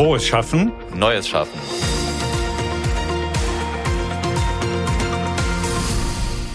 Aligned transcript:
Frohes 0.00 0.26
Schaffen. 0.26 0.72
Neues 0.96 1.28
Schaffen. 1.28 1.60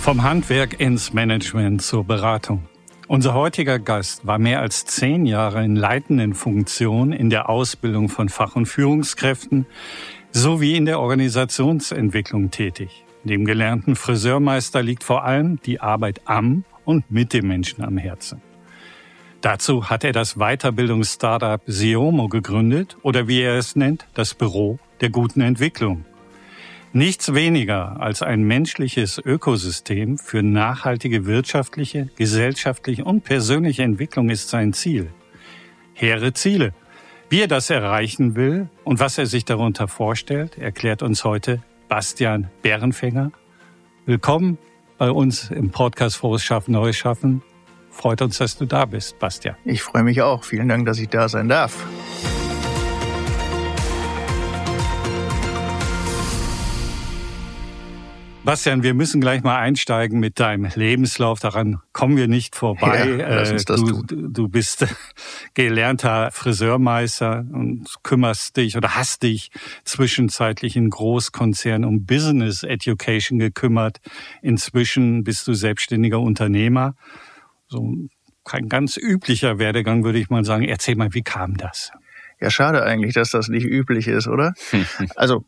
Vom 0.01 0.23
Handwerk 0.23 0.79
ins 0.79 1.13
Management 1.13 1.83
zur 1.83 2.03
Beratung. 2.05 2.63
Unser 3.07 3.35
heutiger 3.35 3.77
Gast 3.77 4.25
war 4.25 4.39
mehr 4.39 4.61
als 4.61 4.85
zehn 4.85 5.27
Jahre 5.27 5.63
in 5.63 5.75
leitenden 5.75 6.33
Funktionen 6.33 7.13
in 7.13 7.29
der 7.29 7.47
Ausbildung 7.47 8.09
von 8.09 8.29
Fach- 8.29 8.55
und 8.55 8.65
Führungskräften 8.65 9.67
sowie 10.31 10.75
in 10.75 10.85
der 10.85 10.99
Organisationsentwicklung 10.99 12.49
tätig. 12.49 13.05
Dem 13.25 13.45
gelernten 13.45 13.95
Friseurmeister 13.95 14.81
liegt 14.81 15.03
vor 15.03 15.23
allem 15.23 15.59
die 15.61 15.81
Arbeit 15.81 16.21
am 16.25 16.63
und 16.83 17.11
mit 17.11 17.31
dem 17.31 17.47
Menschen 17.47 17.83
am 17.83 17.99
Herzen. 17.99 18.41
Dazu 19.45 19.91
hat 19.91 20.03
er 20.03 20.11
das 20.11 20.37
Weiterbildungsstartup 20.37 21.61
Siomo 21.67 22.29
gegründet 22.29 22.97
oder 23.03 23.27
wie 23.27 23.41
er 23.41 23.59
es 23.59 23.75
nennt, 23.75 24.07
das 24.15 24.33
Büro 24.33 24.79
der 25.01 25.11
guten 25.11 25.41
Entwicklung. 25.41 26.03
Nichts 26.93 27.31
weniger 27.31 28.01
als 28.01 28.23
ein 28.23 28.41
menschliches 28.41 29.21
Ökosystem 29.23 30.17
für 30.17 30.41
nachhaltige 30.41 31.27
wirtschaftliche, 31.27 32.09
gesellschaftliche 32.15 33.03
und 33.03 33.23
persönliche 33.23 33.83
Entwicklung 33.83 34.31
ist 34.31 34.49
sein 34.49 34.73
Ziel. 34.73 35.11
Hehre 35.93 36.33
Ziele. 36.33 36.73
Wie 37.29 37.41
er 37.41 37.47
das 37.47 37.69
erreichen 37.69 38.35
will 38.35 38.67
und 38.83 38.99
was 38.99 39.19
er 39.19 39.27
sich 39.27 39.45
darunter 39.45 39.87
vorstellt, 39.87 40.57
erklärt 40.57 41.03
uns 41.03 41.23
heute 41.23 41.61
Bastian 41.87 42.49
Bärenfänger. 42.63 43.31
Willkommen 44.07 44.57
bei 44.97 45.11
uns 45.11 45.51
im 45.51 45.69
Podcast 45.69 46.17
Frohes 46.17 46.43
Schaffen, 46.43 46.71
Neues 46.71 46.95
Schaffen. 46.95 47.43
Freut 47.95 48.21
uns, 48.21 48.37
dass 48.37 48.57
du 48.57 48.65
da 48.65 48.83
bist, 48.83 49.17
Bastian. 49.19 49.55
Ich 49.63 49.81
freue 49.81 50.03
mich 50.03 50.21
auch. 50.21 50.43
Vielen 50.43 50.67
Dank, 50.67 50.85
dass 50.85 50.99
ich 50.99 51.07
da 51.07 51.29
sein 51.29 51.47
darf. 51.47 51.85
Bastian, 58.43 58.83
wir 58.83 58.93
müssen 58.93 59.21
gleich 59.21 59.43
mal 59.43 59.57
einsteigen 59.57 60.19
mit 60.19 60.39
deinem 60.41 60.69
Lebenslauf. 60.75 61.39
Daran 61.39 61.79
kommen 61.93 62.17
wir 62.17 62.27
nicht 62.27 62.55
vorbei. 62.55 63.17
Ja, 63.17 63.35
lass 63.35 63.51
uns 63.51 63.65
das 63.65 63.81
du, 63.81 64.03
tun. 64.03 64.33
du 64.33 64.49
bist 64.49 64.85
gelernter 65.55 66.29
Friseurmeister 66.31 67.45
und 67.51 67.87
kümmerst 68.03 68.57
dich 68.57 68.75
oder 68.75 68.95
hast 68.95 69.23
dich 69.23 69.51
zwischenzeitlich 69.85 70.75
in 70.75 70.89
Großkonzernen 70.89 71.87
um 71.89 72.05
Business 72.05 72.61
Education 72.61 73.39
gekümmert. 73.39 73.99
Inzwischen 74.41 75.23
bist 75.23 75.47
du 75.47 75.53
selbstständiger 75.53 76.19
Unternehmer. 76.19 76.93
So 77.67 77.95
kein 78.43 78.69
ganz 78.69 78.97
üblicher 78.97 79.59
Werdegang, 79.59 80.03
würde 80.03 80.19
ich 80.19 80.29
mal 80.29 80.45
sagen. 80.45 80.63
Erzähl 80.65 80.95
mal, 80.95 81.13
wie 81.13 81.23
kam 81.23 81.57
das? 81.57 81.91
Ja, 82.39 82.49
schade 82.49 82.83
eigentlich, 82.83 83.13
dass 83.13 83.31
das 83.31 83.47
nicht 83.47 83.65
üblich 83.65 84.07
ist, 84.07 84.27
oder? 84.27 84.53
also 85.15 85.45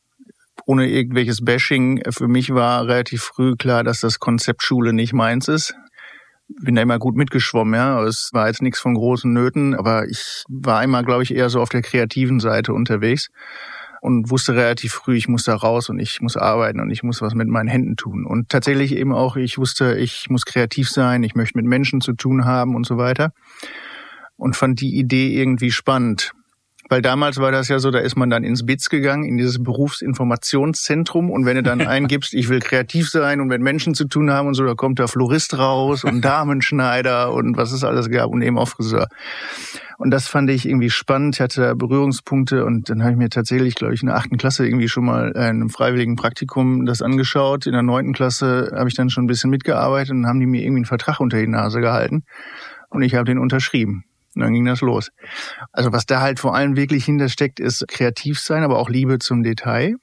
ohne 0.65 0.87
irgendwelches 0.87 1.45
Bashing, 1.45 2.01
für 2.09 2.27
mich 2.27 2.53
war 2.53 2.87
relativ 2.87 3.23
früh 3.23 3.55
klar, 3.55 3.83
dass 3.83 4.01
das 4.01 4.19
Konzept 4.19 4.63
Schule 4.63 4.91
nicht 4.93 5.13
meins 5.13 5.47
ist. 5.47 5.75
Bin 6.49 6.75
da 6.75 6.81
immer 6.81 6.97
gut 6.97 7.15
mitgeschwommen, 7.15 7.73
ja. 7.73 8.03
Es 8.03 8.29
war 8.33 8.47
jetzt 8.47 8.61
nichts 8.61 8.79
von 8.79 8.95
großen 8.95 9.31
Nöten, 9.31 9.75
aber 9.75 10.07
ich 10.07 10.43
war 10.47 10.83
immer, 10.83 11.03
glaube 11.03 11.23
ich, 11.23 11.35
eher 11.35 11.49
so 11.49 11.61
auf 11.61 11.69
der 11.69 11.81
kreativen 11.81 12.39
Seite 12.39 12.73
unterwegs 12.73 13.29
und 14.01 14.29
wusste 14.29 14.55
relativ 14.55 14.93
früh, 14.93 15.15
ich 15.15 15.27
muss 15.27 15.43
da 15.43 15.55
raus 15.55 15.89
und 15.89 15.99
ich 15.99 16.21
muss 16.21 16.37
arbeiten 16.37 16.79
und 16.79 16.89
ich 16.89 17.03
muss 17.03 17.21
was 17.21 17.33
mit 17.33 17.47
meinen 17.47 17.67
Händen 17.67 17.95
tun. 17.95 18.25
Und 18.25 18.49
tatsächlich 18.49 18.95
eben 18.95 19.13
auch, 19.13 19.35
ich 19.35 19.57
wusste, 19.57 19.97
ich 19.97 20.29
muss 20.29 20.45
kreativ 20.45 20.89
sein, 20.89 21.23
ich 21.23 21.35
möchte 21.35 21.57
mit 21.57 21.65
Menschen 21.65 22.01
zu 22.01 22.13
tun 22.13 22.45
haben 22.45 22.75
und 22.75 22.85
so 22.85 22.97
weiter. 22.97 23.33
Und 24.35 24.55
fand 24.55 24.79
die 24.81 24.97
Idee 24.97 25.33
irgendwie 25.39 25.71
spannend. 25.71 26.33
Weil 26.89 27.01
damals 27.01 27.37
war 27.37 27.51
das 27.51 27.67
ja 27.67 27.79
so, 27.79 27.91
da 27.91 27.99
ist 27.99 28.15
man 28.15 28.29
dann 28.29 28.43
ins 28.43 28.65
BITS 28.65 28.89
gegangen, 28.89 29.25
in 29.25 29.37
dieses 29.37 29.61
Berufsinformationszentrum. 29.61 31.29
Und 31.29 31.45
wenn 31.45 31.55
du 31.55 31.63
dann 31.63 31.81
eingibst, 31.87 32.33
ich 32.33 32.49
will 32.49 32.59
kreativ 32.59 33.09
sein 33.09 33.41
und 33.41 33.47
mit 33.47 33.61
Menschen 33.61 33.93
zu 33.93 34.05
tun 34.05 34.31
haben 34.31 34.47
und 34.47 34.53
so, 34.53 34.65
da 34.65 34.73
kommt 34.73 34.99
der 34.99 35.07
Florist 35.07 35.57
raus 35.57 36.03
und 36.03 36.21
Damenschneider 36.23 37.33
und 37.33 37.57
was 37.57 37.71
es 37.71 37.83
alles 37.83 38.09
gab 38.09 38.29
und 38.29 38.41
eben 38.41 38.57
auch 38.57 38.69
Friseur. 38.69 39.07
Und 39.97 40.11
das 40.11 40.27
fand 40.27 40.49
ich 40.51 40.67
irgendwie 40.67 40.91
spannend. 40.91 41.35
Ich 41.35 41.41
hatte 41.41 41.61
da 41.61 41.73
Berührungspunkte 41.73 42.63
und 42.63 42.89
dann 42.89 43.01
habe 43.01 43.13
ich 43.13 43.17
mir 43.17 43.29
tatsächlich, 43.29 43.73
glaube 43.73 43.95
ich, 43.95 44.01
in 44.01 44.07
der 44.07 44.15
achten 44.15 44.37
Klasse 44.37 44.65
irgendwie 44.65 44.87
schon 44.87 45.05
mal 45.05 45.29
in 45.29 45.37
einem 45.37 45.69
freiwilligen 45.69 46.15
Praktikum 46.15 46.85
das 46.85 47.01
angeschaut. 47.01 47.65
In 47.65 47.73
der 47.73 47.81
neunten 47.81 48.13
Klasse 48.13 48.71
habe 48.75 48.89
ich 48.89 48.95
dann 48.95 49.09
schon 49.09 49.23
ein 49.23 49.27
bisschen 49.27 49.49
mitgearbeitet 49.49 50.11
und 50.11 50.27
haben 50.27 50.39
die 50.39 50.45
mir 50.45 50.61
irgendwie 50.61 50.79
einen 50.79 50.85
Vertrag 50.85 51.19
unter 51.19 51.39
die 51.39 51.47
Nase 51.47 51.81
gehalten. 51.81 52.23
Und 52.89 53.01
ich 53.01 53.15
habe 53.15 53.25
den 53.25 53.39
unterschrieben. 53.39 54.03
Und 54.37 54.43
dann 54.43 54.53
ging 54.53 54.65
das 54.65 54.81
los. 54.81 55.09
Also 55.71 55.91
was 55.91 56.05
da 56.05 56.21
halt 56.21 56.39
vor 56.39 56.55
allem 56.55 56.75
wirklich 56.75 57.05
hintersteckt, 57.05 57.59
ist 57.59 57.87
kreativ 57.87 58.39
sein, 58.39 58.63
aber 58.63 58.77
auch 58.77 58.87
Liebe 58.89 59.17
zum 59.17 59.41
Detail. 59.41 59.95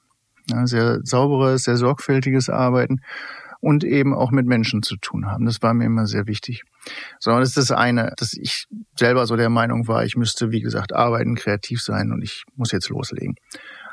Ja, 0.50 0.66
sehr 0.66 0.98
sauberes, 1.04 1.62
sehr 1.64 1.76
sorgfältiges 1.76 2.50
Arbeiten 2.50 3.00
und 3.60 3.82
eben 3.84 4.12
auch 4.12 4.30
mit 4.30 4.44
Menschen 4.44 4.82
zu 4.82 4.96
tun 4.96 5.26
haben. 5.26 5.46
Das 5.46 5.62
war 5.62 5.72
mir 5.72 5.86
immer 5.86 6.06
sehr 6.06 6.26
wichtig. 6.26 6.64
So, 7.18 7.30
das 7.30 7.50
ist 7.50 7.56
das 7.56 7.70
eine, 7.70 8.12
dass 8.18 8.34
ich 8.34 8.66
selber 8.98 9.24
so 9.26 9.36
der 9.36 9.48
Meinung 9.48 9.88
war, 9.88 10.04
ich 10.04 10.16
müsste, 10.16 10.50
wie 10.50 10.60
gesagt, 10.60 10.92
arbeiten, 10.92 11.36
kreativ 11.36 11.80
sein 11.80 12.12
und 12.12 12.22
ich 12.22 12.42
muss 12.56 12.72
jetzt 12.72 12.90
loslegen. 12.90 13.36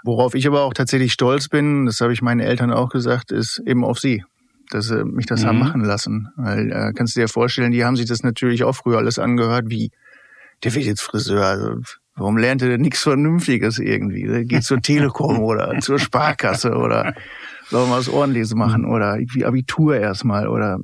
Worauf 0.03 0.33
ich 0.33 0.45
aber 0.47 0.63
auch 0.63 0.73
tatsächlich 0.73 1.13
stolz 1.13 1.47
bin, 1.47 1.85
das 1.85 2.01
habe 2.01 2.11
ich 2.11 2.21
meinen 2.21 2.41
Eltern 2.41 2.73
auch 2.73 2.89
gesagt, 2.89 3.31
ist 3.31 3.61
eben 3.65 3.85
auf 3.85 3.99
sie 3.99 4.23
dass 4.71 4.85
sie 4.87 5.03
mich 5.03 5.25
das 5.25 5.43
Mhm. 5.43 5.47
haben 5.47 5.59
machen 5.59 5.81
lassen. 5.81 6.29
Weil 6.37 6.71
äh, 6.71 6.91
kannst 6.93 7.15
du 7.15 7.19
dir 7.19 7.27
vorstellen, 7.27 7.71
die 7.71 7.83
haben 7.83 7.95
sich 7.95 8.05
das 8.05 8.23
natürlich 8.23 8.63
auch 8.63 8.73
früher 8.73 8.97
alles 8.97 9.19
angehört, 9.19 9.65
wie 9.67 9.91
der 10.63 10.73
wird 10.73 10.85
jetzt 10.85 11.01
Friseur. 11.01 11.45
Also, 11.45 11.75
warum 12.15 12.37
lernt 12.37 12.61
er 12.61 12.69
denn 12.69 12.81
nichts 12.81 13.03
Vernünftiges 13.03 13.79
irgendwie? 13.79 14.27
Der 14.27 14.45
geht 14.45 14.63
zur 14.63 14.81
Telekom 14.81 15.39
oder 15.43 15.79
zur 15.79 15.99
Sparkasse 15.99 16.75
oder 16.75 17.13
soll 17.69 17.87
mal 17.87 17.99
was 17.99 18.09
Ordentliches 18.09 18.53
machen 18.53 18.85
oder 18.85 19.17
irgendwie 19.17 19.45
Abitur 19.45 19.95
erstmal 19.95 20.47
oder 20.47 20.79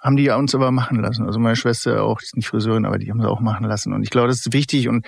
haben 0.00 0.16
die 0.16 0.30
uns 0.30 0.54
aber 0.54 0.70
machen 0.70 1.00
lassen. 1.00 1.26
Also 1.26 1.40
meine 1.40 1.56
Schwester 1.56 2.04
auch, 2.04 2.20
die 2.20 2.26
ist 2.26 2.36
nicht 2.36 2.48
Friseurin, 2.48 2.86
aber 2.86 2.98
die 2.98 3.10
haben 3.10 3.20
sie 3.20 3.28
auch 3.28 3.40
machen 3.40 3.66
lassen. 3.66 3.92
Und 3.92 4.04
ich 4.04 4.10
glaube, 4.10 4.28
das 4.28 4.38
ist 4.38 4.52
wichtig 4.52 4.88
und 4.88 5.04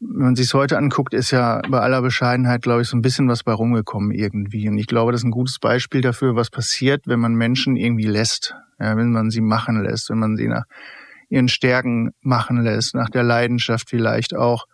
wenn 0.00 0.24
man 0.26 0.36
sich 0.36 0.52
heute 0.52 0.76
anguckt, 0.76 1.14
ist 1.14 1.30
ja 1.30 1.62
bei 1.68 1.80
aller 1.80 2.02
Bescheidenheit, 2.02 2.62
glaube 2.62 2.82
ich, 2.82 2.88
so 2.88 2.96
ein 2.96 3.02
bisschen 3.02 3.28
was 3.28 3.42
bei 3.42 3.52
rumgekommen 3.52 4.10
irgendwie. 4.10 4.68
Und 4.68 4.76
ich 4.76 4.86
glaube, 4.86 5.12
das 5.12 5.22
ist 5.22 5.24
ein 5.24 5.30
gutes 5.30 5.58
Beispiel 5.58 6.00
dafür, 6.00 6.36
was 6.36 6.50
passiert, 6.50 7.06
wenn 7.06 7.20
man 7.20 7.34
Menschen 7.34 7.76
irgendwie 7.76 8.06
lässt, 8.06 8.54
ja, 8.78 8.96
wenn 8.96 9.12
man 9.12 9.30
sie 9.30 9.40
machen 9.40 9.82
lässt, 9.82 10.10
wenn 10.10 10.18
man 10.18 10.36
sie 10.36 10.48
nach 10.48 10.64
ihren 11.34 11.48
Stärken 11.48 12.12
machen 12.22 12.62
lässt, 12.62 12.94
nach 12.94 13.10
der 13.10 13.22
Leidenschaft 13.22 13.90
vielleicht 13.90 14.34
auch 14.34 14.66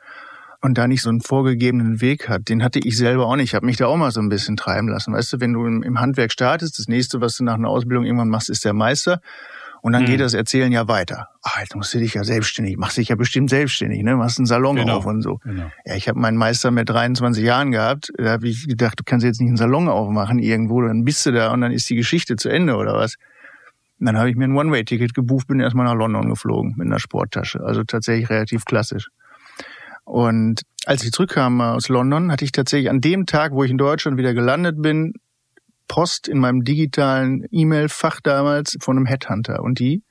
und 0.62 0.76
da 0.76 0.86
nicht 0.86 1.00
so 1.02 1.08
einen 1.08 1.22
vorgegebenen 1.22 2.00
Weg 2.02 2.28
hat. 2.28 2.48
Den 2.50 2.62
hatte 2.62 2.78
ich 2.80 2.96
selber 2.96 3.26
auch 3.26 3.36
nicht. 3.36 3.44
Ich 3.50 3.54
habe 3.54 3.64
mich 3.66 3.78
da 3.78 3.86
auch 3.86 3.96
mal 3.96 4.10
so 4.10 4.20
ein 4.20 4.28
bisschen 4.28 4.56
treiben 4.58 4.88
lassen. 4.88 5.12
Weißt 5.14 5.32
du, 5.32 5.40
wenn 5.40 5.54
du 5.54 5.64
im, 5.66 6.00
Handwerk 6.00 6.30
startest, 6.32 6.78
das 6.78 6.86
nächste, 6.86 7.20
was 7.22 7.36
du 7.38 7.44
nach 7.44 7.54
einer 7.54 7.68
Ausbildung 7.70 8.04
irgendwann 8.04 8.28
machst, 8.28 8.50
ist 8.50 8.64
der 8.66 8.74
Meister. 8.74 9.20
Und 9.82 9.94
dann 9.94 10.02
Mhm. 10.02 10.06
geht 10.08 10.20
das 10.20 10.34
Erzählen 10.34 10.70
ja 10.70 10.86
weiter. 10.88 11.28
Ah, 11.42 11.60
jetzt 11.62 11.74
musst 11.74 11.94
du 11.94 11.98
dich 11.98 12.12
ja 12.12 12.22
selbstständig, 12.22 12.76
machst 12.76 12.98
dich 12.98 13.08
ja 13.08 13.16
bestimmt 13.16 13.48
selbstständig, 13.48 14.02
ne? 14.02 14.14
Machst 14.14 14.38
einen 14.38 14.44
Salon 14.44 14.76
Genau. 14.76 14.98
auf 14.98 15.06
und 15.06 15.22
so. 15.22 15.38
Genau. 15.42 15.70
Ja, 15.86 15.94
ich 15.94 16.06
habe 16.06 16.20
meinen 16.20 16.36
Meister 16.36 16.70
mit 16.70 16.90
23 16.90 17.42
Jahren 17.42 17.70
gehabt. 17.70 18.12
Da 18.18 18.32
habe 18.32 18.46
ich 18.46 18.68
gedacht, 18.68 19.00
du 19.00 19.04
kannst 19.04 19.24
jetzt 19.24 19.40
nicht 19.40 19.48
einen 19.48 19.56
Salon 19.56 19.88
aufmachen 19.88 20.38
irgendwo, 20.38 20.82
dann 20.82 21.04
bist 21.06 21.24
du 21.24 21.32
da 21.32 21.50
und 21.54 21.62
dann 21.62 21.72
ist 21.72 21.88
die 21.88 21.94
Geschichte 21.96 22.36
zu 22.36 22.50
Ende 22.50 22.76
oder 22.76 22.92
was. 22.92 23.14
Dann 24.00 24.16
habe 24.16 24.30
ich 24.30 24.36
mir 24.36 24.44
ein 24.44 24.56
One-Way-Ticket 24.56 25.14
gebucht, 25.14 25.46
bin 25.46 25.60
erstmal 25.60 25.84
nach 25.84 25.94
London 25.94 26.30
geflogen 26.30 26.74
mit 26.76 26.86
einer 26.86 26.98
Sporttasche. 26.98 27.60
Also 27.60 27.84
tatsächlich 27.84 28.30
relativ 28.30 28.64
klassisch. 28.64 29.08
Und 30.04 30.62
als 30.86 31.04
ich 31.04 31.12
zurückkam 31.12 31.60
aus 31.60 31.88
London, 31.88 32.32
hatte 32.32 32.44
ich 32.44 32.52
tatsächlich 32.52 32.88
an 32.88 33.00
dem 33.00 33.26
Tag, 33.26 33.52
wo 33.52 33.62
ich 33.62 33.70
in 33.70 33.78
Deutschland 33.78 34.16
wieder 34.16 34.32
gelandet 34.32 34.80
bin, 34.80 35.12
Post 35.86 36.28
in 36.28 36.38
meinem 36.38 36.64
digitalen 36.64 37.44
E-Mail-Fach 37.50 38.20
damals 38.22 38.78
von 38.80 38.96
einem 38.96 39.06
Headhunter. 39.06 39.62
Und 39.62 39.78
die 39.78 40.02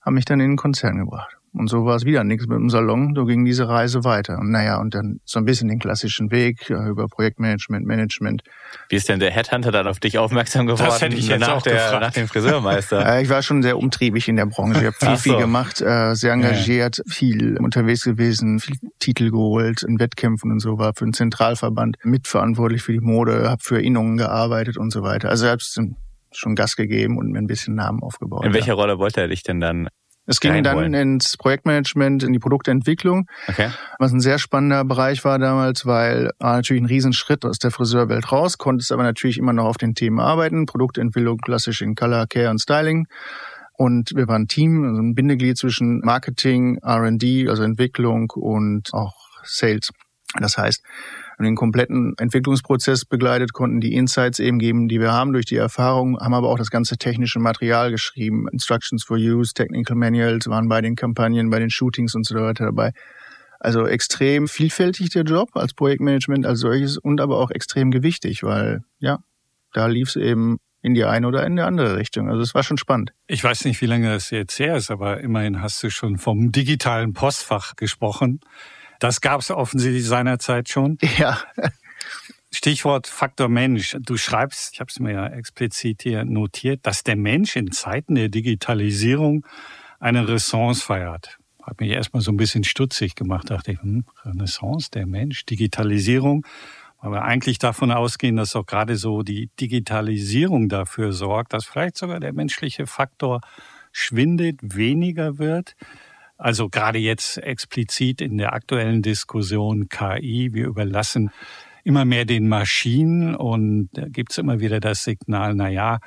haben 0.00 0.14
mich 0.14 0.24
dann 0.24 0.40
in 0.40 0.50
den 0.50 0.56
Konzern 0.56 0.98
gebracht. 0.98 1.33
Und 1.56 1.68
so 1.68 1.84
war 1.84 1.94
es 1.94 2.04
wieder 2.04 2.24
nichts 2.24 2.46
mit 2.48 2.58
dem 2.58 2.68
Salon. 2.68 3.12
So 3.14 3.24
ging 3.26 3.44
diese 3.44 3.68
Reise 3.68 4.02
weiter. 4.02 4.38
Und 4.38 4.50
naja, 4.50 4.80
und 4.80 4.94
dann 4.94 5.20
so 5.24 5.38
ein 5.38 5.44
bisschen 5.44 5.68
den 5.68 5.78
klassischen 5.78 6.32
Weg 6.32 6.68
ja, 6.68 6.88
über 6.88 7.06
Projektmanagement, 7.06 7.86
Management. 7.86 8.42
Wie 8.88 8.96
ist 8.96 9.08
denn 9.08 9.20
der 9.20 9.30
Headhunter 9.30 9.70
dann 9.70 9.86
auf 9.86 10.00
dich 10.00 10.18
aufmerksam 10.18 10.66
geworden? 10.66 10.92
hätte 10.98 11.16
ich 11.16 11.28
jetzt 11.28 11.40
nach, 11.40 11.56
auch 11.56 11.62
der, 11.62 11.74
gefragt. 11.74 12.00
nach 12.00 12.12
dem 12.12 12.28
Friseurmeister. 12.28 13.04
Äh, 13.14 13.22
ich 13.22 13.28
war 13.28 13.42
schon 13.42 13.62
sehr 13.62 13.76
umtriebig 13.76 14.28
in 14.28 14.36
der 14.36 14.46
Branche. 14.46 14.80
Ich 14.80 14.86
habe 14.86 14.96
viel, 14.96 15.08
Ach 15.08 15.16
so. 15.16 15.22
viel 15.22 15.36
gemacht, 15.36 15.80
äh, 15.80 16.14
sehr 16.14 16.32
engagiert, 16.32 17.02
viel 17.06 17.58
unterwegs 17.58 18.02
gewesen, 18.04 18.60
viel 18.60 18.76
Titel 18.98 19.30
geholt 19.30 19.82
in 19.82 19.98
Wettkämpfen 19.98 20.50
und 20.50 20.60
so, 20.60 20.78
war 20.78 20.92
für 20.94 21.04
den 21.04 21.12
Zentralverband 21.12 21.96
mitverantwortlich 22.02 22.82
für 22.82 22.92
die 22.92 23.00
Mode, 23.00 23.50
habe 23.50 23.62
für 23.62 23.80
Innungen 23.80 24.16
gearbeitet 24.16 24.78
und 24.78 24.90
so 24.90 25.02
weiter. 25.02 25.28
Also 25.28 25.44
ich 25.46 25.52
habe 25.52 25.62
schon 26.32 26.54
Gas 26.54 26.76
gegeben 26.76 27.18
und 27.18 27.30
mir 27.30 27.38
ein 27.38 27.46
bisschen 27.46 27.74
Namen 27.74 28.02
aufgebaut. 28.02 28.44
In 28.44 28.54
welcher 28.54 28.68
ja. 28.68 28.74
Rolle 28.74 28.98
wollte 28.98 29.20
er 29.20 29.28
dich 29.28 29.42
denn 29.42 29.60
dann? 29.60 29.88
Es 30.26 30.40
ging 30.40 30.62
dann 30.62 30.94
ins 30.94 31.36
Projektmanagement, 31.36 32.22
in 32.22 32.32
die 32.32 32.38
Produktentwicklung, 32.38 33.26
Okay. 33.46 33.70
was 33.98 34.12
ein 34.12 34.20
sehr 34.20 34.38
spannender 34.38 34.84
Bereich 34.84 35.24
war 35.24 35.38
damals, 35.38 35.84
weil 35.84 36.30
war 36.38 36.56
natürlich 36.56 36.82
ein 36.82 36.86
Riesenschritt 36.86 37.44
aus 37.44 37.58
der 37.58 37.70
Friseurwelt 37.70 38.32
raus, 38.32 38.56
konntest 38.56 38.90
aber 38.92 39.02
natürlich 39.02 39.36
immer 39.38 39.52
noch 39.52 39.66
auf 39.66 39.76
den 39.76 39.94
Themen 39.94 40.20
arbeiten, 40.20 40.66
Produktentwicklung 40.66 41.38
klassisch 41.38 41.82
in 41.82 41.94
Color, 41.94 42.26
Care 42.26 42.50
und 42.50 42.60
Styling. 42.60 43.06
Und 43.76 44.12
wir 44.14 44.28
waren 44.28 44.42
ein 44.42 44.48
Team, 44.48 44.84
also 44.84 45.02
ein 45.02 45.14
Bindeglied 45.14 45.58
zwischen 45.58 46.00
Marketing, 46.00 46.78
R&D, 46.82 47.48
also 47.48 47.62
Entwicklung 47.64 48.30
und 48.30 48.94
auch 48.94 49.14
Sales. 49.42 49.90
Das 50.38 50.56
heißt, 50.56 50.82
den 51.42 51.56
kompletten 51.56 52.14
Entwicklungsprozess 52.18 53.04
begleitet, 53.04 53.52
konnten 53.52 53.80
die 53.80 53.94
Insights 53.94 54.38
eben 54.38 54.58
geben, 54.58 54.88
die 54.88 55.00
wir 55.00 55.12
haben 55.12 55.32
durch 55.32 55.46
die 55.46 55.56
Erfahrung, 55.56 56.18
haben 56.20 56.34
aber 56.34 56.48
auch 56.48 56.58
das 56.58 56.70
ganze 56.70 56.96
technische 56.96 57.40
Material 57.40 57.90
geschrieben. 57.90 58.46
Instructions 58.52 59.02
for 59.04 59.16
Use, 59.16 59.52
Technical 59.54 59.96
Manuals 59.96 60.46
waren 60.48 60.68
bei 60.68 60.80
den 60.80 60.94
Kampagnen, 60.94 61.50
bei 61.50 61.58
den 61.58 61.70
Shootings 61.70 62.14
und 62.14 62.24
so 62.24 62.36
weiter 62.36 62.66
dabei. 62.66 62.92
Also 63.58 63.86
extrem 63.86 64.46
vielfältig 64.46 65.10
der 65.10 65.22
Job 65.22 65.50
als 65.54 65.74
Projektmanagement 65.74 66.46
als 66.46 66.60
solches 66.60 66.98
und 66.98 67.20
aber 67.20 67.38
auch 67.38 67.50
extrem 67.50 67.90
gewichtig, 67.90 68.42
weil 68.42 68.82
ja, 68.98 69.20
da 69.72 69.86
lief 69.86 70.10
es 70.10 70.16
eben 70.16 70.58
in 70.82 70.92
die 70.92 71.04
eine 71.04 71.26
oder 71.26 71.46
in 71.46 71.56
die 71.56 71.62
andere 71.62 71.96
Richtung. 71.96 72.28
Also 72.28 72.42
es 72.42 72.54
war 72.54 72.62
schon 72.62 72.76
spannend. 72.76 73.14
Ich 73.26 73.42
weiß 73.42 73.64
nicht, 73.64 73.80
wie 73.80 73.86
lange 73.86 74.12
das 74.12 74.28
jetzt 74.30 74.58
her 74.58 74.76
ist, 74.76 74.90
aber 74.90 75.20
immerhin 75.20 75.62
hast 75.62 75.82
du 75.82 75.88
schon 75.88 76.18
vom 76.18 76.52
digitalen 76.52 77.14
Postfach 77.14 77.74
gesprochen. 77.74 78.40
Das 79.04 79.20
gab 79.20 79.42
es 79.42 79.50
offensichtlich 79.50 80.06
seinerzeit 80.06 80.70
schon. 80.70 80.96
Ja. 81.18 81.38
Stichwort 82.50 83.06
Faktor 83.06 83.50
Mensch. 83.50 83.94
Du 84.00 84.16
schreibst, 84.16 84.72
ich 84.72 84.80
habe 84.80 84.88
es 84.88 84.98
mir 84.98 85.12
ja 85.12 85.26
explizit 85.26 86.00
hier 86.02 86.24
notiert, 86.24 86.86
dass 86.86 87.02
der 87.02 87.16
Mensch 87.16 87.54
in 87.54 87.70
Zeiten 87.70 88.14
der 88.14 88.30
Digitalisierung 88.30 89.44
eine 90.00 90.26
Renaissance 90.26 90.82
feiert. 90.82 91.36
Hat 91.62 91.80
mich 91.80 91.90
erstmal 91.90 92.22
so 92.22 92.32
ein 92.32 92.38
bisschen 92.38 92.64
stutzig 92.64 93.14
gemacht, 93.14 93.50
dachte 93.50 93.72
ich, 93.72 93.82
hm, 93.82 94.06
Renaissance, 94.24 94.90
der 94.90 95.04
Mensch, 95.06 95.44
Digitalisierung. 95.44 96.46
Wir 97.02 97.24
eigentlich 97.24 97.58
davon 97.58 97.92
ausgehen, 97.92 98.36
dass 98.36 98.56
auch 98.56 98.64
gerade 98.64 98.96
so 98.96 99.22
die 99.22 99.50
Digitalisierung 99.60 100.70
dafür 100.70 101.12
sorgt, 101.12 101.52
dass 101.52 101.66
vielleicht 101.66 101.98
sogar 101.98 102.20
der 102.20 102.32
menschliche 102.32 102.86
Faktor 102.86 103.42
schwindet, 103.92 104.60
weniger 104.62 105.36
wird. 105.36 105.76
Also 106.36 106.68
gerade 106.68 106.98
jetzt 106.98 107.38
explizit 107.38 108.20
in 108.20 108.38
der 108.38 108.52
aktuellen 108.52 109.02
Diskussion 109.02 109.88
KI, 109.88 110.50
wir 110.52 110.66
überlassen 110.66 111.30
immer 111.84 112.04
mehr 112.04 112.24
den 112.24 112.48
Maschinen 112.48 113.36
und 113.36 113.90
da 113.92 114.08
gibt's 114.08 114.38
immer 114.38 114.58
wieder 114.58 114.80
das 114.80 115.04
Signal, 115.04 115.54
na 115.54 115.68
ja, 115.68 115.98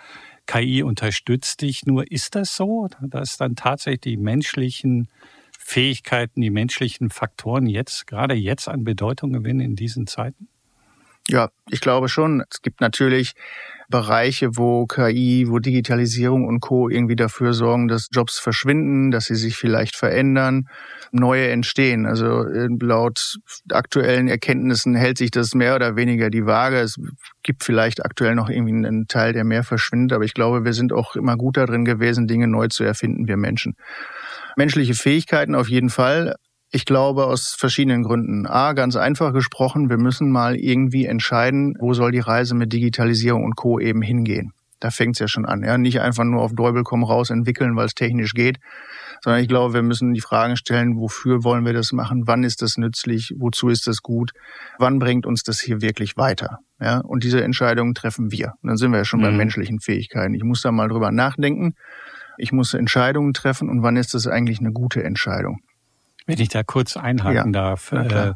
KI 0.47 0.81
unterstützt 0.81 1.61
dich. 1.61 1.85
Nur 1.85 2.11
ist 2.11 2.35
das 2.35 2.55
so, 2.55 2.87
dass 3.01 3.37
dann 3.37 3.55
tatsächlich 3.55 4.01
die 4.01 4.17
menschlichen 4.17 5.07
Fähigkeiten, 5.57 6.41
die 6.41 6.49
menschlichen 6.49 7.09
Faktoren 7.09 7.67
jetzt, 7.67 8.07
gerade 8.07 8.33
jetzt 8.33 8.67
an 8.67 8.83
Bedeutung 8.83 9.33
gewinnen 9.33 9.59
in 9.59 9.75
diesen 9.75 10.07
Zeiten? 10.07 10.47
Ja, 11.29 11.49
ich 11.69 11.81
glaube 11.81 12.07
schon. 12.07 12.43
Es 12.49 12.61
gibt 12.61 12.79
natürlich 12.79 13.33
Bereiche, 13.89 14.57
wo 14.57 14.85
KI, 14.85 15.45
wo 15.47 15.59
Digitalisierung 15.59 16.45
und 16.45 16.59
Co. 16.59 16.89
irgendwie 16.89 17.15
dafür 17.15 17.53
sorgen, 17.53 17.87
dass 17.87 18.07
Jobs 18.11 18.39
verschwinden, 18.39 19.11
dass 19.11 19.25
sie 19.25 19.35
sich 19.35 19.55
vielleicht 19.55 19.95
verändern, 19.95 20.67
neue 21.11 21.49
entstehen. 21.49 22.05
Also 22.05 22.43
äh, 22.43 22.67
laut 22.81 23.37
aktuellen 23.71 24.27
Erkenntnissen 24.27 24.95
hält 24.95 25.17
sich 25.17 25.31
das 25.31 25.53
mehr 25.53 25.75
oder 25.75 25.95
weniger 25.95 26.29
die 26.29 26.45
Waage. 26.45 26.79
Es 26.79 26.95
gibt 27.43 27.63
vielleicht 27.63 28.03
aktuell 28.03 28.35
noch 28.35 28.49
irgendwie 28.49 28.73
einen 28.73 29.07
Teil, 29.07 29.31
der 29.31 29.45
mehr 29.45 29.63
verschwindet, 29.63 30.13
aber 30.13 30.25
ich 30.25 30.33
glaube, 30.33 30.65
wir 30.65 30.73
sind 30.73 30.91
auch 30.91 31.15
immer 31.15 31.37
gut 31.37 31.57
darin 31.57 31.85
gewesen, 31.85 32.27
Dinge 32.27 32.47
neu 32.47 32.67
zu 32.67 32.83
erfinden, 32.83 33.27
wir 33.27 33.37
Menschen. 33.37 33.75
Menschliche 34.57 34.95
Fähigkeiten 34.95 35.55
auf 35.55 35.69
jeden 35.69 35.89
Fall, 35.89 36.35
ich 36.77 36.85
glaube 36.85 37.25
aus 37.25 37.55
verschiedenen 37.57 38.03
Gründen. 38.03 38.45
A, 38.45 38.73
ganz 38.73 38.95
einfach 38.95 39.33
gesprochen, 39.33 39.89
wir 39.89 39.97
müssen 39.97 40.31
mal 40.31 40.55
irgendwie 40.55 41.05
entscheiden, 41.05 41.73
wo 41.79 41.95
soll 41.95 42.11
die 42.11 42.19
Reise 42.19 42.53
mit 42.53 42.71
Digitalisierung 42.71 43.43
und 43.43 43.55
Co. 43.55 43.79
eben 43.79 44.03
hingehen. 44.03 44.51
Da 44.79 44.91
fängt 44.91 45.15
es 45.15 45.19
ja 45.19 45.27
schon 45.27 45.47
an. 45.47 45.63
Ja? 45.63 45.79
Nicht 45.79 46.01
einfach 46.01 46.23
nur 46.23 46.43
auf 46.43 46.53
Däubel 46.53 46.83
komm 46.83 47.03
raus 47.03 47.31
entwickeln, 47.31 47.75
weil 47.75 47.87
es 47.87 47.95
technisch 47.95 48.33
geht, 48.33 48.59
sondern 49.23 49.41
ich 49.41 49.47
glaube, 49.47 49.73
wir 49.73 49.81
müssen 49.81 50.13
die 50.13 50.21
Fragen 50.21 50.55
stellen, 50.55 50.97
wofür 50.97 51.43
wollen 51.43 51.65
wir 51.65 51.73
das 51.73 51.93
machen, 51.93 52.27
wann 52.27 52.43
ist 52.43 52.61
das 52.61 52.77
nützlich, 52.77 53.33
wozu 53.39 53.69
ist 53.69 53.87
das 53.87 54.03
gut, 54.03 54.33
wann 54.77 54.99
bringt 54.99 55.25
uns 55.25 55.41
das 55.41 55.59
hier 55.59 55.81
wirklich 55.81 56.15
weiter. 56.15 56.59
Ja? 56.79 56.99
Und 56.99 57.23
diese 57.23 57.43
Entscheidungen 57.43 57.95
treffen 57.95 58.31
wir. 58.31 58.53
Und 58.61 58.67
dann 58.67 58.77
sind 58.77 58.91
wir 58.91 58.99
ja 58.99 59.05
schon 59.05 59.21
mhm. 59.21 59.23
bei 59.23 59.31
menschlichen 59.31 59.79
Fähigkeiten. 59.79 60.35
Ich 60.35 60.43
muss 60.43 60.61
da 60.61 60.71
mal 60.71 60.89
drüber 60.89 61.09
nachdenken. 61.09 61.73
Ich 62.37 62.51
muss 62.51 62.75
Entscheidungen 62.75 63.33
treffen 63.33 63.67
und 63.67 63.81
wann 63.81 63.95
ist 63.95 64.13
das 64.13 64.27
eigentlich 64.27 64.59
eine 64.59 64.71
gute 64.71 65.03
Entscheidung? 65.03 65.57
Wenn 66.27 66.39
ich 66.39 66.49
da 66.49 66.61
kurz 66.61 66.95
einhaken 66.97 67.53
ja, 67.53 67.61
darf. 67.61 67.91
Äh, 67.91 68.33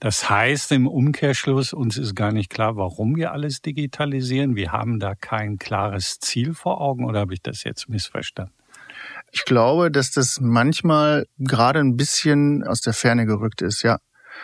das 0.00 0.28
heißt 0.28 0.72
im 0.72 0.86
Umkehrschluss, 0.86 1.72
uns 1.72 1.96
ist 1.96 2.14
gar 2.14 2.32
nicht 2.32 2.50
klar, 2.50 2.76
warum 2.76 3.16
wir 3.16 3.32
alles 3.32 3.62
digitalisieren. 3.62 4.56
Wir 4.56 4.72
haben 4.72 4.98
da 4.98 5.14
kein 5.14 5.58
klares 5.58 6.18
Ziel 6.18 6.52
vor 6.54 6.80
Augen 6.80 7.04
oder 7.04 7.20
habe 7.20 7.34
ich 7.34 7.42
das 7.42 7.64
jetzt 7.64 7.88
missverstanden? 7.88 8.52
Ich 9.32 9.44
glaube, 9.44 9.90
dass 9.90 10.10
das 10.10 10.40
manchmal 10.40 11.26
gerade 11.38 11.80
ein 11.80 11.96
bisschen 11.96 12.64
aus 12.64 12.80
der 12.80 12.92
Ferne 12.92 13.26
gerückt 13.26 13.62
ist, 13.62 13.82
ja. 13.82 13.98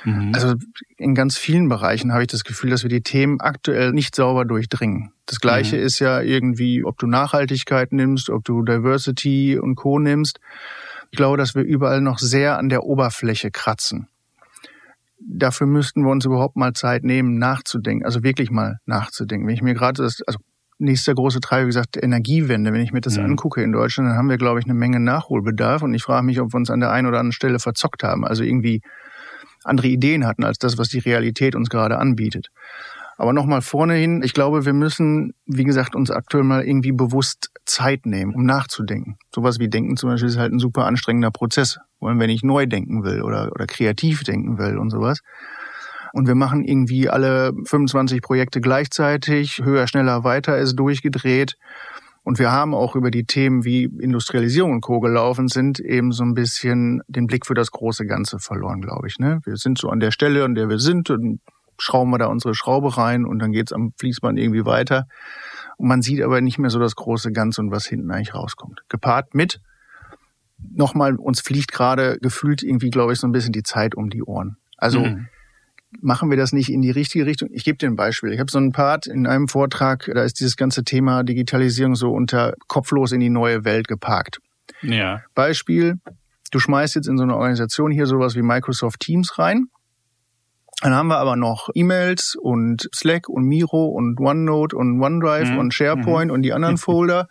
Mhm. 0.05 0.33
Also 0.35 0.55
in 0.97 1.15
ganz 1.15 1.37
vielen 1.37 1.69
Bereichen 1.69 2.13
habe 2.13 2.23
ich 2.23 2.29
das 2.29 2.45
Gefühl, 2.45 2.71
dass 2.71 2.83
wir 2.83 2.91
die 2.91 3.03
Themen 3.03 3.41
aktuell 3.41 3.93
nicht 3.93 4.15
sauber 4.15 4.45
durchdringen. 4.45 5.13
Das 5.27 5.39
Gleiche 5.39 5.77
mhm. 5.77 5.83
ist 5.83 5.99
ja 5.99 6.21
irgendwie, 6.21 6.85
ob 6.85 6.99
du 6.99 7.07
Nachhaltigkeit 7.07 7.93
nimmst, 7.93 8.31
ob 8.31 8.45
du 8.45 8.63
Diversity 8.63 9.59
und 9.59 9.75
Co 9.77 9.99
nimmst. 9.99 10.41
Ich 11.13 11.17
glaube, 11.19 11.37
dass 11.37 11.55
wir 11.55 11.63
überall 11.63 12.01
noch 12.01 12.19
sehr 12.19 12.57
an 12.57 12.71
der 12.71 12.85
Oberfläche 12.85 13.51
kratzen. 13.51 14.09
Dafür 15.21 15.67
müssten 15.67 16.03
wir 16.05 16.11
uns 16.11 16.25
überhaupt 16.25 16.57
mal 16.57 16.73
Zeit 16.73 17.05
nehmen, 17.05 17.39
nachzudenken, 17.39 18.05
also 18.05 18.23
wirklich 18.23 18.51
mal 18.51 18.79
nachzudenken. 18.87 19.47
Wenn 19.47 19.55
ich 19.55 19.63
mir 19.63 19.75
gerade 19.75 20.03
das, 20.03 20.23
also 20.27 20.39
nächster 20.79 21.15
große 21.15 21.41
Treiber, 21.41 21.65
wie 21.65 21.69
gesagt, 21.69 22.03
Energiewende. 22.03 22.73
Wenn 22.73 22.81
ich 22.81 22.93
mir 22.93 23.03
das 23.03 23.19
mhm. 23.19 23.27
angucke 23.27 23.63
in 23.63 23.73
Deutschland, 23.73 24.09
dann 24.09 24.17
haben 24.17 24.31
wir, 24.31 24.39
glaube 24.39 24.59
ich, 24.59 24.65
eine 24.65 24.75
Menge 24.75 25.01
Nachholbedarf. 25.01 25.83
Und 25.83 25.93
ich 25.93 26.03
frage 26.03 26.25
mich, 26.25 26.41
ob 26.41 26.55
wir 26.55 26.57
uns 26.57 26.71
an 26.71 26.81
der 26.81 26.91
einen 26.91 27.07
oder 27.07 27.19
anderen 27.19 27.33
Stelle 27.33 27.59
verzockt 27.59 28.03
haben. 28.03 28.27
Also 28.27 28.43
irgendwie 28.43 28.81
andere 29.65 29.89
Ideen 29.89 30.27
hatten 30.27 30.45
als 30.45 30.59
das, 30.59 30.79
was 30.79 30.89
die 30.89 30.99
Realität 30.99 31.55
uns 31.55 31.69
gerade 31.69 31.99
anbietet. 31.99 32.49
Aber 33.23 33.33
nochmal 33.33 33.63
vorne 33.63 33.95
hin, 33.95 34.21
ich 34.25 34.35
glaube, 34.35 34.65
wir 34.65 34.73
müssen, 34.73 35.33
wie 35.47 35.63
gesagt, 35.63 35.95
uns 35.95 36.11
aktuell 36.11 36.43
mal 36.43 36.65
irgendwie 36.65 36.91
bewusst 36.91 37.53
Zeit 37.65 38.05
nehmen, 38.05 38.35
um 38.35 38.45
nachzudenken. 38.45 39.17
Sowas 39.33 39.61
wie 39.61 39.69
Denken 39.69 39.97
zum 39.97 40.11
Beispiel 40.11 40.29
ist 40.29 40.39
halt 40.39 40.53
ein 40.53 40.59
super 40.59 40.87
anstrengender 40.87 41.31
Prozess. 41.31 41.79
Wollen 42.01 42.19
wir 42.19 42.27
nicht 42.27 42.43
neu 42.43 42.67
denken 42.67 43.05
will 43.05 43.23
oder, 43.23 43.53
oder 43.53 43.69
kreativ 43.69 44.25
denken 44.25 44.59
will 44.59 44.77
und 44.77 44.91
sowas. 44.91 45.21
Und 46.13 46.27
wir 46.27 46.35
machen 46.35 46.65
irgendwie 46.65 47.09
alle 47.09 47.53
25 47.65 48.23
Projekte 48.23 48.61
gleichzeitig, 48.61 49.61
höher, 49.63 49.87
schneller, 49.87 50.25
weiter 50.25 50.59
ist 50.59 50.75
durchgedreht. 50.75 51.55
Und 52.25 52.41
wir 52.41 52.51
haben 52.51 52.75
auch 52.75 52.97
über 52.97 53.13
die 53.13 53.25
Themen 53.25 53.65
wie 53.65 53.85
Industrialisierung 53.85 54.73
und 54.73 54.81
Co. 54.81 54.99
gelaufen 54.99 55.47
sind, 55.47 55.79
eben 55.79 56.11
so 56.11 56.25
ein 56.25 56.35
bisschen 56.35 57.03
den 57.07 57.29
Blick 57.29 57.47
für 57.47 57.55
das 57.55 57.71
große 57.71 58.05
Ganze 58.05 58.41
verloren, 58.41 58.81
glaube 58.81 59.07
ich. 59.07 59.21
Ne? 59.21 59.39
Wir 59.45 59.55
sind 59.59 59.79
so 59.79 59.91
an 59.91 60.01
der 60.01 60.11
Stelle, 60.11 60.43
an 60.43 60.57
der 60.57 60.69
wir 60.69 60.81
sind 60.81 61.09
und 61.09 61.39
schrauben 61.83 62.11
wir 62.13 62.19
da 62.19 62.27
unsere 62.27 62.55
Schraube 62.55 62.97
rein 62.97 63.25
und 63.25 63.41
dann 63.41 63.51
geht's 63.51 63.73
am 63.73 63.93
Fließband 63.99 64.39
irgendwie 64.39 64.65
weiter. 64.65 65.07
Und 65.77 65.89
man 65.89 66.01
sieht 66.01 66.23
aber 66.23 66.41
nicht 66.41 66.59
mehr 66.59 66.71
so 66.71 66.79
das 66.79 66.95
große 66.95 67.33
Ganze 67.33 67.61
und 67.61 67.73
was 67.73 67.87
hinten 67.87 68.11
eigentlich 68.13 68.35
rauskommt. 68.35 68.83
Gepaart 68.89 69.35
mit, 69.35 69.61
nochmal, 70.59 71.17
uns 71.17 71.41
fliegt 71.41 71.73
gerade 71.73 72.19
gefühlt 72.21 72.63
irgendwie, 72.63 72.91
glaube 72.91 73.13
ich, 73.13 73.19
so 73.19 73.27
ein 73.27 73.33
bisschen 73.33 73.53
die 73.53 73.65
Zeit 73.65 73.97
um 73.97 74.11
die 74.11 74.23
Ohren. 74.23 74.59
Also 74.77 75.01
mhm. 75.01 75.27
machen 76.01 76.31
wir 76.31 76.37
das 76.37 76.53
nicht 76.53 76.71
in 76.71 76.83
die 76.83 76.93
richtige 76.93 77.27
Richtung? 77.27 77.49
Ich 77.53 77.65
gebe 77.65 77.79
dir 77.79 77.89
ein 77.89 77.97
Beispiel. 77.97 78.33
Ich 78.33 78.39
habe 78.39 78.51
so 78.51 78.59
einen 78.59 78.71
Part 78.71 79.09
in 79.09 79.27
einem 79.27 79.49
Vortrag, 79.49 80.09
da 80.15 80.23
ist 80.23 80.39
dieses 80.39 80.57
ganze 80.57 80.85
Thema 80.85 81.25
Digitalisierung 81.25 81.97
so 81.97 82.13
unter 82.13 82.55
kopflos 82.69 83.11
in 83.11 83.19
die 83.19 83.31
neue 83.31 83.65
Welt 83.65 83.89
geparkt. 83.89 84.39
Ja. 84.83 85.23
Beispiel, 85.35 85.97
du 86.53 86.61
schmeißt 86.61 86.95
jetzt 86.95 87.09
in 87.09 87.17
so 87.17 87.25
eine 87.25 87.35
Organisation 87.35 87.91
hier 87.91 88.07
sowas 88.07 88.37
wie 88.37 88.43
Microsoft 88.43 89.01
Teams 89.01 89.37
rein 89.39 89.67
dann 90.83 90.95
haben 90.95 91.09
wir 91.09 91.19
aber 91.19 91.37
noch 91.37 91.69
E-Mails 91.75 92.35
und 92.35 92.89
Slack 92.95 93.29
und 93.29 93.45
Miro 93.45 93.87
und 93.87 94.19
OneNote 94.21 94.77
und 94.77 95.01
OneDrive 95.01 95.51
mhm. 95.51 95.59
und 95.59 95.75
SharePoint 95.75 96.27
mhm. 96.27 96.35
und 96.35 96.43
die 96.43 96.53
anderen 96.53 96.77
Folder. 96.79 97.29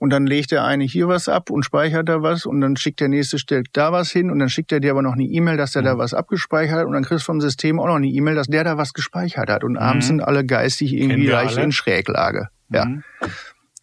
Und 0.00 0.10
dann 0.10 0.26
legt 0.26 0.50
der 0.50 0.64
eine 0.64 0.84
hier 0.84 1.08
was 1.08 1.28
ab 1.28 1.50
und 1.50 1.64
speichert 1.64 2.08
da 2.08 2.20
was 2.20 2.46
und 2.46 2.60
dann 2.60 2.76
schickt 2.76 3.00
der 3.00 3.08
nächste 3.08 3.38
stellt 3.38 3.68
da 3.72 3.92
was 3.92 4.10
hin 4.10 4.30
und 4.30 4.38
dann 4.38 4.48
schickt 4.48 4.72
er 4.72 4.80
dir 4.80 4.90
aber 4.90 5.02
noch 5.02 5.14
eine 5.14 5.24
E-Mail, 5.24 5.56
dass 5.56 5.72
der 5.72 5.82
mhm. 5.82 5.86
da 5.86 5.98
was 5.98 6.14
abgespeichert 6.14 6.78
hat 6.78 6.86
und 6.86 6.92
dann 6.92 7.04
kriegst 7.04 7.22
du 7.22 7.26
vom 7.26 7.40
System 7.40 7.80
auch 7.80 7.86
noch 7.86 7.94
eine 7.94 8.08
E-Mail, 8.08 8.34
dass 8.34 8.48
der 8.48 8.64
da 8.64 8.76
was 8.76 8.92
gespeichert 8.92 9.48
hat 9.48 9.64
und 9.64 9.72
mhm. 9.72 9.78
abends 9.78 10.08
sind 10.08 10.20
alle 10.20 10.44
geistig 10.44 10.92
irgendwie 10.92 11.28
leicht 11.28 11.56
in 11.56 11.72
Schräglage. 11.72 12.48
Ja. 12.70 12.84
Mhm. 12.84 13.02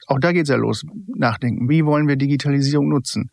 Auch 0.08 0.20
da 0.20 0.34
geht's 0.34 0.50
ja 0.50 0.58
los. 0.58 0.86
Nachdenken. 1.16 1.70
Wie 1.70 1.86
wollen 1.86 2.08
wir 2.08 2.18
Digitalisierung 2.18 2.90
nutzen? 2.90 3.32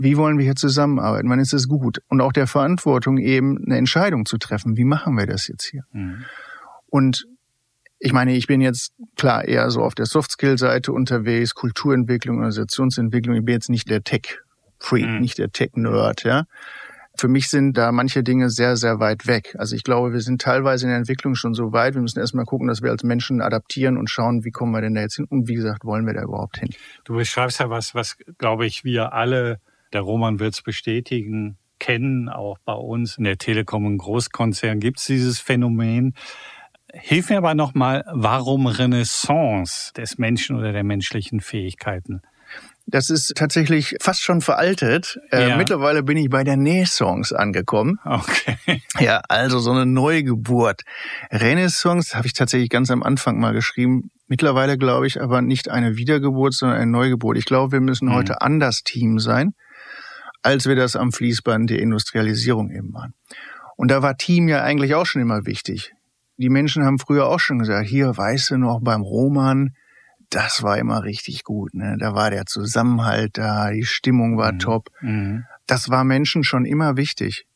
Wie 0.00 0.16
wollen 0.16 0.38
wir 0.38 0.44
hier 0.44 0.56
zusammenarbeiten, 0.56 1.28
wann 1.28 1.40
ist 1.40 1.52
es 1.52 1.68
gut? 1.68 2.00
Und 2.08 2.22
auch 2.22 2.32
der 2.32 2.46
Verantwortung 2.46 3.18
eben 3.18 3.58
eine 3.64 3.76
Entscheidung 3.76 4.24
zu 4.24 4.38
treffen, 4.38 4.76
wie 4.78 4.84
machen 4.84 5.14
wir 5.16 5.26
das 5.26 5.46
jetzt 5.46 5.64
hier? 5.64 5.82
Mhm. 5.92 6.24
Und 6.86 7.26
ich 7.98 8.14
meine, 8.14 8.34
ich 8.34 8.46
bin 8.46 8.62
jetzt 8.62 8.94
klar 9.16 9.44
eher 9.44 9.70
so 9.70 9.82
auf 9.82 9.94
der 9.94 10.06
Soft-Skill-Seite 10.06 10.90
unterwegs, 10.90 11.54
Kulturentwicklung, 11.54 12.36
Organisationsentwicklung. 12.36 13.36
Ich 13.36 13.44
bin 13.44 13.52
jetzt 13.52 13.68
nicht 13.68 13.90
der 13.90 14.02
Tech-Freak, 14.02 15.06
mhm. 15.06 15.20
nicht 15.20 15.36
der 15.36 15.52
Tech-Nerd, 15.52 16.24
ja. 16.24 16.44
Für 17.18 17.28
mich 17.28 17.50
sind 17.50 17.76
da 17.76 17.92
manche 17.92 18.22
Dinge 18.22 18.48
sehr, 18.48 18.76
sehr 18.76 19.00
weit 19.00 19.26
weg. 19.26 19.54
Also 19.58 19.76
ich 19.76 19.84
glaube, 19.84 20.14
wir 20.14 20.20
sind 20.20 20.40
teilweise 20.40 20.86
in 20.86 20.90
der 20.90 20.98
Entwicklung 20.98 21.34
schon 21.34 21.52
so 21.52 21.72
weit. 21.72 21.94
Wir 21.94 22.00
müssen 22.00 22.20
erstmal 22.20 22.46
gucken, 22.46 22.68
dass 22.68 22.80
wir 22.80 22.90
als 22.90 23.02
Menschen 23.02 23.42
adaptieren 23.42 23.98
und 23.98 24.08
schauen, 24.08 24.44
wie 24.44 24.50
kommen 24.50 24.72
wir 24.72 24.80
denn 24.80 24.94
da 24.94 25.02
jetzt 25.02 25.16
hin 25.16 25.26
und 25.28 25.46
wie 25.46 25.54
gesagt, 25.54 25.84
wollen 25.84 26.06
wir 26.06 26.14
da 26.14 26.22
überhaupt 26.22 26.58
hin. 26.58 26.70
Du 27.04 27.16
beschreibst 27.16 27.60
ja 27.60 27.68
was, 27.68 27.94
was, 27.94 28.16
glaube 28.38 28.64
ich, 28.64 28.84
wir 28.84 29.12
alle 29.12 29.60
der 29.92 30.02
Roman 30.02 30.38
wird 30.38 30.54
es 30.54 30.62
bestätigen, 30.62 31.58
kennen. 31.78 32.28
Auch 32.28 32.58
bei 32.64 32.74
uns 32.74 33.18
in 33.18 33.24
der 33.24 33.38
Telekom 33.38 33.86
und 33.86 33.98
Großkonzern 33.98 34.80
gibt 34.80 34.98
es 34.98 35.06
dieses 35.06 35.40
Phänomen. 35.40 36.14
Hilf 36.92 37.30
mir 37.30 37.38
aber 37.38 37.54
nochmal, 37.54 38.04
warum 38.12 38.66
Renaissance 38.66 39.92
des 39.94 40.18
Menschen 40.18 40.56
oder 40.56 40.72
der 40.72 40.84
menschlichen 40.84 41.40
Fähigkeiten? 41.40 42.22
Das 42.86 43.08
ist 43.08 43.34
tatsächlich 43.36 43.94
fast 44.00 44.22
schon 44.22 44.40
veraltet. 44.40 45.20
Äh, 45.30 45.50
ja. 45.50 45.56
mittlerweile 45.56 46.02
bin 46.02 46.16
ich 46.16 46.28
bei 46.28 46.42
der 46.42 46.56
Nähsongs 46.56 47.32
angekommen. 47.32 47.98
Okay. 48.04 48.56
Ja, 48.98 49.22
also 49.28 49.60
so 49.60 49.70
eine 49.70 49.86
Neugeburt. 49.86 50.82
Renaissance 51.30 52.16
habe 52.16 52.26
ich 52.26 52.34
tatsächlich 52.34 52.68
ganz 52.68 52.90
am 52.90 53.02
Anfang 53.02 53.38
mal 53.38 53.52
geschrieben. 53.52 54.10
Mittlerweile 54.26 54.76
glaube 54.76 55.06
ich 55.06 55.20
aber 55.20 55.42
nicht 55.42 55.70
eine 55.70 55.96
Wiedergeburt, 55.96 56.54
sondern 56.54 56.78
eine 56.78 56.90
Neugeburt. 56.90 57.38
Ich 57.38 57.44
glaube, 57.44 57.72
wir 57.72 57.80
müssen 57.80 58.08
mhm. 58.08 58.14
heute 58.14 58.42
anders 58.42 58.82
Team 58.82 59.18
sein, 59.18 59.54
als 60.42 60.66
wir 60.66 60.76
das 60.76 60.96
am 60.96 61.12
Fließband 61.12 61.70
der 61.70 61.80
Industrialisierung 61.80 62.70
eben 62.70 62.92
waren. 62.92 63.14
Und 63.76 63.90
da 63.90 64.02
war 64.02 64.16
Team 64.16 64.48
ja 64.48 64.62
eigentlich 64.62 64.94
auch 64.94 65.06
schon 65.06 65.22
immer 65.22 65.46
wichtig. 65.46 65.92
Die 66.36 66.48
Menschen 66.48 66.84
haben 66.84 66.98
früher 66.98 67.26
auch 67.26 67.40
schon 67.40 67.58
gesagt, 67.58 67.88
hier, 67.88 68.16
weißt 68.16 68.50
du 68.50 68.56
noch, 68.56 68.80
beim 68.82 69.02
Roman, 69.02 69.74
das 70.30 70.62
war 70.62 70.78
immer 70.78 71.02
richtig 71.02 71.44
gut. 71.44 71.74
Ne? 71.74 71.96
Da 71.98 72.14
war 72.14 72.30
der 72.30 72.46
Zusammenhalt 72.46 73.36
da, 73.36 73.70
die 73.70 73.84
Stimmung 73.84 74.38
war 74.38 74.52
mhm. 74.52 74.58
top. 74.58 74.88
Mhm. 75.00 75.44
Das 75.66 75.90
war 75.90 76.04
Menschen 76.04 76.44
schon 76.44 76.64
immer 76.64 76.96
wichtig. 76.96 77.46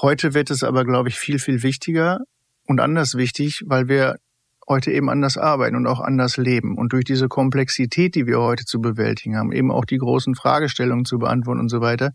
Heute 0.00 0.34
wird 0.34 0.50
es 0.50 0.62
aber, 0.62 0.84
glaube 0.84 1.08
ich, 1.08 1.18
viel, 1.18 1.38
viel 1.38 1.62
wichtiger 1.62 2.20
und 2.66 2.80
anders 2.80 3.16
wichtig, 3.16 3.62
weil 3.66 3.88
wir 3.88 4.16
heute 4.68 4.92
eben 4.92 5.10
anders 5.10 5.36
arbeiten 5.36 5.76
und 5.76 5.86
auch 5.86 6.00
anders 6.00 6.36
leben. 6.36 6.76
Und 6.76 6.92
durch 6.92 7.04
diese 7.04 7.28
Komplexität, 7.28 8.14
die 8.14 8.26
wir 8.26 8.40
heute 8.40 8.64
zu 8.64 8.80
bewältigen 8.80 9.36
haben, 9.36 9.52
eben 9.52 9.70
auch 9.70 9.84
die 9.84 9.98
großen 9.98 10.34
Fragestellungen 10.34 11.04
zu 11.04 11.18
beantworten 11.18 11.60
und 11.60 11.68
so 11.68 11.80
weiter, 11.80 12.12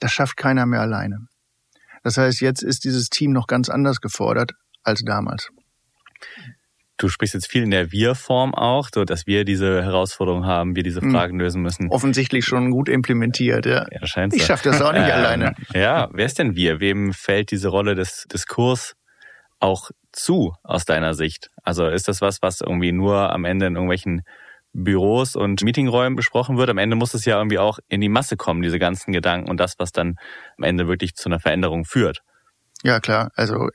das 0.00 0.12
schafft 0.12 0.36
keiner 0.36 0.66
mehr 0.66 0.80
alleine. 0.80 1.26
Das 2.02 2.18
heißt, 2.18 2.40
jetzt 2.40 2.62
ist 2.62 2.84
dieses 2.84 3.08
Team 3.08 3.32
noch 3.32 3.46
ganz 3.46 3.68
anders 3.68 4.00
gefordert 4.00 4.52
als 4.82 5.02
damals. 5.04 5.50
Du 6.96 7.08
sprichst 7.08 7.34
jetzt 7.34 7.50
viel 7.50 7.64
in 7.64 7.72
der 7.72 7.90
Wir-Form 7.90 8.54
auch, 8.54 8.88
so 8.94 9.04
dass 9.04 9.26
wir 9.26 9.44
diese 9.44 9.82
Herausforderung 9.82 10.46
haben, 10.46 10.76
wir 10.76 10.84
diese 10.84 11.00
hm. 11.00 11.10
Fragen 11.10 11.40
lösen 11.40 11.60
müssen. 11.60 11.90
Offensichtlich 11.90 12.44
schon 12.44 12.70
gut 12.70 12.88
implementiert, 12.88 13.66
ja. 13.66 13.86
ja 13.90 14.06
scheint 14.06 14.32
ich 14.32 14.44
schaffe 14.44 14.70
das 14.70 14.80
auch 14.80 14.92
nicht 14.92 15.02
ähm, 15.02 15.10
alleine. 15.10 15.54
Ja, 15.72 16.08
wer 16.12 16.26
ist 16.26 16.38
denn 16.38 16.54
wir? 16.54 16.78
Wem 16.78 17.12
fällt 17.12 17.50
diese 17.50 17.68
Rolle 17.68 17.96
des 17.96 18.26
Diskurs 18.32 18.94
auch 19.60 19.90
zu 20.12 20.54
aus 20.62 20.84
deiner 20.84 21.14
Sicht? 21.14 21.50
Also 21.62 21.86
ist 21.86 22.08
das 22.08 22.20
was, 22.20 22.42
was 22.42 22.60
irgendwie 22.60 22.92
nur 22.92 23.32
am 23.32 23.44
Ende 23.44 23.66
in 23.66 23.74
irgendwelchen 23.74 24.22
Büros 24.72 25.36
und 25.36 25.62
Meetingräumen 25.62 26.16
besprochen 26.16 26.56
wird? 26.56 26.70
Am 26.70 26.78
Ende 26.78 26.96
muss 26.96 27.14
es 27.14 27.24
ja 27.24 27.38
irgendwie 27.38 27.58
auch 27.58 27.78
in 27.88 28.00
die 28.00 28.08
Masse 28.08 28.36
kommen, 28.36 28.62
diese 28.62 28.78
ganzen 28.78 29.12
Gedanken 29.12 29.50
und 29.50 29.58
das, 29.58 29.74
was 29.78 29.92
dann 29.92 30.16
am 30.58 30.64
Ende 30.64 30.88
wirklich 30.88 31.14
zu 31.14 31.28
einer 31.28 31.40
Veränderung 31.40 31.84
führt. 31.84 32.22
Ja, 32.84 33.00
klar. 33.00 33.30
Also 33.34 33.68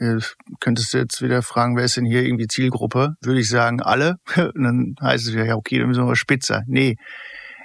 könntest 0.59 0.93
du 0.93 0.99
jetzt 0.99 1.21
wieder 1.23 1.41
fragen, 1.41 1.75
wer 1.75 1.83
ist 1.83 1.97
denn 1.97 2.05
hier 2.05 2.21
irgendwie 2.21 2.45
Zielgruppe? 2.45 3.15
Würde 3.21 3.39
ich 3.39 3.49
sagen, 3.49 3.81
alle. 3.81 4.17
Und 4.35 4.63
dann 4.63 4.95
heißt 5.01 5.27
es 5.27 5.33
ja, 5.33 5.55
okay, 5.55 5.79
dann 5.79 5.87
müssen 5.87 6.05
wir 6.05 6.15
spitzer. 6.15 6.61
Nee. 6.67 6.95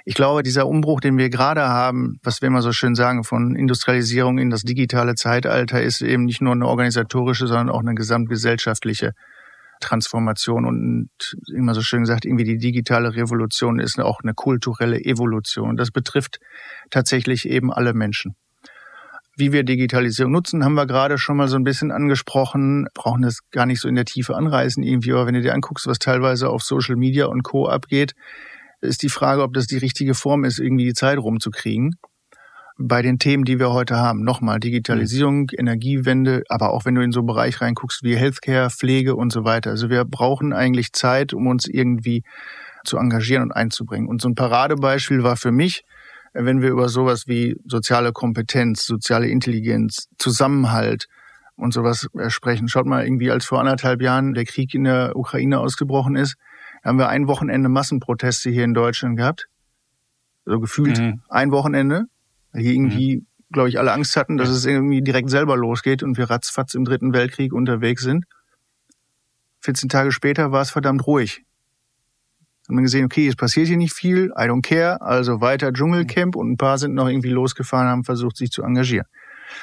Ich 0.07 0.13
glaube, 0.13 0.43
dieser 0.43 0.67
Umbruch, 0.67 0.99
den 0.99 1.17
wir 1.17 1.29
gerade 1.29 1.67
haben, 1.67 2.19
was 2.21 2.41
wir 2.41 2.47
immer 2.47 2.61
so 2.61 2.71
schön 2.71 2.93
sagen, 2.93 3.23
von 3.23 3.55
Industrialisierung 3.55 4.37
in 4.37 4.51
das 4.51 4.61
digitale 4.61 5.15
Zeitalter, 5.15 5.81
ist 5.81 6.01
eben 6.01 6.25
nicht 6.25 6.41
nur 6.41 6.53
eine 6.53 6.67
organisatorische, 6.67 7.47
sondern 7.47 7.69
auch 7.69 7.79
eine 7.79 7.95
gesamtgesellschaftliche 7.95 9.13
Transformation 9.81 10.65
und 10.65 11.09
immer 11.53 11.73
so 11.73 11.81
schön 11.81 12.01
gesagt, 12.01 12.23
irgendwie 12.23 12.43
die 12.43 12.57
digitale 12.57 13.15
Revolution 13.15 13.79
ist 13.79 13.99
auch 13.99 14.19
eine 14.23 14.33
kulturelle 14.33 15.03
Evolution. 15.03 15.75
Das 15.75 15.89
betrifft 15.91 16.39
tatsächlich 16.91 17.49
eben 17.49 17.73
alle 17.73 17.93
Menschen 17.93 18.35
wie 19.37 19.51
wir 19.51 19.63
Digitalisierung 19.63 20.31
nutzen, 20.31 20.63
haben 20.63 20.75
wir 20.75 20.85
gerade 20.85 21.17
schon 21.17 21.37
mal 21.37 21.47
so 21.47 21.57
ein 21.57 21.63
bisschen 21.63 21.91
angesprochen. 21.91 22.87
Brauchen 22.93 23.21
das 23.21 23.39
gar 23.51 23.65
nicht 23.65 23.81
so 23.81 23.87
in 23.87 23.95
der 23.95 24.05
Tiefe 24.05 24.35
anreißen 24.35 24.81
irgendwie, 24.81 25.11
aber 25.11 25.25
wenn 25.25 25.33
du 25.33 25.41
dir 25.41 25.53
anguckst, 25.53 25.87
was 25.87 25.99
teilweise 25.99 26.49
auf 26.49 26.63
Social 26.63 26.95
Media 26.95 27.25
und 27.25 27.43
Co. 27.43 27.67
abgeht, 27.67 28.15
ist 28.85 29.03
die 29.03 29.09
Frage, 29.09 29.43
ob 29.43 29.53
das 29.53 29.67
die 29.67 29.77
richtige 29.77 30.13
Form 30.13 30.43
ist, 30.43 30.59
irgendwie 30.59 30.85
die 30.85 30.93
Zeit 30.93 31.17
rumzukriegen. 31.17 31.95
Bei 32.77 33.01
den 33.01 33.19
Themen, 33.19 33.45
die 33.45 33.57
wir 33.57 33.71
heute 33.71 33.97
haben, 33.97 34.23
nochmal 34.23 34.59
Digitalisierung, 34.59 35.41
mhm. 35.41 35.47
Energiewende, 35.57 36.43
aber 36.49 36.71
auch 36.71 36.85
wenn 36.85 36.95
du 36.95 37.01
in 37.01 37.11
so 37.11 37.21
einen 37.21 37.27
Bereich 37.27 37.61
reinguckst 37.61 38.03
wie 38.03 38.17
Healthcare, 38.17 38.69
Pflege 38.69 39.15
und 39.15 39.31
so 39.31 39.45
weiter. 39.45 39.71
Also 39.71 39.89
wir 39.89 40.03
brauchen 40.03 40.51
eigentlich 40.51 40.91
Zeit, 40.91 41.33
um 41.33 41.47
uns 41.47 41.67
irgendwie 41.67 42.23
zu 42.83 42.97
engagieren 42.97 43.43
und 43.43 43.51
einzubringen. 43.51 44.07
Und 44.07 44.21
so 44.21 44.29
ein 44.29 44.35
Paradebeispiel 44.35 45.23
war 45.23 45.37
für 45.37 45.51
mich, 45.51 45.83
wenn 46.33 46.61
wir 46.61 46.69
über 46.69 46.89
sowas 46.89 47.27
wie 47.27 47.55
soziale 47.65 48.11
Kompetenz, 48.11 48.85
soziale 48.85 49.27
Intelligenz, 49.27 50.07
Zusammenhalt 50.17 51.07
und 51.55 51.73
sowas 51.73 52.07
äh, 52.17 52.29
sprechen. 52.29 52.67
Schaut 52.67 52.85
mal, 52.85 53.05
irgendwie 53.05 53.31
als 53.31 53.45
vor 53.45 53.59
anderthalb 53.59 54.01
Jahren 54.01 54.33
der 54.33 54.45
Krieg 54.45 54.73
in 54.73 54.83
der 54.83 55.15
Ukraine 55.15 55.59
ausgebrochen 55.59 56.15
ist, 56.17 56.35
haben 56.85 56.97
wir 56.97 57.09
ein 57.09 57.27
Wochenende 57.27 57.67
Massenproteste 57.67 58.49
hier 58.49 58.63
in 58.63 58.73
Deutschland 58.73 59.17
gehabt. 59.17 59.47
So 60.45 60.59
gefühlt 60.59 60.99
mhm. 60.99 61.21
ein 61.29 61.51
Wochenende. 61.51 62.05
Hier 62.53 62.71
irgendwie, 62.71 63.17
mhm. 63.17 63.25
glaube 63.51 63.69
ich, 63.69 63.79
alle 63.79 63.91
Angst 63.91 64.15
hatten, 64.15 64.37
dass 64.37 64.49
es 64.49 64.65
irgendwie 64.65 65.01
direkt 65.01 65.29
selber 65.29 65.57
losgeht 65.57 66.03
und 66.03 66.17
wir 66.17 66.29
ratzfatz 66.29 66.73
im 66.75 66.85
Dritten 66.85 67.13
Weltkrieg 67.13 67.51
unterwegs 67.51 68.03
sind. 68.03 68.25
14 69.61 69.89
Tage 69.89 70.11
später 70.11 70.51
war 70.51 70.61
es 70.61 70.69
verdammt 70.69 71.05
ruhig 71.07 71.43
haben 72.67 72.77
wir 72.77 72.83
gesehen, 72.83 73.05
okay, 73.05 73.27
es 73.27 73.35
passiert 73.35 73.67
hier 73.67 73.77
nicht 73.77 73.93
viel, 73.93 74.31
I 74.37 74.43
don't 74.43 74.61
care, 74.61 75.01
also 75.01 75.41
weiter 75.41 75.71
Dschungelcamp 75.71 76.35
und 76.35 76.51
ein 76.51 76.57
paar 76.57 76.77
sind 76.77 76.95
noch 76.95 77.07
irgendwie 77.07 77.29
losgefahren, 77.29 77.87
haben 77.87 78.03
versucht, 78.03 78.37
sich 78.37 78.49
zu 78.49 78.63
engagieren. 78.63 79.05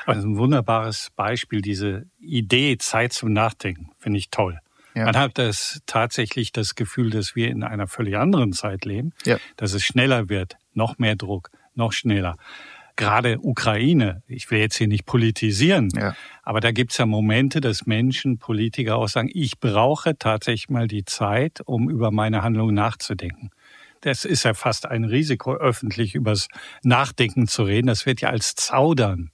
Also 0.06 0.28
ein 0.28 0.36
wunderbares 0.36 1.08
Beispiel, 1.16 1.60
diese 1.60 2.06
Idee, 2.20 2.78
Zeit 2.78 3.12
zum 3.12 3.32
Nachdenken, 3.32 3.90
finde 3.98 4.18
ich 4.18 4.30
toll. 4.30 4.58
Ja. 4.94 5.06
Man 5.06 5.16
hat 5.16 5.38
das 5.38 5.80
tatsächlich 5.86 6.52
das 6.52 6.74
Gefühl, 6.74 7.10
dass 7.10 7.34
wir 7.34 7.48
in 7.48 7.62
einer 7.62 7.88
völlig 7.88 8.16
anderen 8.16 8.52
Zeit 8.52 8.84
leben, 8.84 9.12
ja. 9.24 9.38
dass 9.56 9.72
es 9.72 9.84
schneller 9.84 10.28
wird, 10.28 10.56
noch 10.74 10.98
mehr 10.98 11.16
Druck, 11.16 11.50
noch 11.74 11.92
schneller 11.92 12.36
gerade 12.96 13.38
Ukraine, 13.40 14.22
ich 14.26 14.50
will 14.50 14.58
jetzt 14.58 14.76
hier 14.76 14.88
nicht 14.88 15.06
politisieren, 15.06 15.88
ja. 15.94 16.14
aber 16.42 16.60
da 16.60 16.72
gibt's 16.72 16.98
ja 16.98 17.06
Momente, 17.06 17.60
dass 17.60 17.86
Menschen, 17.86 18.38
Politiker 18.38 18.96
auch 18.96 19.08
sagen, 19.08 19.30
ich 19.32 19.58
brauche 19.58 20.16
tatsächlich 20.18 20.68
mal 20.68 20.88
die 20.88 21.04
Zeit, 21.04 21.60
um 21.64 21.88
über 21.88 22.10
meine 22.10 22.42
Handlungen 22.42 22.74
nachzudenken. 22.74 23.50
Das 24.02 24.24
ist 24.24 24.42
ja 24.42 24.54
fast 24.54 24.86
ein 24.86 25.04
Risiko, 25.04 25.54
öffentlich 25.54 26.14
übers 26.14 26.48
Nachdenken 26.82 27.46
zu 27.46 27.62
reden. 27.62 27.86
Das 27.86 28.04
wird 28.04 28.20
ja 28.20 28.30
als 28.30 28.56
Zaudern 28.56 29.30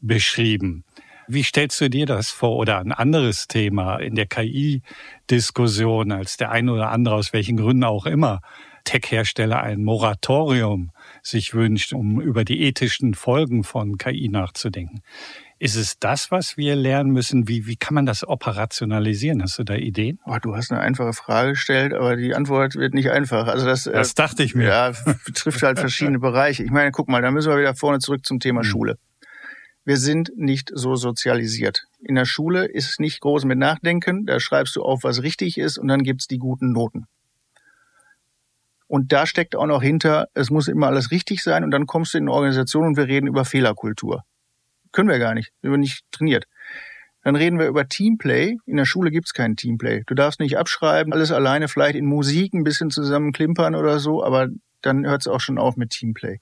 beschrieben. 0.00 0.84
Wie 1.32 1.44
stellst 1.44 1.80
du 1.80 1.88
dir 1.88 2.06
das 2.06 2.30
vor? 2.30 2.56
Oder 2.56 2.80
ein 2.80 2.90
anderes 2.90 3.46
Thema 3.46 3.98
in 3.98 4.16
der 4.16 4.26
KI-Diskussion, 4.26 6.10
als 6.10 6.36
der 6.36 6.50
eine 6.50 6.72
oder 6.72 6.90
andere 6.90 7.14
aus 7.14 7.32
welchen 7.32 7.56
Gründen 7.56 7.84
auch 7.84 8.06
immer 8.06 8.40
Tech-Hersteller 8.82 9.62
ein 9.62 9.84
Moratorium 9.84 10.90
sich 11.22 11.54
wünscht, 11.54 11.92
um 11.92 12.20
über 12.20 12.44
die 12.44 12.62
ethischen 12.62 13.14
Folgen 13.14 13.62
von 13.62 13.96
KI 13.96 14.28
nachzudenken. 14.28 15.02
Ist 15.60 15.76
es 15.76 15.98
das, 16.00 16.32
was 16.32 16.56
wir 16.56 16.74
lernen 16.74 17.12
müssen? 17.12 17.46
Wie, 17.46 17.66
wie 17.66 17.76
kann 17.76 17.94
man 17.94 18.06
das 18.06 18.26
operationalisieren? 18.26 19.42
Hast 19.42 19.58
du 19.58 19.62
da 19.62 19.74
Ideen? 19.74 20.18
Oh, 20.24 20.38
du 20.42 20.56
hast 20.56 20.72
eine 20.72 20.80
einfache 20.80 21.12
Frage 21.12 21.50
gestellt, 21.50 21.92
aber 21.92 22.16
die 22.16 22.34
Antwort 22.34 22.74
wird 22.74 22.94
nicht 22.94 23.10
einfach. 23.10 23.46
Also 23.46 23.66
das, 23.66 23.86
äh, 23.86 23.92
das 23.92 24.14
dachte 24.14 24.42
ich 24.42 24.56
mir. 24.56 24.66
Ja, 24.66 24.92
betrifft 25.26 25.62
halt 25.62 25.78
verschiedene 25.78 26.18
Bereiche. 26.18 26.64
Ich 26.64 26.70
meine, 26.70 26.90
guck 26.90 27.08
mal, 27.08 27.22
da 27.22 27.30
müssen 27.30 27.52
wir 27.52 27.58
wieder 27.58 27.76
vorne 27.76 27.98
zurück 28.00 28.24
zum 28.24 28.40
Thema 28.40 28.60
mhm. 28.60 28.64
Schule. 28.64 28.98
Wir 29.84 29.96
sind 29.96 30.32
nicht 30.36 30.70
so 30.74 30.94
sozialisiert. 30.94 31.84
In 32.00 32.14
der 32.14 32.26
Schule 32.26 32.66
ist 32.66 32.90
es 32.90 32.98
nicht 32.98 33.20
groß 33.20 33.44
mit 33.44 33.58
Nachdenken. 33.58 34.26
Da 34.26 34.38
schreibst 34.38 34.76
du 34.76 34.82
auf, 34.82 35.04
was 35.04 35.22
richtig 35.22 35.58
ist 35.58 35.78
und 35.78 35.88
dann 35.88 36.02
gibt's 36.02 36.26
die 36.26 36.38
guten 36.38 36.72
Noten. 36.72 37.06
Und 38.86 39.12
da 39.12 39.24
steckt 39.24 39.54
auch 39.54 39.66
noch 39.66 39.82
hinter, 39.82 40.28
es 40.34 40.50
muss 40.50 40.66
immer 40.66 40.88
alles 40.88 41.12
richtig 41.12 41.42
sein 41.42 41.62
und 41.62 41.70
dann 41.70 41.86
kommst 41.86 42.12
du 42.12 42.18
in 42.18 42.24
eine 42.24 42.32
Organisation 42.32 42.86
und 42.88 42.96
wir 42.96 43.06
reden 43.06 43.28
über 43.28 43.44
Fehlerkultur. 43.44 44.24
Können 44.92 45.08
wir 45.08 45.20
gar 45.20 45.34
nicht, 45.34 45.52
wir 45.62 45.70
sind 45.70 45.80
nicht 45.80 46.04
trainiert. 46.10 46.46
Dann 47.22 47.36
reden 47.36 47.58
wir 47.58 47.66
über 47.66 47.86
Teamplay. 47.86 48.56
In 48.66 48.76
der 48.76 48.86
Schule 48.86 49.10
gibt's 49.10 49.32
kein 49.32 49.54
Teamplay. 49.54 50.02
Du 50.06 50.14
darfst 50.14 50.40
nicht 50.40 50.58
abschreiben, 50.58 51.12
alles 51.12 51.30
alleine, 51.30 51.68
vielleicht 51.68 51.94
in 51.94 52.06
Musik 52.06 52.52
ein 52.52 52.64
bisschen 52.64 52.90
zusammen 52.90 53.32
klimpern 53.32 53.74
oder 53.74 54.00
so, 54.00 54.24
aber 54.24 54.48
dann 54.82 55.06
hört 55.06 55.22
es 55.22 55.28
auch 55.28 55.40
schon 55.40 55.58
auf 55.58 55.76
mit 55.76 55.90
Teamplay. 55.90 56.40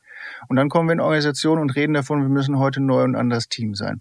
Und 0.48 0.56
dann 0.56 0.68
kommen 0.68 0.88
wir 0.88 0.94
in 0.94 1.00
Organisationen 1.00 1.62
und 1.62 1.76
reden 1.76 1.94
davon, 1.94 2.22
wir 2.22 2.28
müssen 2.28 2.58
heute 2.58 2.80
neu 2.80 3.02
und 3.02 3.16
anders 3.16 3.48
Team 3.48 3.74
sein. 3.74 4.00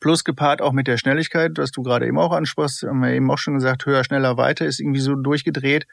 Plus 0.00 0.24
gepaart 0.24 0.60
auch 0.60 0.72
mit 0.72 0.88
der 0.88 0.96
Schnelligkeit, 0.96 1.52
was 1.56 1.70
du 1.70 1.82
gerade 1.82 2.06
eben 2.06 2.18
auch 2.18 2.32
ansprachst, 2.32 2.82
haben 2.82 3.00
wir 3.00 3.10
eben 3.10 3.30
auch 3.30 3.38
schon 3.38 3.54
gesagt, 3.54 3.86
höher, 3.86 4.02
schneller, 4.02 4.36
weiter 4.36 4.66
ist 4.66 4.80
irgendwie 4.80 5.00
so 5.00 5.14
durchgedreht. 5.14 5.86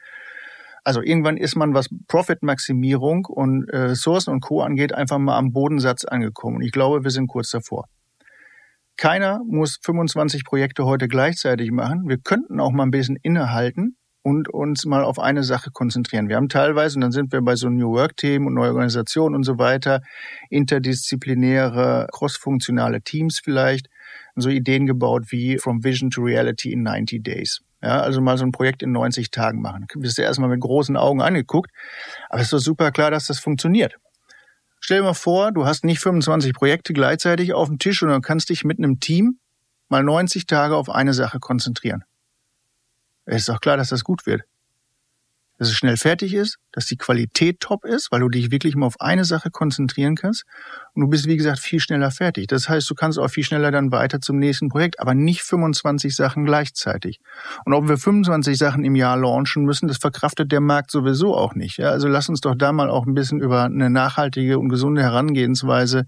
Also 0.82 1.02
irgendwann 1.02 1.36
ist 1.36 1.56
man, 1.56 1.74
was 1.74 1.88
Profit-Maximierung 2.08 3.26
und 3.26 3.68
äh, 3.68 3.76
Ressourcen 3.76 4.30
und 4.30 4.40
Co. 4.40 4.62
angeht, 4.62 4.92
einfach 4.92 5.18
mal 5.18 5.36
am 5.36 5.52
Bodensatz 5.52 6.04
angekommen. 6.04 6.56
Und 6.56 6.62
ich 6.62 6.72
glaube, 6.72 7.04
wir 7.04 7.10
sind 7.10 7.28
kurz 7.28 7.50
davor. 7.50 7.86
Keiner 8.96 9.40
muss 9.46 9.78
25 9.82 10.44
Projekte 10.44 10.84
heute 10.84 11.06
gleichzeitig 11.06 11.70
machen. 11.70 12.08
Wir 12.08 12.18
könnten 12.18 12.60
auch 12.60 12.72
mal 12.72 12.82
ein 12.82 12.90
bisschen 12.90 13.16
innehalten 13.22 13.96
und 14.22 14.48
uns 14.48 14.84
mal 14.84 15.02
auf 15.02 15.18
eine 15.18 15.44
Sache 15.44 15.70
konzentrieren. 15.70 16.28
Wir 16.28 16.36
haben 16.36 16.48
teilweise, 16.48 16.96
und 16.96 17.00
dann 17.02 17.12
sind 17.12 17.32
wir 17.32 17.40
bei 17.40 17.56
so 17.56 17.68
New 17.68 17.92
Work-Themen 17.92 18.46
und 18.46 18.54
neue 18.54 18.70
Organisationen 18.70 19.34
und 19.34 19.44
so 19.44 19.58
weiter, 19.58 20.02
interdisziplinäre, 20.50 22.06
crossfunktionale 22.12 23.02
Teams 23.02 23.40
vielleicht, 23.42 23.88
so 24.36 24.48
Ideen 24.48 24.86
gebaut 24.86 25.26
wie 25.30 25.58
From 25.58 25.84
Vision 25.84 26.10
to 26.10 26.22
Reality 26.22 26.72
in 26.72 26.82
90 26.82 27.22
Days. 27.22 27.60
Ja, 27.82 28.00
also 28.02 28.20
mal 28.20 28.36
so 28.36 28.44
ein 28.44 28.52
Projekt 28.52 28.82
in 28.82 28.92
90 28.92 29.30
Tagen 29.30 29.62
machen. 29.62 29.86
Du 29.90 30.00
bist 30.00 30.18
erstmal 30.18 30.50
mit 30.50 30.60
großen 30.60 30.96
Augen 30.96 31.22
angeguckt, 31.22 31.70
aber 32.28 32.40
es 32.40 32.46
ist 32.46 32.52
doch 32.52 32.58
super 32.58 32.90
klar, 32.90 33.10
dass 33.10 33.26
das 33.26 33.38
funktioniert. 33.38 33.96
Stell 34.80 34.98
dir 34.98 35.04
mal 35.04 35.14
vor, 35.14 35.52
du 35.52 35.66
hast 35.66 35.84
nicht 35.84 36.00
25 36.00 36.52
Projekte 36.54 36.92
gleichzeitig 36.92 37.52
auf 37.54 37.68
dem 37.68 37.78
Tisch, 37.78 38.00
sondern 38.00 38.22
kannst 38.22 38.50
dich 38.50 38.64
mit 38.64 38.78
einem 38.78 39.00
Team 39.00 39.38
mal 39.88 40.02
90 40.02 40.46
Tage 40.46 40.76
auf 40.76 40.90
eine 40.90 41.14
Sache 41.14 41.38
konzentrieren. 41.38 42.04
Es 43.24 43.38
ist 43.38 43.48
doch 43.48 43.60
klar, 43.60 43.76
dass 43.76 43.90
das 43.90 44.04
gut 44.04 44.26
wird 44.26 44.42
dass 45.60 45.68
es 45.68 45.74
schnell 45.74 45.98
fertig 45.98 46.32
ist, 46.32 46.56
dass 46.72 46.86
die 46.86 46.96
Qualität 46.96 47.60
top 47.60 47.84
ist, 47.84 48.10
weil 48.10 48.20
du 48.20 48.30
dich 48.30 48.50
wirklich 48.50 48.76
mal 48.76 48.86
auf 48.86 48.98
eine 48.98 49.26
Sache 49.26 49.50
konzentrieren 49.50 50.14
kannst. 50.16 50.44
Und 50.94 51.02
du 51.02 51.08
bist, 51.08 51.26
wie 51.26 51.36
gesagt, 51.36 51.58
viel 51.58 51.80
schneller 51.80 52.10
fertig. 52.10 52.46
Das 52.46 52.70
heißt, 52.70 52.88
du 52.88 52.94
kannst 52.94 53.18
auch 53.18 53.28
viel 53.28 53.44
schneller 53.44 53.70
dann 53.70 53.92
weiter 53.92 54.22
zum 54.22 54.38
nächsten 54.38 54.70
Projekt, 54.70 55.00
aber 55.00 55.12
nicht 55.12 55.42
25 55.42 56.16
Sachen 56.16 56.46
gleichzeitig. 56.46 57.20
Und 57.66 57.74
ob 57.74 57.88
wir 57.88 57.98
25 57.98 58.56
Sachen 58.56 58.84
im 58.84 58.94
Jahr 58.94 59.18
launchen 59.18 59.64
müssen, 59.64 59.86
das 59.86 59.98
verkraftet 59.98 60.50
der 60.50 60.62
Markt 60.62 60.90
sowieso 60.90 61.36
auch 61.36 61.54
nicht. 61.54 61.76
Ja, 61.76 61.90
also 61.90 62.08
lass 62.08 62.30
uns 62.30 62.40
doch 62.40 62.54
da 62.56 62.72
mal 62.72 62.88
auch 62.88 63.04
ein 63.04 63.12
bisschen 63.12 63.38
über 63.38 63.64
eine 63.64 63.90
nachhaltige 63.90 64.58
und 64.58 64.70
gesunde 64.70 65.02
Herangehensweise 65.02 66.06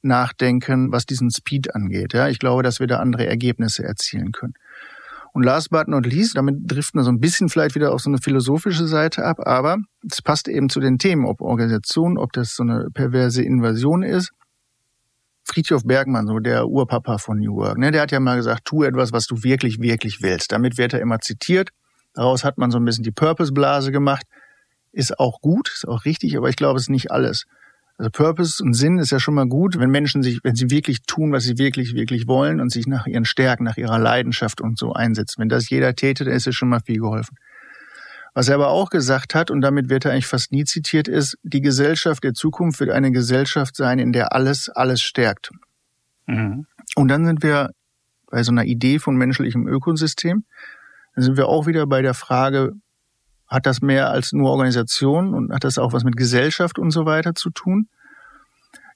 nachdenken, 0.00 0.92
was 0.92 1.04
diesen 1.04 1.30
Speed 1.30 1.74
angeht. 1.74 2.14
Ja, 2.14 2.28
ich 2.28 2.38
glaube, 2.38 2.62
dass 2.62 2.80
wir 2.80 2.86
da 2.86 3.00
andere 3.00 3.26
Ergebnisse 3.26 3.84
erzielen 3.84 4.32
können. 4.32 4.54
Und 5.32 5.44
last 5.44 5.70
but 5.70 5.88
not 5.88 6.06
least, 6.06 6.36
damit 6.36 6.56
driften 6.62 7.00
wir 7.00 7.04
so 7.04 7.10
ein 7.10 7.20
bisschen 7.20 7.48
vielleicht 7.48 7.74
wieder 7.74 7.92
auf 7.92 8.00
so 8.00 8.10
eine 8.10 8.18
philosophische 8.18 8.86
Seite 8.86 9.24
ab, 9.24 9.38
aber 9.40 9.78
es 10.10 10.22
passt 10.22 10.48
eben 10.48 10.68
zu 10.68 10.80
den 10.80 10.98
Themen, 10.98 11.26
ob 11.26 11.40
Organisation, 11.40 12.18
ob 12.18 12.32
das 12.32 12.54
so 12.54 12.62
eine 12.62 12.88
perverse 12.92 13.42
Invasion 13.42 14.02
ist. 14.02 14.32
Friedhof 15.44 15.84
Bergmann, 15.84 16.26
so 16.26 16.38
der 16.40 16.66
Urpapa 16.66 17.18
von 17.18 17.38
New 17.38 17.56
Work, 17.56 17.78
ne, 17.78 17.90
der 17.90 18.02
hat 18.02 18.12
ja 18.12 18.20
mal 18.20 18.36
gesagt, 18.36 18.66
tu 18.66 18.82
etwas, 18.82 19.12
was 19.12 19.26
du 19.26 19.42
wirklich, 19.42 19.80
wirklich 19.80 20.22
willst. 20.22 20.52
Damit 20.52 20.76
wird 20.76 20.92
er 20.92 21.00
immer 21.00 21.20
zitiert. 21.20 21.70
Daraus 22.14 22.44
hat 22.44 22.58
man 22.58 22.70
so 22.70 22.78
ein 22.78 22.84
bisschen 22.84 23.04
die 23.04 23.12
Purpose-Blase 23.12 23.92
gemacht. 23.92 24.26
Ist 24.92 25.18
auch 25.18 25.40
gut, 25.40 25.70
ist 25.72 25.88
auch 25.88 26.04
richtig, 26.04 26.36
aber 26.36 26.48
ich 26.48 26.56
glaube, 26.56 26.76
es 26.76 26.84
ist 26.84 26.90
nicht 26.90 27.10
alles. 27.10 27.44
Also 27.98 28.10
Purpose 28.10 28.62
und 28.62 28.74
Sinn 28.74 28.98
ist 28.98 29.10
ja 29.10 29.18
schon 29.18 29.34
mal 29.34 29.48
gut, 29.48 29.78
wenn 29.78 29.90
Menschen 29.90 30.22
sich, 30.22 30.38
wenn 30.44 30.54
sie 30.54 30.70
wirklich 30.70 31.02
tun, 31.02 31.32
was 31.32 31.42
sie 31.42 31.58
wirklich, 31.58 31.94
wirklich 31.94 32.28
wollen 32.28 32.60
und 32.60 32.70
sich 32.70 32.86
nach 32.86 33.06
ihren 33.06 33.24
Stärken, 33.24 33.64
nach 33.64 33.76
ihrer 33.76 33.98
Leidenschaft 33.98 34.60
und 34.60 34.78
so 34.78 34.92
einsetzen. 34.92 35.40
Wenn 35.40 35.48
das 35.48 35.68
jeder 35.68 35.94
täte, 35.94 36.24
dann 36.24 36.32
ist 36.32 36.46
es 36.46 36.54
schon 36.54 36.68
mal 36.68 36.80
viel 36.80 37.00
geholfen. 37.00 37.36
Was 38.34 38.48
er 38.48 38.54
aber 38.54 38.68
auch 38.68 38.90
gesagt 38.90 39.34
hat, 39.34 39.50
und 39.50 39.62
damit 39.62 39.88
wird 39.88 40.04
er 40.04 40.12
eigentlich 40.12 40.28
fast 40.28 40.52
nie 40.52 40.64
zitiert, 40.64 41.08
ist, 41.08 41.38
die 41.42 41.60
Gesellschaft 41.60 42.22
der 42.22 42.34
Zukunft 42.34 42.78
wird 42.78 42.90
eine 42.90 43.10
Gesellschaft 43.10 43.74
sein, 43.74 43.98
in 43.98 44.12
der 44.12 44.32
alles, 44.32 44.68
alles 44.68 45.02
stärkt. 45.02 45.50
Mhm. 46.26 46.66
Und 46.94 47.08
dann 47.08 47.26
sind 47.26 47.42
wir 47.42 47.70
bei 48.30 48.44
so 48.44 48.52
einer 48.52 48.64
Idee 48.64 49.00
von 49.00 49.16
menschlichem 49.16 49.66
Ökosystem. 49.66 50.44
Dann 51.16 51.24
sind 51.24 51.36
wir 51.36 51.48
auch 51.48 51.66
wieder 51.66 51.86
bei 51.88 52.00
der 52.00 52.14
Frage, 52.14 52.74
hat 53.48 53.66
das 53.66 53.80
mehr 53.80 54.10
als 54.10 54.32
nur 54.32 54.50
Organisation 54.50 55.34
und 55.34 55.52
hat 55.52 55.64
das 55.64 55.78
auch 55.78 55.92
was 55.92 56.04
mit 56.04 56.16
Gesellschaft 56.16 56.78
und 56.78 56.90
so 56.90 57.06
weiter 57.06 57.34
zu 57.34 57.50
tun. 57.50 57.88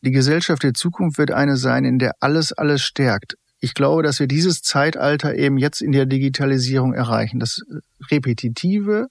Die 0.03 0.11
Gesellschaft 0.11 0.63
der 0.63 0.75
Zukunft 0.75 1.19
wird 1.19 1.31
eine 1.31 1.57
sein, 1.57 1.85
in 1.85 1.99
der 1.99 2.13
alles, 2.21 2.53
alles 2.53 2.83
stärkt. 2.83 3.37
Ich 3.61 3.75
glaube, 3.75 4.03
dass 4.03 4.19
wir 4.19 4.27
dieses 4.27 4.63
Zeitalter 4.63 5.35
eben 5.37 5.57
jetzt 5.57 5.81
in 5.81 5.93
der 5.93 6.07
Digitalisierung 6.07 6.93
erreichen, 6.93 7.39
dass 7.39 7.63
repetitive 8.11 9.07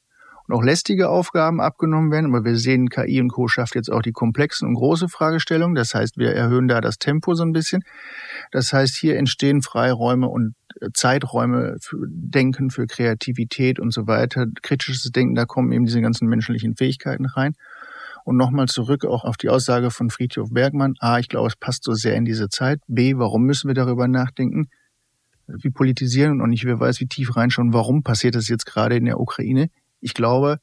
und 0.48 0.56
auch 0.56 0.64
lästige 0.64 1.10
Aufgaben 1.10 1.62
abgenommen 1.62 2.12
werden. 2.12 2.36
Aber 2.36 2.44
wir 2.44 2.58
sehen, 2.58 2.90
KI 2.90 3.22
und 3.22 3.30
Co. 3.30 3.48
schafft 3.48 3.76
jetzt 3.76 3.90
auch 3.90 4.02
die 4.02 4.12
komplexen 4.12 4.68
und 4.68 4.74
große 4.74 5.08
Fragestellungen. 5.08 5.76
Das 5.76 5.94
heißt, 5.94 6.18
wir 6.18 6.34
erhöhen 6.34 6.68
da 6.68 6.82
das 6.82 6.98
Tempo 6.98 7.34
so 7.36 7.44
ein 7.44 7.54
bisschen. 7.54 7.84
Das 8.52 8.74
heißt, 8.74 8.96
hier 8.96 9.18
entstehen 9.18 9.62
Freiräume 9.62 10.28
und 10.28 10.56
Zeiträume 10.94 11.78
für 11.80 12.06
Denken, 12.08 12.70
für 12.70 12.88
Kreativität 12.88 13.80
und 13.80 13.92
so 13.92 14.08
weiter, 14.08 14.48
kritisches 14.62 15.04
Denken, 15.12 15.36
da 15.36 15.46
kommen 15.46 15.72
eben 15.72 15.86
diese 15.86 16.02
ganzen 16.02 16.28
menschlichen 16.28 16.76
Fähigkeiten 16.76 17.26
rein. 17.26 17.54
Und 18.24 18.38
nochmal 18.38 18.68
zurück 18.68 19.06
auch 19.06 19.24
auf 19.24 19.38
die 19.38 19.50
Aussage 19.50 19.90
von 19.90 20.10
Friedhof 20.10 20.50
Bergmann. 20.52 20.94
A, 21.00 21.20
ich 21.20 21.28
glaube, 21.28 21.48
es 21.48 21.56
passt 21.56 21.84
so 21.84 21.94
sehr 21.94 22.16
in 22.16 22.26
diese 22.26 22.50
Zeit. 22.50 22.80
B, 22.88 23.16
warum 23.18 23.44
müssen 23.44 23.68
wir 23.68 23.74
darüber 23.74 24.08
nachdenken? 24.08 24.70
Wir 25.48 25.72
politisieren 25.72 26.40
und 26.40 26.52
nicht 26.52 26.66
wer 26.66 26.80
weiß, 26.80 27.00
wie 27.00 27.08
tief 27.08 27.36
reinschauen, 27.36 27.74
warum 27.74 28.04
passiert 28.04 28.36
das 28.36 28.48
jetzt 28.48 28.66
gerade 28.66 28.96
in 28.96 29.06
der 29.06 29.20
Ukraine. 29.20 29.70
Ich 30.00 30.14
glaube, 30.14 30.60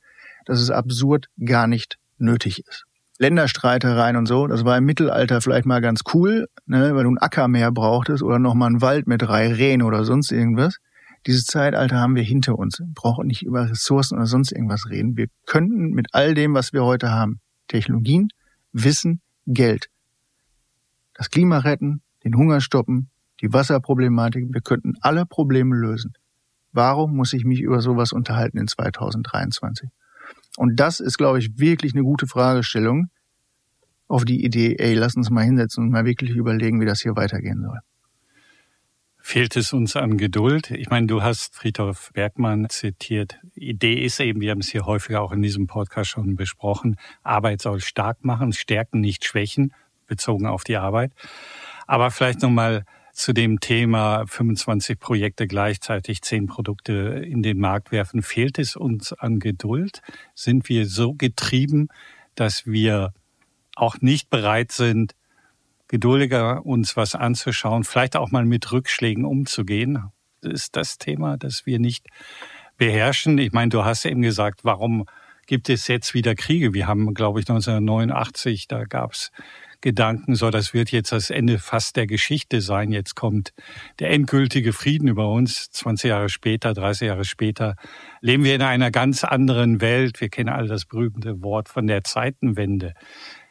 dass 0.46 0.60
es 0.60 0.70
absurd 0.70 1.26
gar 1.44 1.66
nicht 1.66 1.98
nötig 2.18 2.64
ist. 2.66 2.87
Länderstreitereien 3.18 4.16
und 4.16 4.26
so. 4.26 4.46
Das 4.46 4.64
war 4.64 4.78
im 4.78 4.84
Mittelalter 4.84 5.40
vielleicht 5.40 5.66
mal 5.66 5.80
ganz 5.80 6.02
cool, 6.14 6.48
ne, 6.66 6.94
weil 6.94 7.04
du 7.04 7.10
ein 7.10 7.18
Acker 7.18 7.48
mehr 7.48 7.72
brauchtest 7.72 8.22
oder 8.22 8.38
noch 8.38 8.54
mal 8.54 8.66
einen 8.66 8.80
Wald 8.80 9.06
mit 9.06 9.22
drei 9.22 9.52
Rehen 9.52 9.82
oder 9.82 10.04
sonst 10.04 10.30
irgendwas. 10.30 10.78
Dieses 11.26 11.44
Zeitalter 11.44 11.98
haben 11.98 12.14
wir 12.14 12.22
hinter 12.22 12.58
uns. 12.58 12.78
Wir 12.78 12.86
brauchen 12.94 13.26
nicht 13.26 13.42
über 13.42 13.68
Ressourcen 13.68 14.16
oder 14.16 14.26
sonst 14.26 14.52
irgendwas 14.52 14.88
reden. 14.88 15.16
Wir 15.16 15.26
könnten 15.46 15.90
mit 15.90 16.06
all 16.12 16.34
dem, 16.34 16.54
was 16.54 16.72
wir 16.72 16.84
heute 16.84 17.10
haben, 17.10 17.40
Technologien, 17.66 18.28
Wissen, 18.72 19.20
Geld, 19.46 19.88
das 21.14 21.30
Klima 21.30 21.58
retten, 21.58 22.02
den 22.24 22.36
Hunger 22.36 22.60
stoppen, 22.60 23.10
die 23.40 23.52
Wasserproblematik, 23.52 24.52
wir 24.52 24.60
könnten 24.60 24.94
alle 25.00 25.26
Probleme 25.26 25.74
lösen. 25.74 26.12
Warum 26.72 27.16
muss 27.16 27.32
ich 27.32 27.44
mich 27.44 27.60
über 27.60 27.80
sowas 27.80 28.12
unterhalten 28.12 28.58
in 28.58 28.68
2023? 28.68 29.90
Und 30.56 30.80
das 30.80 31.00
ist, 31.00 31.18
glaube 31.18 31.38
ich, 31.38 31.58
wirklich 31.58 31.94
eine 31.94 32.02
gute 32.02 32.26
Fragestellung 32.26 33.08
auf 34.08 34.24
die 34.24 34.44
Idee, 34.44 34.76
ey, 34.78 34.94
lass 34.94 35.16
uns 35.16 35.30
mal 35.30 35.44
hinsetzen 35.44 35.84
und 35.84 35.90
mal 35.90 36.04
wirklich 36.04 36.30
überlegen, 36.30 36.80
wie 36.80 36.86
das 36.86 37.02
hier 37.02 37.14
weitergehen 37.14 37.62
soll. 37.62 37.78
Fehlt 39.20 39.56
es 39.56 39.74
uns 39.74 39.94
an 39.94 40.16
Geduld? 40.16 40.70
Ich 40.70 40.88
meine, 40.88 41.06
du 41.06 41.22
hast 41.22 41.54
Friedhof 41.54 42.10
Bergmann 42.14 42.70
zitiert. 42.70 43.38
Idee 43.54 44.02
ist 44.02 44.20
eben, 44.20 44.40
wir 44.40 44.52
haben 44.52 44.60
es 44.60 44.68
hier 44.68 44.86
häufiger 44.86 45.20
auch 45.20 45.32
in 45.32 45.42
diesem 45.42 45.66
Podcast 45.66 46.08
schon 46.08 46.34
besprochen, 46.34 46.96
Arbeit 47.22 47.60
soll 47.60 47.80
stark 47.80 48.24
machen, 48.24 48.54
stärken, 48.54 49.00
nicht 49.00 49.26
schwächen, 49.26 49.74
bezogen 50.06 50.46
auf 50.46 50.64
die 50.64 50.78
Arbeit. 50.78 51.12
Aber 51.86 52.10
vielleicht 52.10 52.40
nochmal 52.40 52.84
zu 53.18 53.32
dem 53.32 53.58
Thema 53.58 54.24
25 54.28 55.00
Projekte 55.00 55.48
gleichzeitig, 55.48 56.22
10 56.22 56.46
Produkte 56.46 56.92
in 56.92 57.42
den 57.42 57.58
Markt 57.58 57.90
werfen. 57.90 58.22
Fehlt 58.22 58.60
es 58.60 58.76
uns 58.76 59.12
an 59.12 59.40
Geduld? 59.40 60.02
Sind 60.36 60.68
wir 60.68 60.86
so 60.86 61.14
getrieben, 61.14 61.88
dass 62.36 62.64
wir 62.64 63.12
auch 63.74 63.96
nicht 64.00 64.30
bereit 64.30 64.70
sind, 64.70 65.16
geduldiger 65.88 66.64
uns 66.64 66.96
was 66.96 67.16
anzuschauen, 67.16 67.82
vielleicht 67.82 68.14
auch 68.14 68.30
mal 68.30 68.44
mit 68.44 68.70
Rückschlägen 68.70 69.24
umzugehen? 69.24 70.12
Das 70.40 70.52
ist 70.52 70.76
das 70.76 70.98
Thema, 70.98 71.36
das 71.36 71.66
wir 71.66 71.80
nicht 71.80 72.06
beherrschen. 72.76 73.36
Ich 73.38 73.50
meine, 73.50 73.70
du 73.70 73.84
hast 73.84 74.04
eben 74.04 74.22
gesagt, 74.22 74.60
warum 74.62 75.06
gibt 75.48 75.70
es 75.70 75.88
jetzt 75.88 76.14
wieder 76.14 76.36
Kriege? 76.36 76.72
Wir 76.72 76.86
haben, 76.86 77.12
glaube 77.14 77.40
ich, 77.40 77.48
1989, 77.48 78.68
da 78.68 78.84
gab 78.84 79.12
es 79.12 79.32
Gedanken, 79.80 80.34
so 80.34 80.50
das 80.50 80.74
wird 80.74 80.90
jetzt 80.90 81.12
das 81.12 81.30
Ende 81.30 81.58
fast 81.58 81.94
der 81.94 82.08
Geschichte 82.08 82.60
sein. 82.60 82.90
Jetzt 82.90 83.14
kommt 83.14 83.52
der 84.00 84.10
endgültige 84.10 84.72
Frieden 84.72 85.06
über 85.06 85.28
uns. 85.30 85.70
20 85.70 86.08
Jahre 86.08 86.28
später, 86.28 86.74
30 86.74 87.06
Jahre 87.06 87.24
später 87.24 87.76
leben 88.20 88.42
wir 88.42 88.56
in 88.56 88.62
einer 88.62 88.90
ganz 88.90 89.22
anderen 89.22 89.80
Welt. 89.80 90.20
Wir 90.20 90.30
kennen 90.30 90.48
alle 90.48 90.66
das 90.66 90.84
berühmte 90.84 91.42
Wort 91.42 91.68
von 91.68 91.86
der 91.86 92.02
Zeitenwende. 92.02 92.94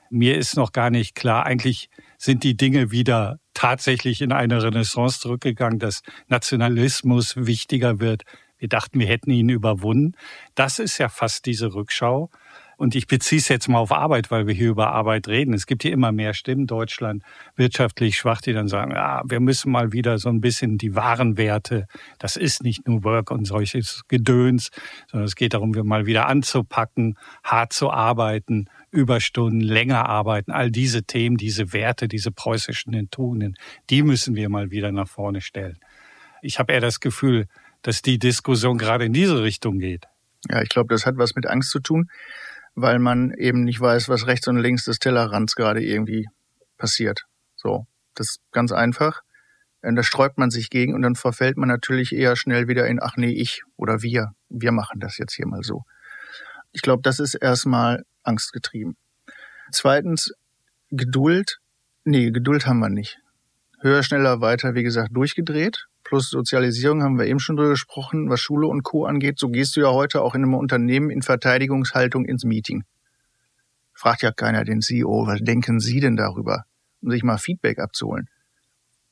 Mir 0.10 0.38
ist 0.38 0.58
noch 0.58 0.72
gar 0.74 0.90
nicht 0.90 1.16
klar, 1.16 1.46
eigentlich 1.46 1.90
sind 2.18 2.44
die 2.44 2.58
Dinge 2.58 2.92
wieder 2.92 3.40
tatsächlich 3.54 4.22
in 4.22 4.32
eine 4.32 4.62
Renaissance 4.62 5.20
zurückgegangen, 5.20 5.80
dass 5.80 6.02
Nationalismus 6.28 7.36
wichtiger 7.38 8.00
wird. 8.00 8.24
Wir 8.58 8.70
dachten, 8.70 9.00
wir 9.00 9.08
hätten 9.08 9.32
ihn 9.32 9.50
überwunden. 9.50 10.14
Das 10.56 10.80
ist 10.80 10.98
ja 10.98 11.10
fast 11.10 11.46
diese 11.46 11.74
Rückschau. 11.74 12.30
Und 12.78 12.94
ich 12.94 13.08
beziehe 13.08 13.40
es 13.40 13.48
jetzt 13.48 13.68
mal 13.68 13.80
auf 13.80 13.92
Arbeit, 13.92 14.30
weil 14.30 14.46
wir 14.46 14.54
hier 14.54 14.70
über 14.70 14.92
Arbeit 14.92 15.28
reden. 15.28 15.54
Es 15.54 15.66
gibt 15.66 15.82
hier 15.82 15.92
immer 15.92 16.12
mehr 16.12 16.36
Stimmen, 16.36 16.68
Deutschland 16.68 17.24
wirtschaftlich 17.56 18.18
schwach, 18.18 18.40
die 18.40 18.54
dann 18.54 18.68
sagen, 18.68 18.92
ja, 18.92 19.24
wir 19.26 19.40
müssen 19.40 19.72
mal 19.72 19.94
wieder 19.94 20.20
so 20.20 20.30
ein 20.30 20.42
bisschen 20.42 20.78
die 20.78 20.96
wahren 20.96 21.38
Werte, 21.38 21.88
das 22.20 22.36
ist 22.36 22.62
nicht 22.62 22.88
nur 22.88 23.04
Work 23.04 23.32
und 23.32 23.46
solches 23.46 24.04
Gedöns, 24.08 24.70
sondern 25.08 25.26
es 25.26 25.36
geht 25.36 25.56
darum, 25.56 25.74
wir 25.74 25.84
mal 25.84 26.06
wieder 26.06 26.28
anzupacken, 26.28 27.18
hart 27.44 27.74
zu 27.74 27.90
arbeiten, 27.90 28.70
Überstunden, 28.92 29.62
länger 29.62 30.08
arbeiten, 30.08 30.52
all 30.52 30.70
diese 30.70 31.04
Themen, 31.04 31.38
diese 31.38 31.74
Werte, 31.74 32.08
diese 32.08 32.32
preußischen 32.32 33.10
Tugenden, 33.10 33.58
die 33.90 34.04
müssen 34.04 34.36
wir 34.36 34.50
mal 34.50 34.70
wieder 34.70 34.92
nach 34.92 35.08
vorne 35.08 35.42
stellen. 35.42 35.80
Ich 36.44 36.60
habe 36.60 36.74
eher 36.74 36.82
das 36.82 37.00
Gefühl, 37.00 37.48
dass 37.82 38.04
die 38.04 38.20
Diskussion 38.20 38.78
gerade 38.78 39.06
in 39.06 39.14
diese 39.14 39.42
Richtung 39.42 39.80
geht. 39.80 40.06
Ja, 40.48 40.62
ich 40.62 40.70
glaube, 40.70 40.94
das 40.94 41.08
hat 41.08 41.18
was 41.18 41.34
mit 41.34 41.48
Angst 41.48 41.72
zu 41.72 41.80
tun 41.80 42.08
weil 42.80 43.00
man 43.00 43.34
eben 43.34 43.64
nicht 43.64 43.82
weiß, 43.82 44.08
was 44.08 44.28
rechts 44.28 44.48
und 44.48 44.58
links 44.58 44.86
des 44.86 45.00
Tellerrands 45.00 45.56
gerade 45.56 45.84
irgendwie 45.84 46.28
passiert. 46.78 47.24
So, 47.56 47.88
das 48.14 48.30
ist 48.30 48.40
ganz 48.52 48.72
einfach. 48.72 49.24
Da 49.82 50.04
sträubt 50.04 50.38
man 50.38 50.52
sich 50.52 50.70
gegen 50.70 50.94
und 50.94 51.02
dann 51.02 51.16
verfällt 51.16 51.58
man 51.58 51.70
natürlich 51.70 52.14
eher 52.14 52.36
schnell 52.36 52.68
wieder 52.68 52.86
in, 52.86 53.00
ach 53.02 53.18
nee, 53.18 53.32
ich 53.32 53.64
oder 53.78 54.04
wir, 54.04 54.34
wir 54.50 54.72
machen 54.72 55.00
das 55.00 55.18
jetzt 55.18 55.34
hier 55.34 55.48
mal 55.48 55.64
so. 55.64 55.86
Ich 56.72 56.84
glaube, 56.84 57.02
das 57.02 57.20
ist 57.20 57.34
erstmal 57.34 58.04
angstgetrieben. 58.22 58.96
Zweitens, 59.72 60.34
Geduld. 60.92 61.58
Nee, 62.04 62.30
Geduld 62.30 62.68
haben 62.68 62.80
wir 62.80 62.90
nicht. 62.90 63.18
Höher, 63.82 64.04
schneller, 64.04 64.40
weiter, 64.40 64.76
wie 64.76 64.84
gesagt, 64.84 65.10
durchgedreht. 65.16 65.88
Plus 66.08 66.30
Sozialisierung 66.30 67.04
haben 67.04 67.20
wir 67.20 67.26
eben 67.26 67.42
schon 67.42 67.58
drüber 67.58 67.72
gesprochen, 67.72 68.30
was 68.30 68.40
Schule 68.40 68.68
und 68.68 68.84
Co. 68.84 69.04
angeht. 69.04 69.38
So 69.38 69.50
gehst 69.50 69.76
du 69.76 69.82
ja 69.82 69.92
heute 69.92 70.22
auch 70.22 70.36
in 70.36 70.44
einem 70.44 70.54
Unternehmen 70.54 71.10
in 71.10 71.22
Verteidigungshaltung 71.22 72.24
ins 72.24 72.46
Meeting. 72.46 72.86
Fragt 73.94 74.22
ja 74.22 74.32
keiner 74.32 74.64
den 74.64 74.82
CEO, 74.82 75.28
was 75.28 75.42
denken 75.42 75.82
Sie 75.82 76.00
denn 76.00 76.16
darüber? 76.16 76.64
Um 77.02 77.12
sich 77.12 77.24
mal 77.24 77.38
Feedback 77.38 77.80
abzuholen. 77.80 78.30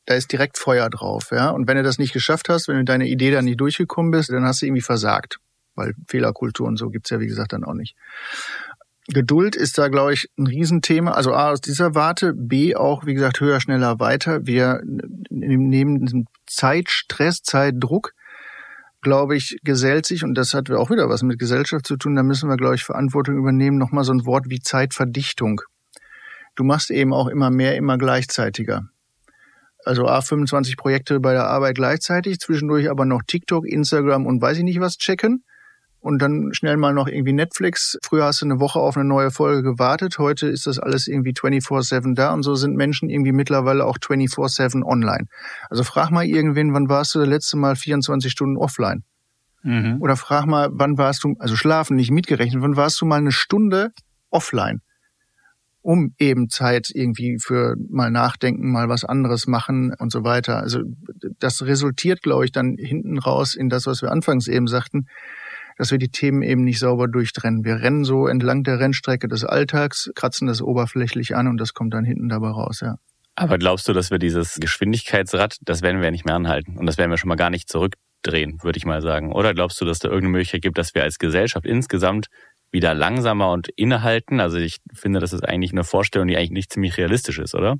Da 0.05 0.13
ist 0.13 0.31
direkt 0.31 0.57
Feuer 0.57 0.89
drauf, 0.89 1.31
ja. 1.31 1.49
Und 1.49 1.67
wenn 1.67 1.75
du 1.75 1.83
das 1.83 1.97
nicht 1.97 2.13
geschafft 2.13 2.47
hast, 2.47 2.69
wenn 2.69 2.77
du 2.77 2.85
deine 2.85 3.07
Idee 3.07 3.31
da 3.31 3.41
nicht 3.41 3.59
durchgekommen 3.59 4.11
bist, 4.11 4.29
dann 4.29 4.45
hast 4.45 4.61
du 4.61 4.65
irgendwie 4.65 4.81
versagt. 4.81 5.39
Weil 5.75 5.95
Fehlerkultur 6.07 6.65
und 6.65 6.77
so 6.77 6.89
gibt's 6.89 7.09
ja, 7.09 7.19
wie 7.19 7.27
gesagt, 7.27 7.51
dann 7.51 7.65
auch 7.65 7.73
nicht. 7.73 7.97
Geduld 9.07 9.55
ist 9.55 9.77
da, 9.77 9.87
glaube 9.87 10.13
ich, 10.13 10.29
ein 10.37 10.47
Riesenthema. 10.47 11.11
Also 11.11 11.31
A, 11.33 11.51
aus 11.51 11.61
dieser 11.61 11.93
Warte, 11.93 12.33
B, 12.33 12.75
auch, 12.75 13.05
wie 13.05 13.13
gesagt, 13.13 13.39
höher, 13.39 13.59
schneller, 13.59 13.99
weiter. 13.99 14.47
Wir 14.47 14.81
nehmen 15.29 16.05
diesen 16.05 16.27
Zeitstress, 16.47 17.43
Zeitdruck, 17.43 18.13
glaube 19.01 19.35
ich, 19.35 19.57
gesellt 19.63 20.07
sich, 20.07 20.23
und 20.23 20.33
das 20.35 20.55
hat 20.55 20.71
auch 20.71 20.89
wieder 20.89 21.07
was 21.07 21.21
mit 21.21 21.37
Gesellschaft 21.37 21.85
zu 21.85 21.97
tun, 21.97 22.15
da 22.15 22.23
müssen 22.23 22.49
wir, 22.49 22.57
glaube 22.57 22.75
ich, 22.75 22.83
Verantwortung 22.83 23.37
übernehmen. 23.37 23.77
Nochmal 23.77 24.03
so 24.03 24.11
ein 24.11 24.25
Wort 24.25 24.45
wie 24.49 24.59
Zeitverdichtung. 24.59 25.61
Du 26.55 26.63
machst 26.63 26.89
eben 26.89 27.13
auch 27.13 27.27
immer 27.27 27.51
mehr, 27.51 27.75
immer 27.75 27.99
gleichzeitiger. 27.99 28.89
Also 29.83 30.07
A, 30.07 30.21
25 30.21 30.77
Projekte 30.77 31.19
bei 31.19 31.33
der 31.33 31.45
Arbeit 31.45 31.75
gleichzeitig, 31.75 32.39
zwischendurch 32.39 32.89
aber 32.89 33.05
noch 33.05 33.21
TikTok, 33.27 33.67
Instagram 33.67 34.25
und 34.25 34.41
weiß 34.41 34.57
ich 34.57 34.63
nicht 34.63 34.79
was 34.79 34.97
checken 34.97 35.44
und 36.05 36.21
dann 36.21 36.53
schnell 36.53 36.77
mal 36.77 36.93
noch 36.93 37.07
irgendwie 37.07 37.33
Netflix. 37.33 37.97
Früher 38.03 38.25
hast 38.25 38.43
du 38.43 38.45
eine 38.45 38.59
Woche 38.59 38.79
auf 38.79 38.95
eine 38.95 39.09
neue 39.09 39.31
Folge 39.31 39.63
gewartet. 39.63 40.19
Heute 40.19 40.45
ist 40.45 40.67
das 40.67 40.77
alles 40.77 41.07
irgendwie 41.07 41.31
24-7 41.31 42.13
da 42.13 42.31
und 42.31 42.43
so 42.43 42.53
sind 42.53 42.75
Menschen 42.75 43.09
irgendwie 43.09 43.31
mittlerweile 43.31 43.83
auch 43.83 43.97
24-7 43.97 44.83
online. 44.83 45.25
Also 45.67 45.83
frag 45.83 46.11
mal 46.11 46.23
irgendwen, 46.23 46.75
wann 46.75 46.89
warst 46.89 47.15
du 47.15 47.19
das 47.19 47.27
letzte 47.27 47.57
Mal 47.57 47.75
24 47.75 48.31
Stunden 48.31 48.55
offline? 48.55 49.03
Mhm. 49.63 49.97
Oder 49.99 50.15
frag 50.15 50.45
mal, 50.45 50.69
wann 50.71 50.99
warst 50.99 51.23
du, 51.23 51.37
also 51.39 51.55
schlafen 51.55 51.95
nicht 51.95 52.11
mitgerechnet, 52.11 52.61
wann 52.61 52.75
warst 52.75 53.01
du 53.01 53.07
mal 53.07 53.17
eine 53.17 53.31
Stunde 53.31 53.91
offline? 54.29 54.81
Um 55.81 56.13
eben 56.19 56.49
Zeit 56.49 56.91
irgendwie 56.93 57.39
für 57.39 57.77
mal 57.89 58.11
nachdenken, 58.11 58.71
mal 58.71 58.89
was 58.89 59.05
anderes 59.05 59.47
machen 59.47 59.91
und 59.97 60.11
so 60.11 60.23
weiter. 60.23 60.57
Also 60.59 60.81
das 61.39 61.65
resultiert, 61.65 62.21
glaube 62.21 62.45
ich, 62.45 62.51
dann 62.51 62.75
hinten 62.77 63.17
raus 63.17 63.55
in 63.55 63.69
das, 63.69 63.87
was 63.87 64.03
wir 64.03 64.11
anfangs 64.11 64.47
eben 64.47 64.67
sagten 64.67 65.07
dass 65.77 65.91
wir 65.91 65.97
die 65.97 66.09
Themen 66.09 66.41
eben 66.41 66.63
nicht 66.63 66.79
sauber 66.79 67.07
durchtrennen. 67.07 67.65
Wir 67.65 67.81
rennen 67.81 68.03
so 68.03 68.27
entlang 68.27 68.63
der 68.63 68.79
Rennstrecke 68.79 69.27
des 69.27 69.43
Alltags, 69.43 70.11
kratzen 70.15 70.47
das 70.47 70.61
oberflächlich 70.61 71.35
an 71.35 71.47
und 71.47 71.57
das 71.57 71.73
kommt 71.73 71.93
dann 71.93 72.05
hinten 72.05 72.29
dabei 72.29 72.49
raus, 72.49 72.79
ja. 72.81 72.95
Aber 73.35 73.57
glaubst 73.57 73.87
du, 73.87 73.93
dass 73.93 74.11
wir 74.11 74.17
dieses 74.17 74.55
Geschwindigkeitsrad, 74.61 75.57
das 75.61 75.81
werden 75.81 76.01
wir 76.01 76.09
nicht 76.11 76.25
mehr 76.25 76.35
anhalten 76.35 76.77
und 76.77 76.85
das 76.85 76.97
werden 76.97 77.11
wir 77.11 77.17
schon 77.17 77.27
mal 77.27 77.35
gar 77.35 77.49
nicht 77.49 77.67
zurückdrehen, 77.67 78.63
würde 78.63 78.77
ich 78.77 78.85
mal 78.85 79.01
sagen? 79.01 79.33
Oder 79.33 79.53
glaubst 79.53 79.79
du, 79.81 79.85
dass 79.85 79.99
da 79.99 80.07
irgendeine 80.07 80.31
Möglichkeit 80.31 80.61
gibt, 80.61 80.77
dass 80.77 80.95
wir 80.95 81.03
als 81.03 81.19
Gesellschaft 81.19 81.65
insgesamt 81.65 82.27
wieder 82.71 82.93
langsamer 82.93 83.51
und 83.51 83.67
innehalten? 83.75 84.39
Also 84.39 84.57
ich 84.57 84.77
finde, 84.93 85.19
das 85.19 85.33
ist 85.33 85.43
eigentlich 85.43 85.73
eine 85.73 85.83
Vorstellung, 85.83 86.29
die 86.29 86.37
eigentlich 86.37 86.51
nicht 86.51 86.71
ziemlich 86.71 86.97
realistisch 86.97 87.39
ist, 87.39 87.55
oder? 87.55 87.75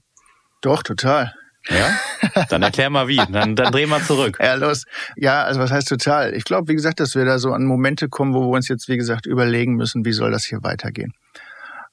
Doch, 0.62 0.84
total. 0.84 1.34
Ja? 1.70 2.46
Dann 2.50 2.62
erklär 2.62 2.90
mal 2.90 3.08
wie. 3.08 3.18
Dann, 3.18 3.56
dann 3.56 3.72
dreh 3.72 3.86
mal 3.86 4.02
zurück. 4.02 4.38
Ja, 4.42 4.56
los. 4.56 4.86
Ja, 5.16 5.44
also 5.44 5.60
was 5.60 5.72
heißt 5.72 5.88
total? 5.88 6.34
Ich 6.34 6.44
glaube, 6.44 6.68
wie 6.68 6.76
gesagt, 6.76 7.00
dass 7.00 7.16
wir 7.16 7.26
da 7.26 7.40
so 7.40 7.54
an 7.54 7.66
Momente 7.66 8.10
kommen, 8.10 8.34
wo 8.34 8.42
wir 8.42 8.56
uns 8.56 8.68
jetzt, 8.68 8.88
wie 8.88 8.98
gesagt, 8.98 9.26
überlegen 9.26 9.76
müssen, 9.76 10.06
wie 10.06 10.12
soll 10.12 10.32
das 10.32 10.46
hier 10.46 10.64
weitergehen. 10.64 11.14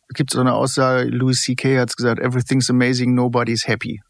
Es 0.09 0.15
gibt 0.15 0.31
so 0.31 0.41
eine 0.41 0.53
Aussage, 0.53 1.09
Louis 1.09 1.41
C.K. 1.41 1.79
hat 1.79 1.97
gesagt, 1.97 2.21
everything's 2.21 2.69
amazing, 2.69 3.15
nobody's 3.15 3.67
happy. 3.67 4.01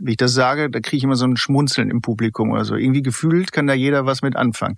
Wie 0.00 0.12
ich 0.12 0.16
das 0.16 0.34
sage, 0.34 0.70
da 0.70 0.80
kriege 0.80 0.98
ich 0.98 1.04
immer 1.04 1.16
so 1.16 1.26
ein 1.26 1.36
Schmunzeln 1.36 1.90
im 1.90 2.02
Publikum 2.02 2.50
oder 2.50 2.64
so. 2.64 2.76
Irgendwie 2.76 3.02
gefühlt 3.02 3.50
kann 3.50 3.66
da 3.66 3.74
jeder 3.74 4.06
was 4.06 4.22
mit 4.22 4.36
anfangen. 4.36 4.76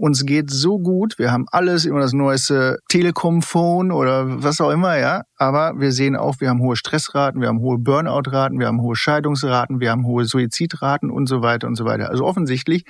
Uns 0.00 0.24
geht 0.24 0.48
so 0.48 0.78
gut, 0.78 1.18
wir 1.18 1.32
haben 1.32 1.46
alles, 1.50 1.84
immer 1.84 1.98
das 1.98 2.12
neueste 2.12 2.78
Telekom-Phone 2.88 3.90
oder 3.90 4.44
was 4.44 4.60
auch 4.60 4.70
immer, 4.70 4.96
ja. 4.96 5.22
Aber 5.34 5.72
wir 5.80 5.90
sehen 5.90 6.14
auch, 6.14 6.36
wir 6.38 6.50
haben 6.50 6.60
hohe 6.60 6.76
Stressraten, 6.76 7.40
wir 7.40 7.48
haben 7.48 7.58
hohe 7.58 7.78
Burnout-Raten, 7.78 8.60
wir 8.60 8.68
haben 8.68 8.80
hohe 8.80 8.94
Scheidungsraten, 8.94 9.80
wir 9.80 9.90
haben 9.90 10.06
hohe 10.06 10.24
Suizidraten 10.24 11.10
und 11.10 11.26
so 11.26 11.42
weiter 11.42 11.66
und 11.66 11.74
so 11.74 11.84
weiter. 11.84 12.10
Also 12.10 12.24
offensichtlich 12.26 12.84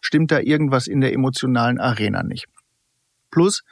stimmt 0.00 0.32
da 0.32 0.40
irgendwas 0.40 0.88
in 0.88 1.00
der 1.00 1.12
emotionalen 1.12 1.78
Arena 1.78 2.24
nicht. 2.24 2.46
Plus, 3.30 3.62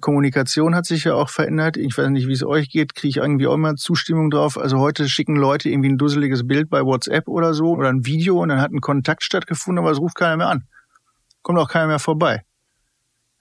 Kommunikation 0.00 0.74
hat 0.74 0.86
sich 0.86 1.04
ja 1.04 1.14
auch 1.14 1.28
verändert. 1.28 1.76
Ich 1.76 1.96
weiß 1.96 2.08
nicht, 2.08 2.26
wie 2.26 2.32
es 2.32 2.42
euch 2.42 2.68
geht, 2.68 2.96
kriege 2.96 3.10
ich 3.10 3.16
irgendwie 3.18 3.46
auch 3.46 3.54
immer 3.54 3.76
Zustimmung 3.76 4.30
drauf. 4.30 4.58
Also 4.58 4.80
heute 4.80 5.08
schicken 5.08 5.36
Leute 5.36 5.68
irgendwie 5.68 5.90
ein 5.90 5.98
dusseliges 5.98 6.44
Bild 6.44 6.68
bei 6.68 6.82
WhatsApp 6.82 7.28
oder 7.28 7.54
so 7.54 7.76
oder 7.76 7.90
ein 7.90 8.04
Video 8.04 8.42
und 8.42 8.48
dann 8.48 8.60
hat 8.60 8.72
ein 8.72 8.80
Kontakt 8.80 9.22
stattgefunden, 9.22 9.78
aber 9.78 9.92
es 9.92 10.00
ruft 10.00 10.16
keiner 10.16 10.36
mehr 10.36 10.48
an 10.48 10.64
kommt 11.44 11.60
auch 11.60 11.68
keiner 11.68 11.86
mehr 11.86 12.00
vorbei. 12.00 12.42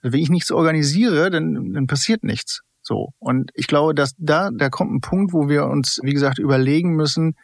Also 0.03 0.13
wenn 0.13 0.21
ich 0.21 0.29
nichts 0.29 0.51
organisiere, 0.51 1.31
dann, 1.31 1.73
dann 1.73 1.87
passiert 1.87 2.23
nichts. 2.23 2.61
So. 2.83 3.13
Und 3.17 3.49
ich 3.55 3.67
glaube, 3.67 3.95
dass 3.95 4.13
da, 4.17 4.51
da 4.51 4.69
kommt 4.69 4.91
ein 4.93 5.01
Punkt, 5.01 5.33
wo 5.33 5.49
wir 5.49 5.65
uns, 5.65 5.99
wie 6.03 6.13
gesagt, 6.13 6.37
überlegen 6.37 6.95
müssen, 6.95 7.35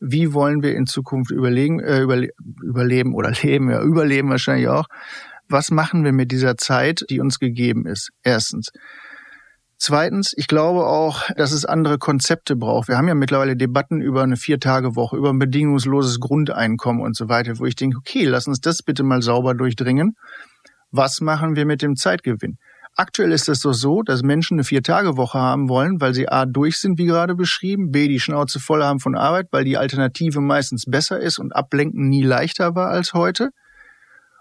wie 0.00 0.32
wollen 0.32 0.62
wir 0.62 0.76
in 0.76 0.86
Zukunft 0.86 1.30
überlegen, 1.32 1.80
äh, 1.80 2.00
überle 2.00 2.28
überleben 2.62 3.14
oder 3.14 3.30
leben, 3.42 3.70
ja, 3.70 3.82
überleben 3.82 4.30
wahrscheinlich 4.30 4.68
auch. 4.68 4.86
Was 5.48 5.70
machen 5.70 6.04
wir 6.04 6.12
mit 6.12 6.32
dieser 6.32 6.56
Zeit, 6.56 7.04
die 7.10 7.20
uns 7.20 7.38
gegeben 7.38 7.86
ist? 7.86 8.10
Erstens. 8.22 8.70
Zweitens, 9.86 10.32
ich 10.34 10.48
glaube 10.48 10.86
auch, 10.86 11.30
dass 11.36 11.52
es 11.52 11.66
andere 11.66 11.98
Konzepte 11.98 12.56
braucht. 12.56 12.88
Wir 12.88 12.96
haben 12.96 13.06
ja 13.06 13.14
mittlerweile 13.14 13.54
Debatten 13.54 14.00
über 14.00 14.22
eine 14.22 14.38
Vier-Tage-Woche, 14.38 15.14
über 15.14 15.28
ein 15.28 15.38
bedingungsloses 15.38 16.20
Grundeinkommen 16.20 17.02
und 17.02 17.14
so 17.14 17.28
weiter, 17.28 17.58
wo 17.58 17.66
ich 17.66 17.76
denke, 17.76 17.98
okay, 17.98 18.24
lass 18.24 18.46
uns 18.46 18.62
das 18.62 18.82
bitte 18.82 19.02
mal 19.02 19.20
sauber 19.20 19.52
durchdringen. 19.52 20.16
Was 20.90 21.20
machen 21.20 21.54
wir 21.54 21.66
mit 21.66 21.82
dem 21.82 21.96
Zeitgewinn? 21.96 22.56
Aktuell 22.96 23.30
ist 23.30 23.46
es 23.50 23.60
doch 23.60 23.74
so, 23.74 24.00
dass 24.00 24.22
Menschen 24.22 24.54
eine 24.54 24.64
Vier-Tage-Woche 24.64 25.38
haben 25.38 25.68
wollen, 25.68 26.00
weil 26.00 26.14
sie 26.14 26.30
A 26.30 26.46
durch 26.46 26.78
sind, 26.78 26.96
wie 26.96 27.04
gerade 27.04 27.34
beschrieben, 27.34 27.90
B 27.90 28.08
die 28.08 28.20
Schnauze 28.20 28.60
voll 28.60 28.82
haben 28.82 29.00
von 29.00 29.14
Arbeit, 29.14 29.48
weil 29.50 29.64
die 29.64 29.76
Alternative 29.76 30.40
meistens 30.40 30.86
besser 30.86 31.20
ist 31.20 31.38
und 31.38 31.54
Ablenken 31.54 32.08
nie 32.08 32.22
leichter 32.22 32.74
war 32.74 32.88
als 32.88 33.12
heute. 33.12 33.50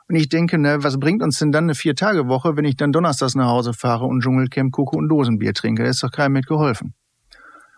Und 0.10 0.16
ich 0.16 0.30
denke, 0.30 0.58
ne, 0.58 0.84
was 0.84 1.00
bringt 1.00 1.24
uns 1.24 1.40
denn 1.40 1.52
dann 1.52 1.66
eine 1.66 1.76
Vier-Tage-Woche, 1.76 2.58
wenn 2.58 2.66
ich 2.66 2.76
dann 2.76 2.92
donnerstags 2.92 3.36
nach 3.36 3.48
Hause 3.48 3.74
fahre 3.74 4.06
und 4.06 4.22
Dschungelcamp 4.22 4.72
gucke 4.72 4.98
und 4.98 5.08
Dosenbier 5.08 5.54
trinke? 5.54 5.84
Da 5.84 5.90
ist 5.90 6.04
doch 6.04 6.12
keinem 6.12 6.34
mitgeholfen. 6.34 6.94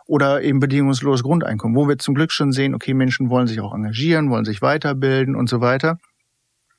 Oder 0.08 0.42
eben 0.42 0.60
bedingungsloses 0.60 1.24
Grundeinkommen, 1.24 1.76
wo 1.76 1.88
wir 1.88 1.98
zum 1.98 2.14
Glück 2.14 2.32
schon 2.32 2.52
sehen, 2.52 2.76
okay, 2.76 2.94
Menschen 2.94 3.30
wollen 3.30 3.48
sich 3.48 3.60
auch 3.60 3.74
engagieren, 3.74 4.30
wollen 4.30 4.46
sich 4.46 4.62
weiterbilden 4.62 5.36
und 5.36 5.50
so 5.50 5.62
weiter. 5.62 5.98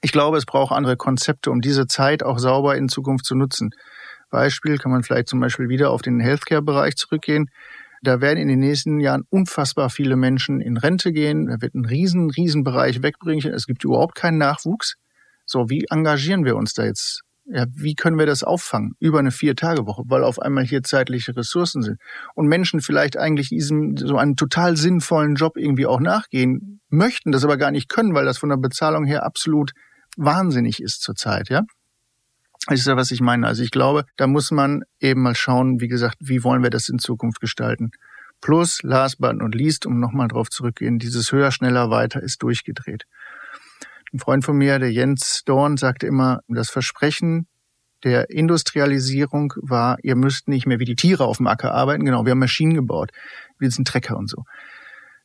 Ich 0.01 0.13
glaube, 0.13 0.37
es 0.37 0.47
braucht 0.47 0.73
andere 0.73 0.97
Konzepte, 0.97 1.51
um 1.51 1.61
diese 1.61 1.87
Zeit 1.87 2.23
auch 2.23 2.39
sauber 2.39 2.77
in 2.77 2.89
Zukunft 2.89 3.25
zu 3.25 3.35
nutzen. 3.35 3.71
Beispiel 4.31 4.79
kann 4.79 4.93
man 4.93 5.03
vielleicht 5.03 5.29
zum 5.29 5.41
Beispiel 5.41 5.69
wieder 5.69 5.91
auf 5.91 6.03
den 6.03 6.21
Healthcare-Bereich 6.21 6.97
zurückgehen. 6.97 7.49
Da 8.03 8.21
werden 8.21 8.39
in 8.39 8.49
den 8.49 8.61
nächsten 8.61 9.01
Jahren 9.01 9.25
unfassbar 9.31 9.91
viele 9.91 10.17
Menschen 10.17 10.61
in 10.61 10.77
Rente 10.77 11.13
gehen. 11.13 11.47
Da 11.47 11.61
wird 11.61 11.75
ein 11.75 11.85
riesen, 11.85 12.31
riesen 12.31 12.63
Bereich 12.63 13.03
wegbringen. 13.03 13.53
Es 13.53 13.67
gibt 13.67 13.85
überhaupt 13.85 14.15
keinen 14.15 14.39
Nachwuchs. 14.39 14.97
So, 15.47 15.71
wie 15.71 15.87
engagieren 15.91 16.45
wir 16.45 16.57
uns 16.57 16.75
da 16.75 16.85
jetzt? 16.85 17.23
Ja, 17.49 17.65
wie 17.73 17.95
können 17.95 18.19
wir 18.19 18.27
das 18.27 18.43
auffangen 18.43 18.95
über 18.99 19.21
eine 19.21 19.31
Vier-Tage-Woche, 19.31 20.03
weil 20.07 20.25
auf 20.25 20.41
einmal 20.41 20.65
hier 20.65 20.83
zeitliche 20.83 21.37
Ressourcen 21.37 21.81
sind 21.81 22.01
und 22.35 22.49
Menschen 22.49 22.81
vielleicht 22.81 23.17
eigentlich 23.17 23.51
diesem 23.51 23.97
so 23.97 24.17
einen 24.17 24.35
total 24.35 24.77
sinnvollen 24.77 25.37
Job 25.37 25.57
irgendwie 25.57 25.87
auch 25.87 26.01
nachgehen 26.01 26.81
möchten, 26.89 27.31
das 27.31 27.45
aber 27.45 27.57
gar 27.57 27.71
nicht 27.71 27.89
können, 27.89 28.15
weil 28.15 28.25
das 28.25 28.39
von 28.39 28.49
der 28.49 28.57
Bezahlung 28.57 29.05
her 29.05 29.25
absolut 29.25 29.71
wahnsinnig 30.17 30.83
ist 30.83 31.03
zurzeit, 31.03 31.49
ja? 31.49 31.63
Das 32.67 32.81
ist 32.81 32.87
ja, 32.87 32.97
was 32.97 33.13
ich 33.13 33.21
meine. 33.21 33.47
Also 33.47 33.63
ich 33.63 33.71
glaube, 33.71 34.07
da 34.17 34.27
muss 34.27 34.51
man 34.51 34.83
eben 34.99 35.23
mal 35.23 35.37
schauen, 35.37 35.81
wie 35.81 35.87
gesagt, 35.87 36.17
wie 36.19 36.43
wollen 36.43 36.65
wir 36.65 36.71
das 36.71 36.89
in 36.89 36.99
Zukunft 36.99 37.41
gestalten. 37.41 37.93
Plus, 38.41 38.83
last 38.83 39.19
but 39.21 39.37
not 39.37 39.55
least, 39.55 39.87
um 39.87 40.01
nochmal 40.01 40.27
drauf 40.29 40.51
zurückgehen, 40.51 40.99
dieses 40.99 41.31
höher, 41.31 41.53
schneller, 41.53 41.91
weiter 41.91 42.23
ist 42.23 42.43
durchgedreht. 42.43 43.05
Ein 44.17 44.21
Freund 44.21 44.47
von 44.47 44.57
mir, 44.57 44.79
der 44.79 44.91
Jens 44.91 45.43
Dorn, 45.45 45.77
sagte 45.77 46.07
immer, 46.07 46.41
das 46.49 46.71
Versprechen 46.71 47.49
der 48.03 48.31
Industrialisierung 48.31 49.53
war, 49.61 49.99
ihr 50.03 50.17
müsst 50.17 50.49
nicht 50.49 50.67
mehr 50.67 50.79
wie 50.79 50.87
die 50.87 50.95
Tiere 50.95 51.27
auf 51.27 51.37
dem 51.37 51.47
Acker 51.47 51.75
arbeiten. 51.75 52.03
Genau, 52.03 52.25
wir 52.25 52.31
haben 52.31 52.39
Maschinen 52.39 52.73
gebaut, 52.73 53.11
wie 53.59 53.67
diesen 53.67 53.85
Trecker 53.85 54.17
und 54.17 54.31
so. 54.31 54.45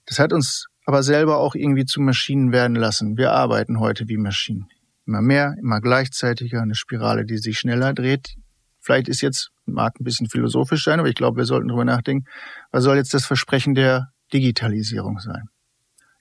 Das 0.08 0.20
hat 0.20 0.34
uns 0.34 0.66
aber 0.86 1.04
selber 1.04 1.38
auch 1.38 1.56
irgendwie 1.56 1.86
zu 1.86 2.02
Maschinen 2.02 2.52
werden 2.52 2.76
lassen. 2.76 3.16
Wir 3.16 3.32
arbeiten 3.32 3.80
heute 3.80 4.10
wie 4.10 4.18
Maschinen. 4.18 4.68
Immer 5.06 5.22
mehr, 5.22 5.56
immer 5.62 5.80
gleichzeitiger, 5.80 6.62
eine 6.62 6.76
Spirale, 6.76 7.24
die 7.24 7.38
sich 7.38 7.60
schneller 7.60 7.94
dreht. 7.94 8.36
Vielleicht 8.82 9.08
ist 9.08 9.22
jetzt, 9.22 9.52
mag 9.66 9.94
ein 10.02 10.04
bisschen 10.04 10.28
philosophisch 10.28 10.84
sein, 10.84 11.00
aber 11.00 11.08
ich 11.08 11.16
glaube, 11.16 11.38
wir 11.38 11.46
sollten 11.46 11.70
darüber 11.70 11.86
nachdenken, 11.86 12.26
was 12.72 12.84
soll 12.84 12.98
jetzt 12.98 13.14
das 13.14 13.26
Versprechen 13.26 13.74
der 13.74 14.10
Digitalisierung 14.34 15.20
sein? 15.20 15.44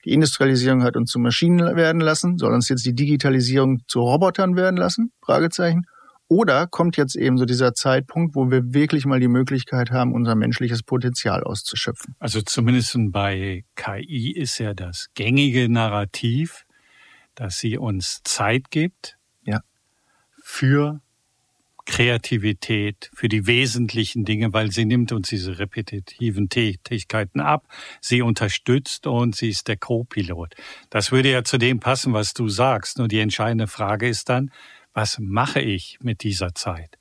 Die 0.05 0.13
Industrialisierung 0.13 0.83
hat 0.83 0.97
uns 0.97 1.11
zu 1.11 1.19
Maschinen 1.19 1.75
werden 1.75 2.01
lassen. 2.01 2.37
Soll 2.37 2.53
uns 2.53 2.69
jetzt 2.69 2.85
die 2.85 2.95
Digitalisierung 2.95 3.81
zu 3.87 4.01
Robotern 4.01 4.55
werden 4.55 4.77
lassen? 4.77 5.11
Fragezeichen. 5.23 5.85
Oder 6.27 6.65
kommt 6.65 6.95
jetzt 6.95 7.17
eben 7.17 7.37
so 7.37 7.43
dieser 7.43 7.73
Zeitpunkt, 7.73 8.35
wo 8.35 8.49
wir 8.49 8.73
wirklich 8.73 9.05
mal 9.05 9.19
die 9.19 9.27
Möglichkeit 9.27 9.91
haben, 9.91 10.13
unser 10.13 10.33
menschliches 10.33 10.81
Potenzial 10.81 11.43
auszuschöpfen? 11.43 12.15
Also 12.19 12.41
zumindest 12.41 12.95
bei 13.09 13.65
KI 13.75 14.31
ist 14.31 14.57
ja 14.57 14.73
das 14.73 15.07
gängige 15.13 15.67
Narrativ, 15.67 16.63
dass 17.35 17.59
sie 17.59 17.77
uns 17.77 18.21
Zeit 18.23 18.71
gibt 18.71 19.17
ja. 19.43 19.59
für 20.41 21.01
Kreativität, 21.85 23.09
für 23.13 23.29
die 23.29 23.47
wesentlichen 23.47 24.25
Dinge, 24.25 24.53
weil 24.53 24.71
sie 24.71 24.85
nimmt 24.85 25.11
uns 25.11 25.29
diese 25.29 25.59
repetitiven 25.59 26.49
Tätigkeiten 26.49 27.39
ab, 27.39 27.65
sie 27.99 28.21
unterstützt 28.21 29.07
und 29.07 29.35
sie 29.35 29.49
ist 29.49 29.67
der 29.67 29.77
Co-Pilot. 29.77 30.55
Das 30.89 31.11
würde 31.11 31.31
ja 31.31 31.43
zu 31.43 31.57
dem 31.57 31.79
passen, 31.79 32.13
was 32.13 32.33
du 32.33 32.47
sagst. 32.49 32.97
Nur 32.97 33.07
die 33.07 33.19
entscheidende 33.19 33.67
Frage 33.67 34.07
ist 34.07 34.29
dann, 34.29 34.51
was 34.93 35.17
mache 35.19 35.61
ich 35.61 35.97
mit 36.01 36.23
dieser 36.23 36.53
Zeit? 36.53 36.97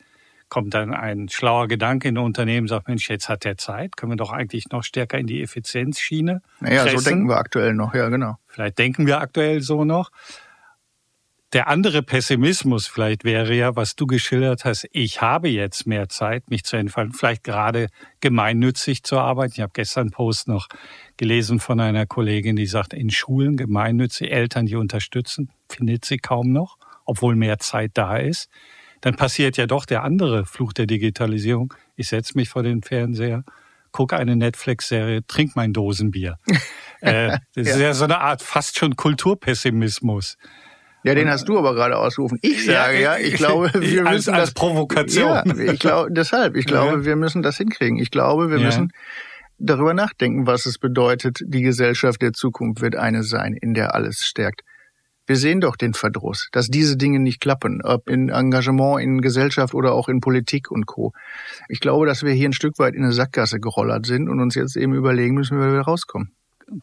Kommt 0.48 0.74
dann 0.74 0.92
ein 0.92 1.28
schlauer 1.28 1.68
Gedanke 1.68 2.08
in 2.08 2.18
ein 2.18 2.24
Unternehmen, 2.24 2.66
sagt, 2.66 2.88
Mensch, 2.88 3.08
jetzt 3.08 3.28
hat 3.28 3.44
der 3.44 3.56
Zeit, 3.56 3.96
können 3.96 4.12
wir 4.12 4.16
doch 4.16 4.32
eigentlich 4.32 4.68
noch 4.70 4.82
stärker 4.82 5.16
in 5.16 5.28
die 5.28 5.42
Effizienzschiene. 5.42 6.42
Naja, 6.58 6.82
pressen. 6.82 6.98
so 6.98 7.08
denken 7.08 7.28
wir 7.28 7.36
aktuell 7.36 7.74
noch, 7.74 7.94
ja, 7.94 8.08
genau. 8.08 8.36
Vielleicht 8.48 8.78
denken 8.78 9.06
wir 9.06 9.20
aktuell 9.20 9.60
so 9.60 9.84
noch. 9.84 10.10
Der 11.52 11.66
andere 11.66 12.02
Pessimismus 12.02 12.86
vielleicht 12.86 13.24
wäre 13.24 13.54
ja, 13.54 13.74
was 13.74 13.96
du 13.96 14.06
geschildert 14.06 14.64
hast, 14.64 14.86
ich 14.92 15.20
habe 15.20 15.48
jetzt 15.48 15.86
mehr 15.86 16.08
Zeit, 16.08 16.48
mich 16.48 16.62
zu 16.62 16.76
entfalten, 16.76 17.12
vielleicht 17.12 17.42
gerade 17.42 17.88
gemeinnützig 18.20 19.02
zu 19.02 19.18
arbeiten. 19.18 19.54
Ich 19.56 19.60
habe 19.60 19.72
gestern 19.74 20.02
einen 20.02 20.10
Post 20.12 20.46
noch 20.46 20.68
gelesen 21.16 21.58
von 21.58 21.80
einer 21.80 22.06
Kollegin, 22.06 22.54
die 22.54 22.66
sagt, 22.66 22.94
in 22.94 23.10
Schulen 23.10 23.56
gemeinnützig, 23.56 24.30
Eltern, 24.30 24.66
die 24.66 24.76
unterstützen, 24.76 25.50
findet 25.68 26.04
sie 26.04 26.18
kaum 26.18 26.52
noch 26.52 26.76
obwohl 27.10 27.34
mehr 27.34 27.58
Zeit 27.58 27.92
da 27.94 28.16
ist, 28.16 28.48
dann 29.00 29.16
passiert 29.16 29.56
ja 29.56 29.66
doch 29.66 29.84
der 29.84 30.04
andere 30.04 30.46
Fluch 30.46 30.72
der 30.72 30.86
Digitalisierung. 30.86 31.74
Ich 31.96 32.08
setze 32.08 32.36
mich 32.36 32.48
vor 32.48 32.62
den 32.62 32.82
Fernseher, 32.82 33.42
gucke 33.90 34.16
eine 34.16 34.36
Netflix-Serie, 34.36 35.26
trinke 35.26 35.54
mein 35.56 35.72
Dosenbier. 35.72 36.38
äh, 37.00 37.38
das 37.54 37.66
ja. 37.66 37.74
ist 37.74 37.80
ja 37.80 37.94
so 37.94 38.04
eine 38.04 38.20
Art 38.20 38.42
fast 38.42 38.78
schon 38.78 38.94
Kulturpessimismus. 38.94 40.36
Ja, 41.02 41.14
den 41.14 41.30
hast 41.30 41.48
du 41.48 41.58
aber 41.58 41.74
gerade 41.74 41.96
ausgerufen. 41.96 42.38
Ich 42.42 42.66
sage 42.66 43.00
ja, 43.00 43.16
ich 43.16 43.34
glaube, 43.34 43.70
wir 43.74 44.06
als, 44.06 44.16
müssen 44.16 44.34
als 44.34 44.50
das 44.50 44.54
Provokation. 44.54 45.28
Ja, 45.28 45.72
ich 45.72 45.80
glaube 45.80 46.12
deshalb. 46.12 46.56
Ich 46.56 46.66
glaube, 46.66 46.98
ja. 46.98 47.04
wir 47.04 47.16
müssen 47.16 47.42
das 47.42 47.56
hinkriegen. 47.56 47.98
Ich 47.98 48.10
glaube, 48.10 48.50
wir 48.50 48.58
ja. 48.58 48.66
müssen 48.66 48.92
darüber 49.58 49.94
nachdenken, 49.94 50.46
was 50.46 50.66
es 50.66 50.78
bedeutet. 50.78 51.38
Die 51.44 51.62
Gesellschaft 51.62 52.20
der 52.20 52.32
Zukunft 52.32 52.82
wird 52.82 52.96
eine 52.96 53.22
sein, 53.22 53.54
in 53.54 53.74
der 53.74 53.94
alles 53.94 54.24
stärkt. 54.24 54.62
Wir 55.26 55.36
sehen 55.36 55.60
doch 55.60 55.76
den 55.76 55.94
Verdruss, 55.94 56.48
dass 56.50 56.66
diese 56.66 56.96
Dinge 56.96 57.20
nicht 57.20 57.40
klappen, 57.40 57.82
ob 57.82 58.10
in 58.10 58.30
Engagement, 58.30 59.00
in 59.00 59.20
Gesellschaft 59.20 59.74
oder 59.74 59.92
auch 59.92 60.08
in 60.08 60.20
Politik 60.20 60.72
und 60.72 60.86
Co. 60.86 61.12
Ich 61.68 61.78
glaube, 61.78 62.04
dass 62.04 62.24
wir 62.24 62.32
hier 62.32 62.48
ein 62.48 62.52
Stück 62.52 62.78
weit 62.80 62.94
in 62.94 63.04
eine 63.04 63.12
Sackgasse 63.12 63.60
gerollert 63.60 64.06
sind 64.06 64.28
und 64.28 64.40
uns 64.40 64.56
jetzt 64.56 64.76
eben 64.76 64.92
überlegen 64.92 65.36
müssen, 65.36 65.56
wie 65.56 65.62
wir 65.62 65.72
wieder 65.72 65.82
rauskommen. 65.82 66.32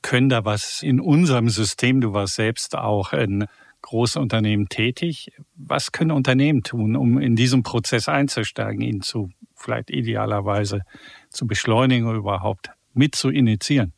Können 0.02 0.30
da 0.30 0.46
was 0.46 0.82
in 0.82 1.02
unserem 1.02 1.50
System, 1.50 2.00
du 2.00 2.14
warst 2.14 2.36
selbst 2.36 2.76
auch 2.76 3.12
in 3.12 3.48
Großunternehmen 3.82 4.70
tätig, 4.70 5.32
was 5.56 5.92
können 5.92 6.12
Unternehmen 6.12 6.64
tun, 6.64 6.96
um 6.96 7.20
in 7.20 7.36
diesem 7.36 7.64
Prozess 7.64 8.10
einzusteigen, 8.10 8.82
ihn 8.82 9.02
zu 9.02 9.30
vielleicht 9.56 9.90
idealerweise 9.90 10.82
zu 11.30 11.48
beschleunigen 11.48 12.08
oder 12.08 12.20
überhaupt 12.20 12.70
mit 12.94 13.16
zu 13.16 13.30
initiieren? 13.30 13.94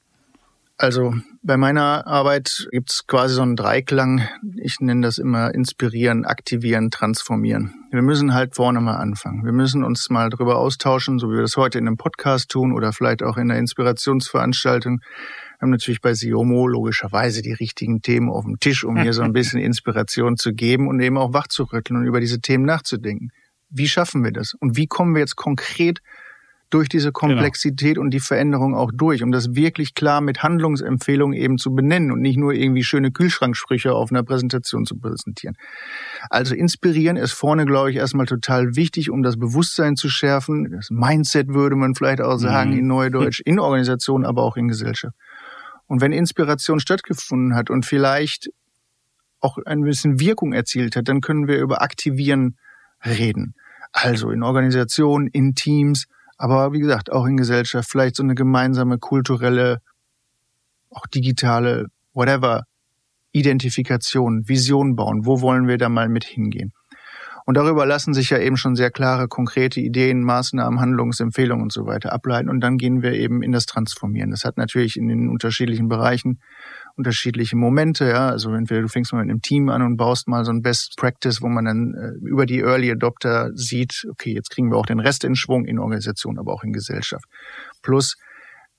Also 0.81 1.13
bei 1.43 1.57
meiner 1.57 2.07
Arbeit 2.07 2.69
gibt's 2.71 3.05
quasi 3.05 3.35
so 3.35 3.41
einen 3.41 3.57
Dreiklang. 3.57 4.29
Ich 4.55 4.79
nenne 4.79 5.01
das 5.01 5.17
immer 5.17 5.53
inspirieren, 5.53 6.23
aktivieren, 6.23 6.89
transformieren. 6.89 7.73
Wir 7.91 8.01
müssen 8.01 8.33
halt 8.33 8.55
vorne 8.55 8.79
mal 8.79 8.95
anfangen. 8.95 9.43
Wir 9.43 9.51
müssen 9.51 9.83
uns 9.83 10.09
mal 10.09 10.29
drüber 10.29 10.57
austauschen, 10.57 11.19
so 11.19 11.29
wie 11.29 11.35
wir 11.35 11.41
das 11.41 11.57
heute 11.57 11.79
in 11.79 11.87
einem 11.87 11.97
Podcast 11.97 12.49
tun 12.49 12.73
oder 12.73 12.93
vielleicht 12.93 13.23
auch 13.23 13.35
in 13.35 13.51
einer 13.51 13.59
Inspirationsveranstaltung. 13.59 15.01
Wir 15.59 15.65
haben 15.65 15.71
natürlich 15.71 15.99
bei 15.99 16.13
Siomo 16.13 16.67
logischerweise 16.67 17.41
die 17.41 17.51
richtigen 17.51 18.01
Themen 18.01 18.29
auf 18.29 18.45
dem 18.45 18.61
Tisch, 18.61 18.85
um 18.85 18.95
hier 18.95 19.11
so 19.11 19.23
ein 19.23 19.33
bisschen 19.33 19.59
Inspiration 19.61 20.37
zu 20.37 20.53
geben 20.53 20.87
und 20.87 21.01
eben 21.01 21.17
auch 21.17 21.33
wachzurütteln 21.33 21.99
und 21.99 22.07
über 22.07 22.21
diese 22.21 22.39
Themen 22.39 22.63
nachzudenken. 22.63 23.31
Wie 23.69 23.89
schaffen 23.89 24.23
wir 24.23 24.31
das? 24.31 24.53
Und 24.53 24.77
wie 24.77 24.87
kommen 24.87 25.15
wir 25.15 25.19
jetzt 25.19 25.35
konkret 25.35 25.99
durch 26.69 26.87
diese 26.87 27.11
genau. 27.11 27.19
Komplexität 27.19 27.95
genau. 27.95 28.05
und 28.05 28.11
die 28.11 28.21
Veränderung 28.21 28.73
auch 28.73 28.91
durch, 28.93 29.21
um 29.21 29.33
das 29.33 29.53
wirklich 29.53 29.95
klar 29.95 30.21
mit 30.21 30.43
Handlungsempfehlungen 30.43 31.37
eben 31.37 31.57
zu 31.57 31.75
benennen 31.75 32.11
und 32.11 32.21
nicht 32.21 32.37
nur 32.37 32.53
irgendwie 32.53 32.83
schöne 32.83 33.11
Kühlschranksprüche 33.11 33.93
auf 33.93 34.11
einer 34.11 34.23
Präsentation 34.23 34.85
zu 34.85 34.97
präsentieren. 34.97 35.57
Also 36.29 36.55
inspirieren 36.55 37.17
ist 37.17 37.33
vorne, 37.33 37.65
glaube 37.65 37.91
ich, 37.91 37.97
erstmal 37.97 38.27
total 38.27 38.77
wichtig, 38.77 39.09
um 39.09 39.23
das 39.23 39.37
Bewusstsein 39.37 39.97
zu 39.97 40.07
schärfen. 40.07 40.71
Das 40.71 40.89
Mindset 40.89 41.49
würde 41.49 41.75
man 41.75 41.95
vielleicht 41.95 42.21
auch 42.21 42.37
sagen 42.37 42.71
mhm. 42.71 42.79
in 42.79 42.87
Neudeutsch, 42.87 43.41
in 43.43 43.59
Organisationen, 43.59 44.25
aber 44.25 44.43
auch 44.43 44.55
in 44.55 44.69
Gesellschaft. 44.69 45.15
Und 45.89 46.01
wenn 46.01 46.11
Inspiration 46.11 46.79
stattgefunden 46.79 47.55
hat 47.55 47.71
und 47.71 47.83
vielleicht 47.83 48.49
auch 49.39 49.57
ein 49.65 49.81
bisschen 49.81 50.19
Wirkung 50.19 50.53
erzielt 50.53 50.95
hat, 50.95 51.07
dann 51.07 51.19
können 51.19 51.47
wir 51.47 51.59
über 51.59 51.81
Aktivieren 51.81 52.57
reden. 53.03 53.55
Also 53.91 54.29
in 54.29 54.43
Organisationen, 54.43 55.27
in 55.27 55.55
Teams, 55.55 56.05
aber 56.37 56.73
wie 56.73 56.79
gesagt, 56.79 57.11
auch 57.11 57.25
in 57.25 57.37
Gesellschaft 57.37 57.89
vielleicht 57.89 58.15
so 58.15 58.23
eine 58.23 58.35
gemeinsame 58.35 58.99
kulturelle, 58.99 59.79
auch 60.91 61.07
digitale, 61.07 61.87
whatever, 62.13 62.65
Identifikation, 63.31 64.47
Vision 64.47 64.95
bauen. 64.95 65.25
Wo 65.25 65.41
wollen 65.41 65.67
wir 65.67 65.79
da 65.79 65.89
mal 65.89 66.07
mit 66.07 66.23
hingehen? 66.23 66.71
Und 67.49 67.55
darüber 67.55 67.87
lassen 67.87 68.13
sich 68.13 68.29
ja 68.29 68.37
eben 68.37 68.57
schon 68.57 68.75
sehr 68.75 68.91
klare, 68.91 69.27
konkrete 69.27 69.79
Ideen, 69.79 70.21
Maßnahmen, 70.21 70.79
Handlungsempfehlungen 70.79 71.63
und 71.63 71.73
so 71.73 71.87
weiter 71.87 72.13
ableiten. 72.13 72.47
Und 72.47 72.59
dann 72.59 72.77
gehen 72.77 73.01
wir 73.01 73.13
eben 73.13 73.41
in 73.41 73.51
das 73.51 73.65
Transformieren. 73.65 74.29
Das 74.29 74.43
hat 74.43 74.57
natürlich 74.57 74.97
in 74.97 75.07
den 75.07 75.29
unterschiedlichen 75.29 75.87
Bereichen 75.87 76.41
unterschiedliche 76.95 77.55
Momente, 77.55 78.07
ja. 78.07 78.29
Also 78.29 78.53
entweder 78.53 78.83
du 78.83 78.87
fängst 78.87 79.13
mal 79.13 79.21
mit 79.23 79.31
einem 79.31 79.41
Team 79.41 79.69
an 79.69 79.81
und 79.81 79.97
baust 79.97 80.27
mal 80.27 80.45
so 80.45 80.51
ein 80.51 80.61
Best 80.61 80.93
Practice, 80.95 81.41
wo 81.41 81.47
man 81.47 81.65
dann 81.65 81.95
äh, 81.95 82.23
über 82.23 82.45
die 82.45 82.59
Early 82.59 82.91
Adopter 82.91 83.49
sieht, 83.55 84.05
okay, 84.11 84.31
jetzt 84.31 84.51
kriegen 84.51 84.69
wir 84.69 84.77
auch 84.77 84.85
den 84.85 84.99
Rest 84.99 85.23
in 85.23 85.33
Schwung 85.33 85.65
in 85.65 85.79
Organisation, 85.79 86.37
aber 86.37 86.53
auch 86.53 86.63
in 86.63 86.71
Gesellschaft. 86.71 87.25
Plus, 87.81 88.15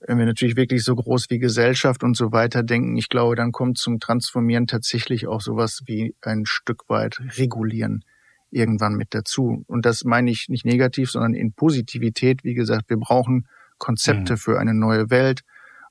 wenn 0.06 0.18
wir 0.18 0.26
natürlich 0.26 0.54
wirklich 0.54 0.84
so 0.84 0.94
groß 0.94 1.26
wie 1.30 1.40
Gesellschaft 1.40 2.04
und 2.04 2.16
so 2.16 2.30
weiter 2.30 2.62
denken, 2.62 2.96
ich 2.96 3.08
glaube, 3.08 3.34
dann 3.34 3.50
kommt 3.50 3.78
zum 3.78 3.98
Transformieren 3.98 4.68
tatsächlich 4.68 5.26
auch 5.26 5.40
sowas 5.40 5.80
wie 5.86 6.14
ein 6.22 6.44
Stück 6.46 6.88
weit 6.88 7.18
regulieren 7.36 8.04
irgendwann 8.50 8.94
mit 8.94 9.14
dazu. 9.14 9.64
Und 9.66 9.86
das 9.86 10.04
meine 10.04 10.30
ich 10.30 10.48
nicht 10.48 10.64
negativ, 10.64 11.10
sondern 11.10 11.34
in 11.34 11.52
Positivität. 11.52 12.44
Wie 12.44 12.54
gesagt, 12.54 12.90
wir 12.90 12.96
brauchen 12.96 13.46
Konzepte 13.78 14.34
mhm. 14.34 14.38
für 14.38 14.58
eine 14.58 14.74
neue 14.74 15.10
Welt 15.10 15.42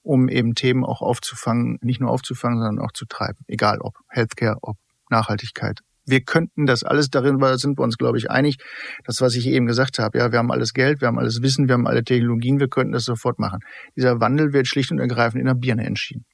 um 0.02 0.30
eben 0.30 0.56
Themen 0.56 0.84
auch 0.84 1.02
aufzufangen, 1.02 1.78
nicht 1.82 2.00
nur 2.00 2.10
aufzufangen, 2.10 2.60
sondern 2.60 2.84
auch 2.84 2.92
zu 2.92 3.06
treiben. 3.06 3.40
Egal 3.48 3.80
ob 3.80 3.96
Healthcare, 4.08 4.58
ob 4.62 4.78
Nachhaltigkeit. 5.10 5.82
Wir 6.06 6.22
könnten 6.22 6.66
das 6.66 6.84
alles 6.84 7.10
darin, 7.10 7.40
weil 7.40 7.60
sind 7.60 7.78
wir 7.78 7.84
uns, 7.84 7.98
glaube 7.98 8.18
ich, 8.18 8.32
einig. 8.32 8.58
Das, 9.06 9.22
was 9.22 9.36
ich 9.36 9.46
eben 9.46 9.68
gesagt 9.68 10.00
habe, 10.00 10.18
ja, 10.18 10.32
wir 10.32 10.40
haben 10.40 10.52
alles 10.52 10.74
Geld, 10.74 11.02
wir 11.02 11.08
haben 11.08 11.20
alles 11.20 11.42
Wissen, 11.44 11.68
wir 11.68 11.74
haben 11.74 11.86
alle 11.86 12.04
Technologien, 12.04 12.60
wir 12.60 12.68
könnten 12.68 12.94
das 12.94 13.04
sofort 13.04 13.38
machen. 13.38 13.60
Dieser 13.96 14.20
Wandel 14.20 14.54
wird 14.54 14.68
schlicht 14.68 14.92
und 14.92 15.00
ergreifend 15.00 15.42
in 15.42 15.46
der 15.46 15.54
Birne 15.54 15.86
entschieden. 15.86 16.26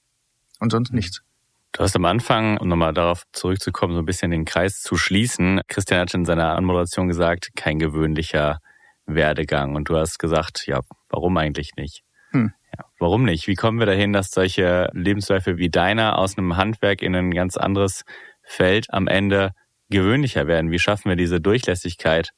Und 0.60 0.72
sonst 0.72 0.92
mhm. 0.92 0.98
nichts. 0.98 1.22
Du 1.76 1.84
hast 1.84 1.94
am 1.98 2.06
Anfang, 2.06 2.58
um 2.58 2.70
nochmal 2.70 2.94
darauf 2.94 3.24
zurückzukommen, 3.34 3.96
so 3.96 4.00
ein 4.00 4.06
bisschen 4.06 4.32
den 4.32 4.46
Kreis 4.46 4.80
zu 4.80 4.96
schließen. 4.96 5.60
Christian 5.68 6.00
hat 6.00 6.14
in 6.14 6.24
seiner 6.24 6.56
Anmoderation 6.56 7.10
gesagt, 7.10 7.50
kein 7.58 7.80
gewöhnlicher 7.80 8.60
Werdegang. 9.06 9.76
Und 9.76 9.90
du 9.90 9.98
hast 9.98 10.18
gesagt, 10.18 10.68
ja, 10.68 10.80
warum 11.10 11.36
eigentlich 11.36 11.72
nicht? 11.76 12.04
Hm. 12.32 12.54
Ja, 12.78 12.86
warum 12.98 13.26
nicht? 13.26 13.48
Wie 13.48 13.56
kommen 13.56 13.78
wir 13.78 13.86
dahin, 13.86 14.14
dass 14.14 14.32
solche 14.32 14.88
Lebensläufe 14.94 15.58
wie 15.58 15.70
deiner 15.70 16.18
aus 16.18 16.38
einem 16.38 16.56
Handwerk 16.56 17.02
in 17.02 17.14
ein 17.14 17.32
ganz 17.32 17.58
anderes 17.58 18.06
Feld 18.42 18.86
am 18.94 19.08
Ende 19.08 19.52
gewöhnlicher 19.90 20.48
werden? 20.48 20.72
Wie 20.72 20.80
schaffen 20.80 21.10
wir 21.10 21.18
diese 21.18 21.42
Durchlässigkeit? 21.42 22.32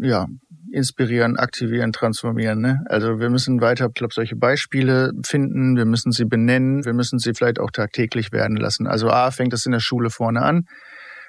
Ja, 0.00 0.26
inspirieren, 0.72 1.36
aktivieren, 1.36 1.92
transformieren. 1.92 2.60
Ne? 2.60 2.80
Also 2.86 3.18
wir 3.18 3.30
müssen 3.30 3.60
weiter, 3.60 3.88
glaube 3.88 4.12
solche 4.14 4.36
Beispiele 4.36 5.12
finden. 5.24 5.76
Wir 5.76 5.84
müssen 5.84 6.12
sie 6.12 6.24
benennen. 6.24 6.84
Wir 6.84 6.92
müssen 6.92 7.18
sie 7.18 7.32
vielleicht 7.34 7.58
auch 7.58 7.70
tagtäglich 7.70 8.32
werden 8.32 8.56
lassen. 8.56 8.86
Also 8.86 9.08
A 9.08 9.30
fängt 9.30 9.52
das 9.52 9.66
in 9.66 9.72
der 9.72 9.80
Schule 9.80 10.10
vorne 10.10 10.42
an. 10.42 10.64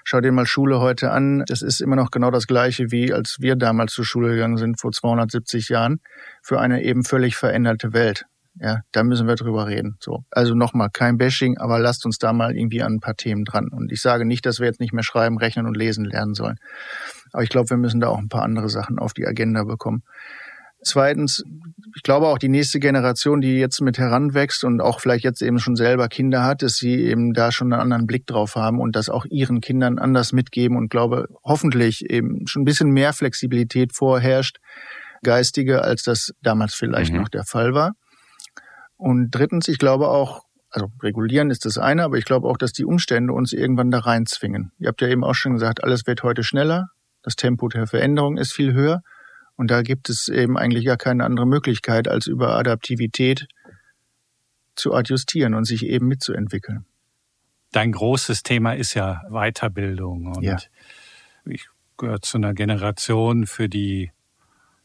Schau 0.03 0.21
dir 0.21 0.31
mal 0.31 0.45
Schule 0.45 0.79
heute 0.79 1.11
an. 1.11 1.43
Das 1.47 1.61
ist 1.61 1.81
immer 1.81 1.97
noch 1.97 2.11
genau 2.11 2.31
das 2.31 2.47
Gleiche, 2.47 2.91
wie 2.91 3.13
als 3.13 3.37
wir 3.39 3.55
damals 3.55 3.93
zur 3.93 4.05
Schule 4.05 4.29
gegangen 4.29 4.57
sind, 4.57 4.79
vor 4.79 4.91
270 4.91 5.69
Jahren, 5.69 5.99
für 6.41 6.59
eine 6.59 6.81
eben 6.83 7.03
völlig 7.03 7.35
veränderte 7.35 7.93
Welt. 7.93 8.25
Ja, 8.59 8.79
da 8.91 9.03
müssen 9.03 9.27
wir 9.27 9.35
drüber 9.35 9.67
reden. 9.67 9.97
So. 9.99 10.23
Also 10.31 10.55
nochmal, 10.55 10.89
kein 10.91 11.17
Bashing, 11.17 11.57
aber 11.57 11.77
lasst 11.77 12.05
uns 12.05 12.17
da 12.17 12.33
mal 12.33 12.55
irgendwie 12.55 12.81
an 12.81 12.93
ein 12.93 12.99
paar 12.99 13.15
Themen 13.15 13.43
dran. 13.43 13.67
Und 13.71 13.91
ich 13.91 14.01
sage 14.01 14.25
nicht, 14.25 14.45
dass 14.45 14.59
wir 14.59 14.65
jetzt 14.65 14.79
nicht 14.79 14.93
mehr 14.93 15.03
schreiben, 15.03 15.37
rechnen 15.37 15.67
und 15.67 15.77
lesen 15.77 16.05
lernen 16.05 16.33
sollen. 16.33 16.57
Aber 17.31 17.43
ich 17.43 17.49
glaube, 17.49 17.69
wir 17.69 17.77
müssen 17.77 17.99
da 17.99 18.07
auch 18.07 18.17
ein 18.17 18.29
paar 18.29 18.43
andere 18.43 18.69
Sachen 18.69 18.99
auf 18.99 19.13
die 19.13 19.25
Agenda 19.25 19.63
bekommen. 19.63 20.03
Zweitens, 20.83 21.43
ich 21.95 22.03
glaube 22.03 22.27
auch 22.27 22.37
die 22.37 22.49
nächste 22.49 22.79
Generation, 22.79 23.41
die 23.41 23.57
jetzt 23.57 23.81
mit 23.81 23.97
heranwächst 23.97 24.63
und 24.63 24.79
auch 24.79 24.99
vielleicht 24.99 25.23
jetzt 25.23 25.41
eben 25.41 25.59
schon 25.59 25.75
selber 25.75 26.07
Kinder 26.07 26.43
hat, 26.43 26.61
dass 26.61 26.75
sie 26.75 26.95
eben 27.01 27.33
da 27.33 27.51
schon 27.51 27.73
einen 27.73 27.81
anderen 27.81 28.05
Blick 28.05 28.27
drauf 28.27 28.55
haben 28.55 28.79
und 28.79 28.95
das 28.95 29.09
auch 29.09 29.25
ihren 29.25 29.59
Kindern 29.59 29.97
anders 29.97 30.33
mitgeben 30.33 30.77
und 30.77 30.89
glaube 30.89 31.27
hoffentlich 31.43 32.09
eben 32.09 32.45
schon 32.47 32.61
ein 32.61 32.65
bisschen 32.65 32.91
mehr 32.91 33.13
Flexibilität 33.13 33.93
vorherrscht, 33.93 34.59
geistige, 35.23 35.81
als 35.81 36.03
das 36.03 36.33
damals 36.43 36.75
vielleicht 36.75 37.11
mhm. 37.11 37.21
noch 37.21 37.29
der 37.29 37.43
Fall 37.43 37.73
war. 37.73 37.93
Und 38.97 39.31
drittens, 39.31 39.67
ich 39.67 39.79
glaube 39.79 40.09
auch, 40.09 40.43
also 40.69 40.91
regulieren 41.01 41.49
ist 41.49 41.65
das 41.65 41.77
eine, 41.77 42.03
aber 42.03 42.17
ich 42.17 42.25
glaube 42.25 42.47
auch, 42.47 42.57
dass 42.57 42.71
die 42.71 42.85
Umstände 42.85 43.33
uns 43.33 43.51
irgendwann 43.51 43.89
da 43.89 43.99
reinzwingen. 43.99 44.71
Ihr 44.77 44.89
habt 44.89 45.01
ja 45.01 45.07
eben 45.07 45.23
auch 45.23 45.35
schon 45.35 45.53
gesagt, 45.53 45.83
alles 45.83 46.05
wird 46.05 46.23
heute 46.23 46.43
schneller, 46.43 46.89
das 47.27 47.35
Tempo 47.35 47.67
der 47.67 47.87
Veränderung 47.87 48.37
ist 48.37 48.53
viel 48.53 48.71
höher. 48.71 49.03
Und 49.57 49.69
da 49.69 49.81
gibt 49.81 50.07
es 50.07 50.29
eben 50.29 50.57
eigentlich 50.57 50.85
gar 50.85 50.95
keine 50.95 51.25
andere 51.25 51.45
Möglichkeit, 51.45 52.07
als 52.07 52.25
über 52.25 52.55
Adaptivität 52.55 53.47
zu 54.75 54.93
adjustieren 54.93 55.53
und 55.53 55.65
sich 55.65 55.85
eben 55.85 56.07
mitzuentwickeln. 56.07 56.85
Dein 57.73 57.91
großes 57.91 58.43
Thema 58.43 58.77
ist 58.77 58.93
ja 58.93 59.23
Weiterbildung. 59.29 60.27
Und 60.37 60.41
ja. 60.41 60.55
ich 61.43 61.67
gehöre 61.97 62.21
zu 62.21 62.37
einer 62.37 62.53
Generation, 62.53 63.45
für 63.45 63.67
die 63.67 64.13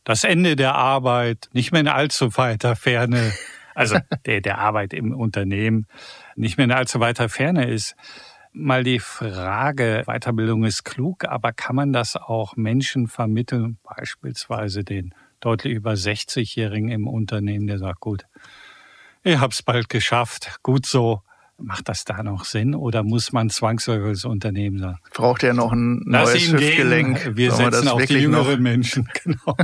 das 0.02 0.24
Ende 0.24 0.56
der 0.56 0.74
Arbeit 0.74 1.48
nicht 1.52 1.70
mehr 1.70 1.82
in 1.82 1.88
allzu 1.88 2.36
weiter 2.36 2.74
Ferne, 2.74 3.32
also 3.76 3.98
der, 4.26 4.40
der 4.40 4.58
Arbeit 4.58 4.94
im 4.94 5.14
Unternehmen, 5.14 5.86
nicht 6.34 6.56
mehr 6.56 6.64
in 6.64 6.72
allzu 6.72 6.98
weiter 6.98 7.28
Ferne 7.28 7.70
ist 7.70 7.94
mal 8.52 8.84
die 8.84 8.98
Frage, 8.98 10.04
Weiterbildung 10.06 10.64
ist 10.64 10.84
klug, 10.84 11.24
aber 11.24 11.52
kann 11.52 11.76
man 11.76 11.92
das 11.92 12.16
auch 12.16 12.56
Menschen 12.56 13.08
vermitteln, 13.08 13.78
beispielsweise 13.82 14.84
den 14.84 15.14
deutlich 15.40 15.74
über 15.74 15.92
60-Jährigen 15.92 16.88
im 16.88 17.08
Unternehmen, 17.08 17.66
der 17.66 17.78
sagt, 17.78 18.00
gut, 18.00 18.26
ich 19.22 19.38
hab's 19.38 19.62
bald 19.62 19.88
geschafft, 19.88 20.58
gut 20.62 20.86
so. 20.86 21.22
Macht 21.58 21.88
das 21.88 22.04
da 22.04 22.24
noch 22.24 22.44
Sinn 22.44 22.74
oder 22.74 23.04
muss 23.04 23.30
man 23.30 23.48
zwangsläufig 23.48 24.06
als 24.08 24.24
Unternehmen 24.24 24.78
sagen? 24.78 24.98
Braucht 25.12 25.44
er 25.44 25.54
noch 25.54 25.70
ein 25.70 26.00
neues 26.06 26.50
Hüftgelenk? 26.50 27.36
Wir 27.36 27.52
Sollen 27.52 27.70
setzen 27.70 27.84
wir 27.84 27.92
auf 27.92 28.04
die 28.04 28.14
jüngeren 28.14 28.54
noch? 28.54 28.58
Menschen. 28.58 29.08
Genau. 29.22 29.56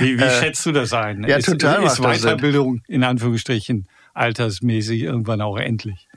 Wie, 0.00 0.18
wie 0.18 0.22
äh, 0.22 0.40
schätzt 0.40 0.66
du 0.66 0.72
das 0.72 0.92
ein? 0.92 1.24
Ja, 1.26 1.36
ist, 1.36 1.46
total 1.46 1.84
ist 1.84 2.02
Weiterbildung 2.02 2.82
in 2.88 3.04
Anführungsstrichen 3.04 3.88
altersmäßig 4.12 5.02
irgendwann 5.02 5.40
auch 5.40 5.56
endlich? 5.56 6.08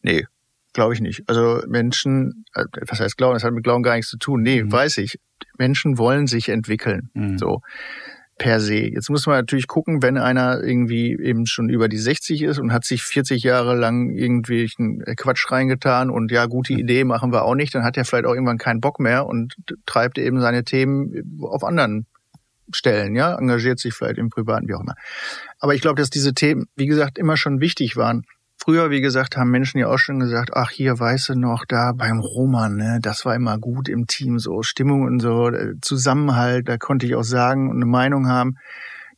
Nee, 0.00 0.24
Glaube 0.72 0.94
ich 0.94 1.00
nicht. 1.00 1.22
Also 1.26 1.62
Menschen, 1.68 2.44
äh, 2.54 2.64
was 2.86 3.00
heißt 3.00 3.16
Glauben? 3.16 3.34
Das 3.34 3.44
hat 3.44 3.52
mit 3.52 3.64
Glauben 3.64 3.82
gar 3.82 3.94
nichts 3.94 4.10
zu 4.10 4.18
tun. 4.18 4.42
Nee, 4.42 4.62
mhm. 4.62 4.72
weiß 4.72 4.98
ich. 4.98 5.18
Menschen 5.58 5.98
wollen 5.98 6.26
sich 6.26 6.48
entwickeln. 6.48 7.10
Mhm. 7.14 7.38
So 7.38 7.60
per 8.38 8.60
se. 8.60 8.90
Jetzt 8.90 9.08
muss 9.10 9.26
man 9.26 9.36
natürlich 9.36 9.68
gucken, 9.68 10.02
wenn 10.02 10.16
einer 10.16 10.62
irgendwie 10.62 11.16
eben 11.16 11.46
schon 11.46 11.68
über 11.68 11.88
die 11.88 11.98
60 11.98 12.42
ist 12.42 12.58
und 12.58 12.72
hat 12.72 12.84
sich 12.84 13.02
40 13.04 13.42
Jahre 13.42 13.76
lang 13.76 14.10
irgendwie 14.10 14.68
Quatsch 15.16 15.50
reingetan 15.50 16.10
und 16.10 16.32
ja, 16.32 16.46
gute 16.46 16.72
Idee 16.72 17.04
machen 17.04 17.32
wir 17.32 17.44
auch 17.44 17.54
nicht, 17.54 17.74
dann 17.74 17.84
hat 17.84 17.96
er 17.96 18.04
vielleicht 18.04 18.24
auch 18.24 18.34
irgendwann 18.34 18.58
keinen 18.58 18.80
Bock 18.80 18.98
mehr 18.98 19.26
und 19.26 19.54
treibt 19.86 20.18
eben 20.18 20.40
seine 20.40 20.64
Themen 20.64 21.40
auf 21.42 21.62
anderen 21.62 22.06
Stellen, 22.74 23.14
ja, 23.14 23.36
engagiert 23.38 23.78
sich 23.78 23.94
vielleicht 23.94 24.18
im 24.18 24.30
Privaten, 24.30 24.66
wie 24.66 24.74
auch 24.74 24.80
immer. 24.80 24.94
Aber 25.58 25.74
ich 25.74 25.80
glaube, 25.80 26.00
dass 26.00 26.10
diese 26.10 26.34
Themen, 26.34 26.66
wie 26.74 26.86
gesagt, 26.86 27.18
immer 27.18 27.36
schon 27.36 27.60
wichtig 27.60 27.96
waren. 27.96 28.24
Früher, 28.64 28.90
wie 28.90 29.00
gesagt, 29.00 29.36
haben 29.36 29.50
Menschen 29.50 29.78
ja 29.78 29.88
auch 29.88 29.98
schon 29.98 30.20
gesagt, 30.20 30.50
ach 30.54 30.70
hier, 30.70 30.96
weißt 30.96 31.30
du 31.30 31.34
noch, 31.34 31.64
da 31.66 31.90
beim 31.90 32.20
Roman, 32.20 32.76
ne, 32.76 33.00
das 33.02 33.24
war 33.24 33.34
immer 33.34 33.58
gut 33.58 33.88
im 33.88 34.06
Team, 34.06 34.38
so 34.38 34.62
Stimmung 34.62 35.02
und 35.02 35.18
so, 35.18 35.48
äh, 35.48 35.74
Zusammenhalt, 35.80 36.68
da 36.68 36.76
konnte 36.76 37.04
ich 37.04 37.16
auch 37.16 37.24
sagen 37.24 37.70
und 37.70 37.78
eine 37.78 37.86
Meinung 37.86 38.28
haben. 38.28 38.58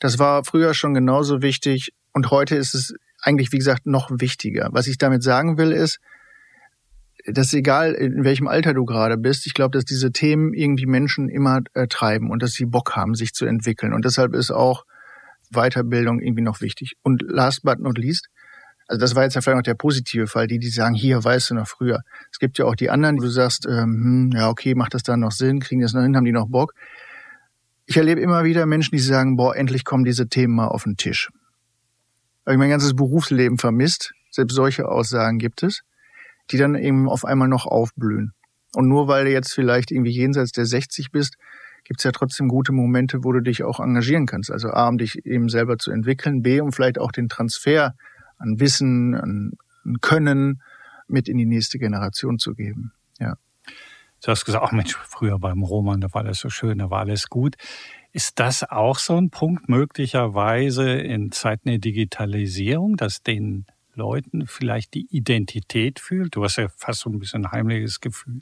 Das 0.00 0.18
war 0.18 0.44
früher 0.44 0.72
schon 0.72 0.94
genauso 0.94 1.42
wichtig 1.42 1.90
und 2.14 2.30
heute 2.30 2.56
ist 2.56 2.74
es 2.74 2.94
eigentlich, 3.20 3.52
wie 3.52 3.58
gesagt, 3.58 3.84
noch 3.84 4.10
wichtiger. 4.10 4.70
Was 4.72 4.86
ich 4.86 4.96
damit 4.96 5.22
sagen 5.22 5.58
will, 5.58 5.72
ist, 5.72 5.98
dass 7.26 7.52
egal, 7.52 7.92
in 7.92 8.24
welchem 8.24 8.48
Alter 8.48 8.72
du 8.72 8.86
gerade 8.86 9.18
bist, 9.18 9.46
ich 9.46 9.52
glaube, 9.52 9.76
dass 9.76 9.84
diese 9.84 10.10
Themen 10.10 10.54
irgendwie 10.54 10.86
Menschen 10.86 11.28
immer 11.28 11.60
äh, 11.74 11.86
treiben 11.86 12.30
und 12.30 12.42
dass 12.42 12.52
sie 12.52 12.64
Bock 12.64 12.96
haben, 12.96 13.14
sich 13.14 13.34
zu 13.34 13.44
entwickeln. 13.44 13.92
Und 13.92 14.06
deshalb 14.06 14.32
ist 14.32 14.50
auch 14.50 14.86
Weiterbildung 15.50 16.20
irgendwie 16.20 16.42
noch 16.42 16.62
wichtig. 16.62 16.94
Und 17.02 17.22
last 17.26 17.62
but 17.62 17.78
not 17.78 17.98
least, 17.98 18.30
also 18.86 19.00
das 19.00 19.14
war 19.14 19.22
jetzt 19.22 19.34
ja 19.34 19.40
vielleicht 19.40 19.56
noch 19.56 19.62
der 19.62 19.74
positive 19.74 20.26
Fall, 20.26 20.46
die, 20.46 20.58
die 20.58 20.68
sagen, 20.68 20.94
hier, 20.94 21.22
weißt 21.22 21.50
du 21.50 21.54
noch 21.54 21.68
früher. 21.68 22.00
Es 22.30 22.38
gibt 22.38 22.58
ja 22.58 22.66
auch 22.66 22.74
die 22.74 22.90
anderen, 22.90 23.16
wo 23.16 23.22
du 23.22 23.30
sagst, 23.30 23.66
ähm, 23.66 24.30
hm, 24.30 24.32
ja, 24.34 24.48
okay, 24.48 24.74
macht 24.74 24.94
das 24.94 25.02
dann 25.02 25.20
noch 25.20 25.32
Sinn, 25.32 25.60
kriegen 25.60 25.80
das 25.80 25.94
noch 25.94 26.02
hin, 26.02 26.16
haben 26.16 26.24
die 26.24 26.32
noch 26.32 26.48
Bock. 26.48 26.74
Ich 27.86 27.96
erlebe 27.96 28.20
immer 28.20 28.44
wieder 28.44 28.66
Menschen, 28.66 28.94
die 28.94 29.02
sagen, 29.02 29.36
boah, 29.36 29.56
endlich 29.56 29.84
kommen 29.84 30.04
diese 30.04 30.28
Themen 30.28 30.54
mal 30.54 30.68
auf 30.68 30.84
den 30.84 30.96
Tisch. 30.96 31.30
Habe 32.44 32.54
ich 32.54 32.58
mein 32.58 32.70
ganzes 32.70 32.94
Berufsleben 32.94 33.58
vermisst. 33.58 34.12
Selbst 34.30 34.54
solche 34.54 34.88
Aussagen 34.88 35.38
gibt 35.38 35.62
es, 35.62 35.82
die 36.50 36.58
dann 36.58 36.74
eben 36.74 37.08
auf 37.08 37.24
einmal 37.24 37.48
noch 37.48 37.66
aufblühen. 37.66 38.32
Und 38.74 38.88
nur 38.88 39.08
weil 39.08 39.24
du 39.24 39.30
jetzt 39.30 39.54
vielleicht 39.54 39.90
irgendwie 39.90 40.10
jenseits 40.10 40.52
der 40.52 40.66
60 40.66 41.10
bist, 41.10 41.36
gibt 41.84 42.00
es 42.00 42.04
ja 42.04 42.12
trotzdem 42.12 42.48
gute 42.48 42.72
Momente, 42.72 43.22
wo 43.22 43.32
du 43.32 43.40
dich 43.40 43.62
auch 43.62 43.80
engagieren 43.80 44.26
kannst. 44.26 44.50
Also 44.50 44.70
A, 44.70 44.88
um 44.88 44.98
dich 44.98 45.24
eben 45.24 45.48
selber 45.48 45.78
zu 45.78 45.90
entwickeln, 45.90 46.42
B, 46.42 46.60
um 46.60 46.72
vielleicht 46.72 46.98
auch 46.98 47.12
den 47.12 47.28
Transfer 47.28 47.94
an 48.44 48.60
Wissen, 48.60 49.14
an, 49.14 49.52
an 49.84 50.00
Können 50.00 50.62
mit 51.08 51.28
in 51.28 51.38
die 51.38 51.46
nächste 51.46 51.78
Generation 51.78 52.38
zu 52.38 52.54
geben. 52.54 52.92
Ja. 53.18 53.36
Du 54.22 54.30
hast 54.30 54.44
gesagt, 54.44 54.64
ach 54.66 54.72
Mensch, 54.72 54.94
früher 54.94 55.38
beim 55.38 55.62
Roman, 55.62 56.00
da 56.00 56.12
war 56.14 56.24
alles 56.24 56.38
so 56.38 56.48
schön, 56.48 56.78
da 56.78 56.88
war 56.90 57.00
alles 57.00 57.28
gut. 57.28 57.56
Ist 58.12 58.38
das 58.38 58.62
auch 58.62 58.98
so 58.98 59.16
ein 59.16 59.30
Punkt 59.30 59.68
möglicherweise 59.68 60.90
in 60.92 61.32
Zeiten 61.32 61.68
der 61.68 61.78
Digitalisierung, 61.78 62.96
dass 62.96 63.22
den 63.22 63.66
Leuten 63.92 64.46
vielleicht 64.46 64.94
die 64.94 65.06
Identität 65.10 66.00
fühlt? 66.00 66.36
Du 66.36 66.44
hast 66.44 66.56
ja 66.56 66.68
fast 66.76 67.00
so 67.00 67.10
ein 67.10 67.18
bisschen 67.18 67.44
ein 67.44 67.52
heimliches 67.52 68.00
Gefühl 68.00 68.40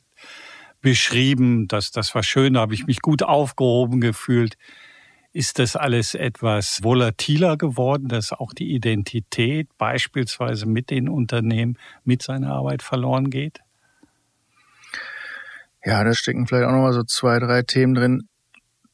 beschrieben, 0.82 1.68
dass 1.68 1.90
das 1.90 2.14
war 2.14 2.22
schön, 2.22 2.54
da 2.54 2.60
habe 2.60 2.74
ich 2.74 2.86
mich 2.86 3.00
gut 3.00 3.22
aufgehoben 3.22 4.00
gefühlt. 4.00 4.56
Ist 5.34 5.58
das 5.58 5.76
alles 5.76 6.14
etwas 6.14 6.82
volatiler 6.82 7.56
geworden, 7.56 8.08
dass 8.08 8.32
auch 8.32 8.52
die 8.52 8.74
Identität 8.74 9.66
beispielsweise 9.78 10.66
mit 10.66 10.90
den 10.90 11.08
Unternehmen, 11.08 11.78
mit 12.04 12.22
seiner 12.22 12.52
Arbeit 12.52 12.82
verloren 12.82 13.30
geht? 13.30 13.60
Ja, 15.84 16.04
da 16.04 16.12
stecken 16.12 16.46
vielleicht 16.46 16.66
auch 16.66 16.72
nochmal 16.72 16.92
so 16.92 17.02
zwei, 17.02 17.38
drei 17.38 17.62
Themen 17.62 17.94
drin. 17.94 18.28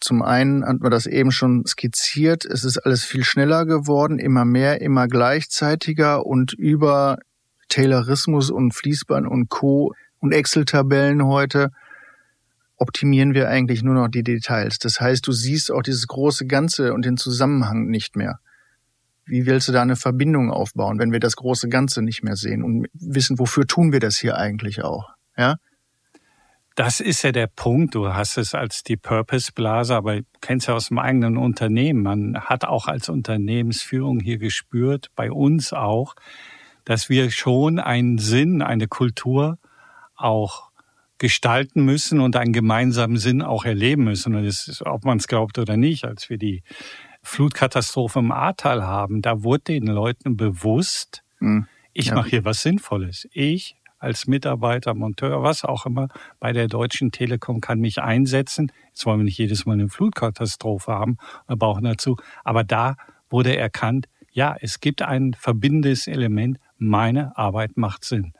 Zum 0.00 0.22
einen 0.22 0.64
hat 0.64 0.80
man 0.80 0.92
das 0.92 1.06
eben 1.06 1.32
schon 1.32 1.66
skizziert. 1.66 2.44
Es 2.44 2.62
ist 2.62 2.78
alles 2.78 3.04
viel 3.04 3.24
schneller 3.24 3.66
geworden, 3.66 4.20
immer 4.20 4.44
mehr, 4.44 4.80
immer 4.80 5.08
gleichzeitiger 5.08 6.24
und 6.24 6.52
über 6.52 7.18
Taylorismus 7.68 8.50
und 8.50 8.74
Fließband 8.74 9.26
und 9.26 9.48
Co. 9.48 9.92
und 10.20 10.32
Excel-Tabellen 10.32 11.24
heute 11.24 11.72
optimieren 12.78 13.34
wir 13.34 13.48
eigentlich 13.48 13.82
nur 13.82 13.94
noch 13.94 14.08
die 14.08 14.22
Details. 14.22 14.78
Das 14.78 15.00
heißt, 15.00 15.26
du 15.26 15.32
siehst 15.32 15.70
auch 15.70 15.82
dieses 15.82 16.06
große 16.06 16.46
Ganze 16.46 16.94
und 16.94 17.04
den 17.04 17.16
Zusammenhang 17.16 17.86
nicht 17.86 18.16
mehr. 18.16 18.38
Wie 19.26 19.44
willst 19.44 19.68
du 19.68 19.72
da 19.72 19.82
eine 19.82 19.96
Verbindung 19.96 20.50
aufbauen, 20.50 20.98
wenn 20.98 21.12
wir 21.12 21.20
das 21.20 21.36
große 21.36 21.68
Ganze 21.68 22.00
nicht 22.00 22.22
mehr 22.22 22.36
sehen 22.36 22.62
und 22.62 22.86
wissen, 22.94 23.38
wofür 23.38 23.66
tun 23.66 23.92
wir 23.92 24.00
das 24.00 24.16
hier 24.16 24.38
eigentlich 24.38 24.82
auch? 24.82 25.10
Ja? 25.36 25.56
Das 26.76 27.00
ist 27.00 27.22
ja 27.22 27.32
der 27.32 27.48
Punkt. 27.48 27.96
Du 27.96 28.14
hast 28.14 28.38
es 28.38 28.54
als 28.54 28.84
die 28.84 28.96
Purpose-Blase, 28.96 29.96
aber 29.96 30.20
kennst 30.40 30.68
ja 30.68 30.74
aus 30.74 30.88
dem 30.88 30.98
eigenen 30.98 31.36
Unternehmen. 31.36 32.02
Man 32.04 32.40
hat 32.40 32.64
auch 32.64 32.86
als 32.86 33.08
Unternehmensführung 33.08 34.20
hier 34.20 34.38
gespürt, 34.38 35.10
bei 35.16 35.32
uns 35.32 35.72
auch, 35.72 36.14
dass 36.84 37.08
wir 37.08 37.32
schon 37.32 37.80
einen 37.80 38.18
Sinn, 38.18 38.62
eine 38.62 38.86
Kultur 38.86 39.58
auch 40.14 40.67
gestalten 41.18 41.84
müssen 41.84 42.20
und 42.20 42.36
einen 42.36 42.52
gemeinsamen 42.52 43.16
Sinn 43.16 43.42
auch 43.42 43.64
erleben 43.64 44.04
müssen. 44.04 44.34
Und 44.34 44.44
das 44.44 44.68
ist, 44.68 44.86
ob 44.86 45.04
man 45.04 45.18
es 45.18 45.28
glaubt 45.28 45.58
oder 45.58 45.76
nicht, 45.76 46.04
als 46.04 46.30
wir 46.30 46.38
die 46.38 46.62
Flutkatastrophe 47.22 48.20
im 48.20 48.32
Ahrtal 48.32 48.84
haben, 48.84 49.22
da 49.22 49.42
wurde 49.42 49.64
den 49.64 49.86
Leuten 49.86 50.36
bewusst, 50.36 51.24
mhm. 51.40 51.66
ich 51.92 52.06
ja. 52.06 52.14
mache 52.14 52.30
hier 52.30 52.44
was 52.44 52.62
Sinnvolles. 52.62 53.28
Ich 53.32 53.76
als 53.98 54.26
Mitarbeiter, 54.26 54.94
Monteur, 54.94 55.42
was 55.42 55.64
auch 55.64 55.86
immer, 55.86 56.08
bei 56.38 56.52
der 56.52 56.68
Deutschen 56.68 57.10
Telekom 57.10 57.60
kann 57.60 57.80
mich 57.80 58.00
einsetzen. 58.00 58.70
Jetzt 58.88 59.04
wollen 59.06 59.20
wir 59.20 59.24
nicht 59.24 59.38
jedes 59.38 59.66
Mal 59.66 59.72
eine 59.72 59.88
Flutkatastrophe 59.88 60.92
haben, 60.92 61.18
wir 61.46 61.56
brauchen 61.56 61.84
dazu. 61.84 62.16
Aber 62.44 62.64
da 62.64 62.96
wurde 63.28 63.56
erkannt, 63.56 64.08
ja, 64.30 64.56
es 64.60 64.80
gibt 64.80 65.02
ein 65.02 65.34
verbindendes 65.34 66.06
Element, 66.06 66.58
meine 66.76 67.36
Arbeit 67.36 67.76
macht 67.76 68.04
Sinn. 68.04 68.34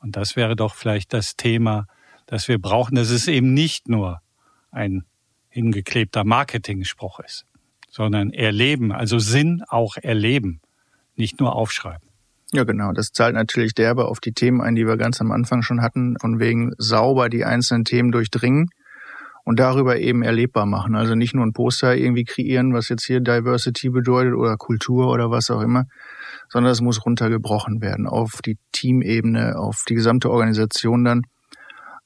Und 0.00 0.16
das 0.16 0.36
wäre 0.36 0.56
doch 0.56 0.74
vielleicht 0.74 1.12
das 1.14 1.36
Thema, 1.36 1.86
das 2.32 2.48
wir 2.48 2.58
brauchen, 2.58 2.94
dass 2.94 3.10
es 3.10 3.28
eben 3.28 3.52
nicht 3.52 3.90
nur 3.90 4.22
ein 4.70 5.04
hingeklebter 5.50 6.24
Marketing-Spruch 6.24 7.20
ist, 7.20 7.44
sondern 7.90 8.30
erleben, 8.30 8.90
also 8.90 9.18
Sinn 9.18 9.62
auch 9.68 9.98
erleben, 9.98 10.62
nicht 11.14 11.40
nur 11.40 11.54
aufschreiben. 11.54 12.08
Ja, 12.50 12.64
genau. 12.64 12.92
Das 12.92 13.12
zahlt 13.12 13.34
natürlich 13.34 13.74
derbe 13.74 14.06
auf 14.06 14.18
die 14.18 14.32
Themen 14.32 14.62
ein, 14.62 14.74
die 14.74 14.86
wir 14.86 14.96
ganz 14.96 15.20
am 15.20 15.30
Anfang 15.30 15.60
schon 15.60 15.82
hatten, 15.82 16.16
von 16.18 16.40
wegen 16.40 16.72
sauber 16.78 17.28
die 17.28 17.44
einzelnen 17.44 17.84
Themen 17.84 18.12
durchdringen 18.12 18.70
und 19.44 19.60
darüber 19.60 19.98
eben 19.98 20.22
erlebbar 20.22 20.64
machen. 20.64 20.94
Also 20.94 21.14
nicht 21.14 21.34
nur 21.34 21.44
ein 21.44 21.52
Poster 21.52 21.94
irgendwie 21.94 22.24
kreieren, 22.24 22.72
was 22.72 22.88
jetzt 22.88 23.04
hier 23.04 23.20
Diversity 23.20 23.90
bedeutet 23.90 24.32
oder 24.32 24.56
Kultur 24.56 25.08
oder 25.08 25.30
was 25.30 25.50
auch 25.50 25.60
immer, 25.60 25.84
sondern 26.48 26.72
es 26.72 26.80
muss 26.80 27.04
runtergebrochen 27.04 27.82
werden 27.82 28.06
auf 28.06 28.40
die 28.42 28.56
Teamebene, 28.72 29.58
auf 29.58 29.84
die 29.86 29.94
gesamte 29.94 30.30
Organisation 30.30 31.04
dann. 31.04 31.24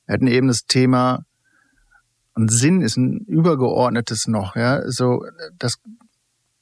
Wir 0.07 0.15
hatten 0.15 0.27
eben 0.27 0.49
das 0.49 0.67
Thema, 0.67 1.25
und 2.35 2.51
Sinn 2.51 2.83
ist 2.83 2.97
ein 2.97 3.21
übergeordnetes 3.27 4.27
noch, 4.27 4.57
ja, 4.57 4.83
so, 4.91 5.25
das 5.59 5.79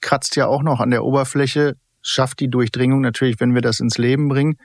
kratzt 0.00 0.36
ja 0.36 0.46
auch 0.46 0.62
noch 0.62 0.80
an 0.80 0.90
der 0.90 1.04
Oberfläche, 1.04 1.76
schafft 2.00 2.40
die 2.40 2.48
Durchdringung 2.48 3.00
natürlich, 3.00 3.40
wenn 3.40 3.54
wir 3.54 3.62
das 3.62 3.80
ins 3.80 3.98
Leben 3.98 4.28
bringen. 4.28 4.56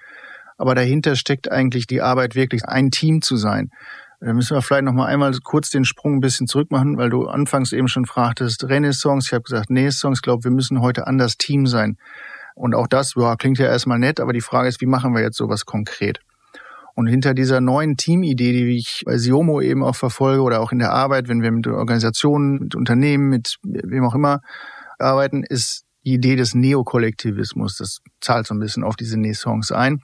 Aber 0.58 0.76
dahinter 0.76 1.16
steckt 1.16 1.50
eigentlich 1.50 1.88
die 1.88 2.02
Arbeit 2.02 2.36
wirklich, 2.36 2.66
ein 2.66 2.92
Team 2.92 3.22
zu 3.22 3.38
sein. 3.38 3.72
Da 4.20 4.34
müssen 4.34 4.56
wir 4.56 4.62
vielleicht 4.62 4.84
noch 4.84 4.92
mal 4.92 5.06
einmal 5.06 5.34
kurz 5.42 5.70
den 5.70 5.86
Sprung 5.86 6.16
ein 6.16 6.20
bisschen 6.20 6.48
zurück 6.48 6.72
machen, 6.72 6.98
weil 6.98 7.10
du 7.10 7.28
anfangs 7.28 7.72
eben 7.72 7.88
schon 7.88 8.06
fragtest, 8.06 8.66
Renaissance. 8.66 9.28
Ich 9.30 9.34
habe 9.34 9.44
gesagt, 9.44 9.70
Renaissance. 9.70 10.20
Ich 10.20 10.22
glaube, 10.22 10.44
wir 10.44 10.52
müssen 10.52 10.82
heute 10.82 11.08
anders 11.08 11.38
Team 11.38 11.66
sein. 11.66 11.98
Und 12.56 12.76
auch 12.76 12.88
das 12.88 13.14
ja, 13.16 13.38
klingt 13.38 13.58
ja 13.58 13.68
erstmal 13.68 14.00
nett, 14.00 14.20
aber 14.20 14.34
die 14.34 14.42
Frage 14.42 14.68
ist, 14.68 14.82
wie 14.82 14.86
machen 14.86 15.14
wir 15.16 15.22
jetzt 15.22 15.38
sowas 15.38 15.66
konkret? 15.66 16.20
Und 17.00 17.08
hinter 17.08 17.34
dieser 17.34 17.62
neuen 17.62 17.96
Teamidee, 17.96 18.52
die 18.52 18.78
ich 18.78 19.04
bei 19.06 19.18
Siomo 19.18 19.62
eben 19.62 19.86
auch 19.86 19.96
verfolge 19.96 20.42
oder 20.42 20.60
auch 20.60 20.74
in 20.74 20.80
der 20.80 20.92
Arbeit, 20.92 21.30
wenn 21.30 21.42
wir 21.42 21.50
mit 21.50 21.66
Organisationen, 21.66 22.60
mit 22.60 22.76
Unternehmen, 22.76 23.30
mit 23.30 23.56
wem 23.64 24.04
auch 24.04 24.16
immer 24.16 24.42
arbeiten, 24.98 25.46
ist 25.46 25.86
die 26.04 26.16
Idee 26.16 26.36
des 26.36 26.56
Neokollektivismus. 26.56 27.78
Das 27.78 28.00
zahlt 28.20 28.48
so 28.48 28.54
ein 28.54 28.60
bisschen 28.60 28.84
auf 28.84 28.98
diese 28.98 29.16
Renaissance 29.16 29.74
ein. 29.74 30.02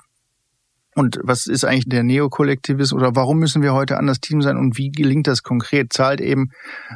Und 0.95 1.19
was 1.21 1.47
ist 1.47 1.65
eigentlich 1.65 1.89
der 1.89 2.03
Neokollektivismus 2.03 3.01
oder 3.01 3.13
warum 3.13 3.39
müssen 3.39 3.61
wir 3.61 3.73
heute 3.73 3.97
anders 3.97 4.21
Team 4.21 4.41
sein 4.41 4.55
und 4.55 4.77
wie 4.77 4.89
gelingt 4.89 5.27
das 5.27 5.43
konkret? 5.43 5.91
Zahlt 5.91 6.21
eben 6.21 6.51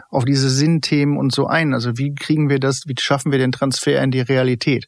auf 0.10 0.24
diese 0.24 0.50
Sinnthemen 0.50 1.18
und 1.18 1.34
so 1.34 1.48
ein. 1.48 1.74
Also 1.74 1.98
wie 1.98 2.16
kriegen 2.16 2.48
wir 2.48 2.62
das, 2.62 2.84
wie 2.88 2.96
schaffen 2.98 3.34
wir 3.34 3.40
den 3.40 3.52
Transfer 3.52 4.02
in 4.02 4.12
die 4.12 4.22
Realität? 4.22 4.88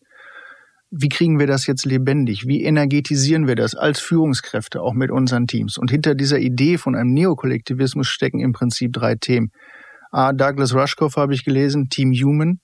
Wie 0.93 1.07
kriegen 1.07 1.39
wir 1.39 1.47
das 1.47 1.67
jetzt 1.67 1.85
lebendig? 1.85 2.47
Wie 2.47 2.65
energetisieren 2.65 3.47
wir 3.47 3.55
das 3.55 3.75
als 3.75 4.01
Führungskräfte 4.01 4.81
auch 4.81 4.93
mit 4.93 5.09
unseren 5.09 5.47
Teams? 5.47 5.77
Und 5.77 5.89
hinter 5.89 6.15
dieser 6.15 6.37
Idee 6.37 6.77
von 6.77 6.95
einem 6.95 7.13
Neokollektivismus 7.13 8.07
stecken 8.07 8.41
im 8.41 8.51
Prinzip 8.51 8.91
drei 8.91 9.15
Themen. 9.15 9.51
A, 10.11 10.33
Douglas 10.33 10.75
Rushkoff 10.75 11.15
habe 11.15 11.33
ich 11.33 11.45
gelesen, 11.45 11.87
Team 11.87 12.11
Human. 12.11 12.59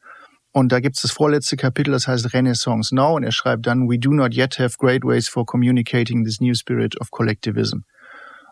Und 0.51 0.73
da 0.73 0.81
gibt 0.81 0.97
es 0.97 1.03
das 1.03 1.11
vorletzte 1.11 1.55
Kapitel, 1.55 1.91
das 1.91 2.09
heißt 2.09 2.33
Renaissance 2.33 2.93
Now. 2.93 3.15
Und 3.15 3.23
er 3.23 3.31
schreibt 3.31 3.65
dann, 3.65 3.87
We 3.87 3.97
do 3.97 4.11
not 4.11 4.35
yet 4.35 4.59
have 4.59 4.75
great 4.77 5.05
ways 5.05 5.29
for 5.29 5.45
communicating 5.45 6.25
this 6.25 6.41
new 6.41 6.53
spirit 6.53 6.99
of 6.99 7.11
collectivism. 7.11 7.85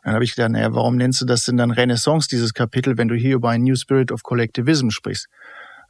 dann 0.03 0.13
habe 0.13 0.23
ich 0.23 0.35
gedacht, 0.35 0.51
naja, 0.51 0.73
warum 0.73 0.95
nennst 0.95 1.19
du 1.19 1.25
das 1.25 1.43
denn 1.43 1.57
dann 1.57 1.71
Renaissance, 1.71 2.29
dieses 2.29 2.53
Kapitel, 2.53 2.97
wenn 2.97 3.09
du 3.09 3.15
hier 3.15 3.35
über 3.35 3.49
ein 3.49 3.63
New 3.63 3.75
Spirit 3.75 4.13
of 4.13 4.23
Collectivism 4.23 4.89
sprichst? 4.89 5.27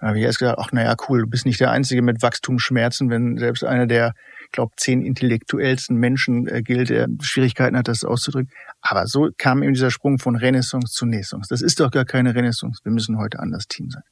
Dann 0.06 0.12
habe 0.12 0.20
ich 0.20 0.26
erst 0.26 0.38
gedacht, 0.38 0.58
ach 0.60 0.72
naja, 0.72 0.96
cool, 1.10 1.22
du 1.22 1.28
bist 1.28 1.48
nicht 1.48 1.60
der 1.60 1.72
Einzige 1.72 2.04
mit 2.04 2.22
Wachstumsschmerzen, 2.22 3.10
wenn 3.10 3.40
selbst 3.40 3.64
einer 3.64 3.88
der, 3.88 4.14
ich 4.44 4.52
glaube, 4.52 4.72
zehn 4.78 5.02
intellektuellsten 5.02 5.98
Menschen 5.98 6.48
äh, 6.48 6.62
gilt, 6.62 6.92
der 6.92 7.08
Schwierigkeiten 7.22 7.76
hat, 7.76 7.88
das 7.88 8.04
auszudrücken. 8.04 8.52
Aber 8.82 9.08
so 9.08 9.30
kam 9.36 9.64
eben 9.64 9.74
dieser 9.74 9.90
Sprung 9.90 10.20
von 10.20 10.36
Renaissance 10.36 10.94
zu 10.94 11.08
Naissance. 11.08 11.48
Das 11.50 11.64
ist 11.64 11.80
doch 11.80 11.90
gar 11.90 12.06
keine 12.06 12.36
Renaissance. 12.36 12.82
Wir 12.84 12.92
müssen 12.92 13.18
heute 13.18 13.40
anders 13.40 13.66
Team 13.68 13.90
sein. 13.90 14.04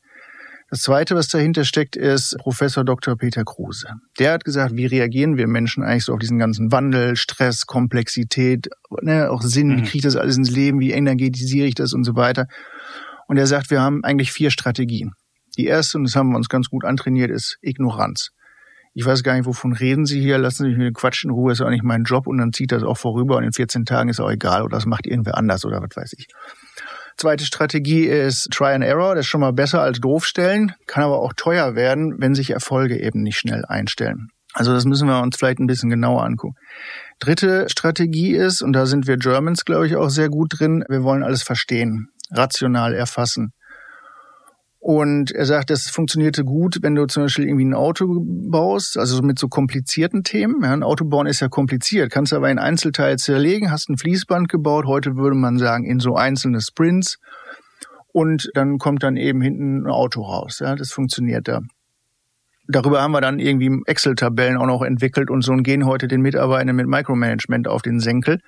Das 0.71 0.81
Zweite, 0.81 1.13
was 1.13 1.27
dahinter 1.27 1.63
steckt, 1.63 1.95
ist 1.95 2.37
Professor 2.39 2.83
Dr. 2.83 3.15
Peter 3.15 3.43
Kruse. 3.43 3.89
Der 4.17 4.31
hat 4.31 4.45
gesagt, 4.45 4.75
wie 4.75 4.87
reagieren 4.87 5.37
wir 5.37 5.45
Menschen 5.45 5.83
eigentlich 5.83 6.05
so 6.05 6.13
auf 6.13 6.19
diesen 6.19 6.39
ganzen 6.39 6.71
Wandel, 6.71 7.15
Stress, 7.17 7.67
Komplexität, 7.67 8.67
ne, 9.03 9.29
auch 9.29 9.43
Sinn, 9.43 9.69
wie 9.77 9.81
mhm. 9.81 9.83
kriege 9.83 9.97
ich 9.97 10.03
das 10.03 10.15
alles 10.15 10.37
ins 10.37 10.49
Leben, 10.49 10.79
wie 10.79 10.89
energetisiere 10.89 11.67
ich 11.67 11.75
das 11.75 11.93
und 11.93 12.03
so 12.03 12.15
weiter. 12.15 12.47
Und 13.27 13.37
er 13.37 13.45
sagt, 13.45 13.69
wir 13.69 13.79
haben 13.79 14.03
eigentlich 14.03 14.31
vier 14.31 14.49
Strategien. 14.49 15.13
Die 15.57 15.65
erste, 15.65 15.97
und 15.97 16.05
das 16.05 16.15
haben 16.15 16.29
wir 16.29 16.37
uns 16.37 16.49
ganz 16.49 16.69
gut 16.69 16.85
antrainiert, 16.85 17.29
ist 17.29 17.57
Ignoranz. 17.61 18.31
Ich 18.95 19.05
weiß 19.05 19.23
gar 19.23 19.35
nicht, 19.35 19.45
wovon 19.45 19.73
reden 19.73 20.05
Sie 20.05 20.21
hier, 20.21 20.37
lassen 20.37 20.63
Sie 20.63 20.69
mich 20.69 20.77
mit 20.77 20.93
Quatsch 20.93 21.23
in 21.23 21.31
Ruhe, 21.31 21.51
ist 21.51 21.61
auch 21.61 21.69
nicht 21.69 21.83
mein 21.83 22.03
Job 22.03 22.27
und 22.27 22.37
dann 22.37 22.53
zieht 22.53 22.71
das 22.71 22.83
auch 22.83 22.97
vorüber 22.97 23.37
und 23.37 23.43
in 23.43 23.51
14 23.51 23.85
Tagen 23.85 24.09
ist 24.09 24.19
auch 24.19 24.29
egal 24.29 24.63
oder 24.63 24.77
das 24.77 24.85
macht 24.85 25.07
irgendwer 25.07 25.37
anders 25.37 25.65
oder 25.65 25.81
was 25.81 25.95
weiß 25.95 26.13
ich. 26.17 26.27
Zweite 27.17 27.45
Strategie 27.45 28.05
ist 28.05 28.49
Try 28.51 28.73
and 28.73 28.83
Error. 28.83 29.15
Das 29.15 29.25
ist 29.25 29.29
schon 29.29 29.41
mal 29.41 29.53
besser 29.53 29.81
als 29.81 29.99
doof 29.99 30.25
stellen, 30.25 30.73
kann 30.87 31.03
aber 31.03 31.19
auch 31.19 31.33
teuer 31.35 31.75
werden, 31.75 32.15
wenn 32.19 32.35
sich 32.35 32.51
Erfolge 32.51 32.99
eben 32.99 33.21
nicht 33.21 33.37
schnell 33.37 33.65
einstellen. 33.65 34.29
Also 34.53 34.73
das 34.73 34.85
müssen 34.85 35.07
wir 35.07 35.21
uns 35.21 35.37
vielleicht 35.37 35.59
ein 35.59 35.67
bisschen 35.67 35.89
genauer 35.89 36.23
angucken. 36.23 36.55
Dritte 37.19 37.67
Strategie 37.69 38.35
ist, 38.35 38.61
und 38.61 38.73
da 38.73 38.85
sind 38.85 39.07
wir 39.07 39.17
Germans, 39.17 39.65
glaube 39.65 39.87
ich, 39.87 39.95
auch 39.95 40.09
sehr 40.09 40.29
gut 40.29 40.59
drin, 40.59 40.83
wir 40.87 41.03
wollen 41.03 41.23
alles 41.23 41.41
verstehen, 41.41 42.09
rational 42.31 42.93
erfassen. 42.93 43.53
Und 44.85 45.31
er 45.31 45.45
sagt, 45.45 45.69
das 45.69 45.89
funktionierte 45.89 46.43
gut, 46.43 46.79
wenn 46.81 46.93
du 46.93 47.05
zum 47.05 47.23
Beispiel 47.23 47.45
irgendwie 47.45 47.63
ein 47.63 47.73
Auto 47.73 48.19
baust, 48.21 48.97
also 48.97 49.21
mit 49.21 49.39
so 49.39 49.47
komplizierten 49.47 50.23
Themen. 50.23 50.61
Ja, 50.61 50.73
ein 50.73 50.83
Auto 50.83 51.05
bauen 51.05 51.25
ist 51.25 51.39
ja 51.39 51.47
kompliziert, 51.47 52.11
kannst 52.11 52.33
aber 52.33 52.51
in 52.51 52.59
Einzelteile 52.59 53.15
zerlegen, 53.15 53.71
hast 53.71 53.89
ein 53.89 53.97
Fließband 53.97 54.49
gebaut, 54.49 54.85
heute 54.85 55.15
würde 55.15 55.37
man 55.37 55.57
sagen 55.57 55.85
in 55.85 56.01
so 56.01 56.17
einzelne 56.17 56.59
Sprints 56.59 57.17
und 58.11 58.51
dann 58.55 58.77
kommt 58.77 59.03
dann 59.03 59.15
eben 59.15 59.39
hinten 59.39 59.85
ein 59.85 59.89
Auto 59.89 60.21
raus. 60.21 60.59
Ja, 60.59 60.75
das 60.75 60.91
funktioniert 60.91 61.47
da. 61.47 61.61
Darüber 62.67 63.01
haben 63.01 63.13
wir 63.13 63.21
dann 63.21 63.39
irgendwie 63.39 63.71
Excel-Tabellen 63.85 64.57
auch 64.57 64.67
noch 64.67 64.81
entwickelt 64.81 65.29
und 65.29 65.43
so 65.43 65.53
und 65.53 65.63
gehen 65.63 65.85
heute 65.85 66.09
den 66.09 66.19
Mitarbeitern 66.19 66.75
mit 66.75 66.87
Micromanagement 66.87 67.69
auf 67.69 67.83
den 67.83 68.01
Senkel. 68.01 68.39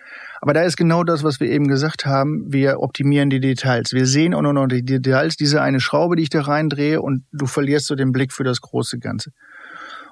Aber 0.46 0.54
da 0.54 0.62
ist 0.62 0.78
genau 0.78 1.04
das, 1.04 1.24
was 1.24 1.40
wir 1.40 1.50
eben 1.50 1.68
gesagt 1.68 2.06
haben. 2.06 2.54
Wir 2.54 2.80
optimieren 2.80 3.32
die 3.32 3.40
Details. 3.40 3.94
Wir 3.94 4.06
sehen 4.06 4.36
auch 4.36 4.44
noch 4.44 4.68
die 4.68 4.84
Details, 4.86 5.38
diese 5.38 5.64
eine 5.64 5.80
Schraube, 5.80 6.16
die 6.16 6.22
ich 6.22 6.30
da 6.30 6.42
reindrehe 6.42 7.02
und 7.02 7.26
du 7.32 7.48
verlierst 7.48 7.88
so 7.88 7.96
den 7.96 8.12
Blick 8.12 8.32
für 8.32 8.44
das 8.44 8.62
große 8.62 9.00
Ganze. 9.00 9.32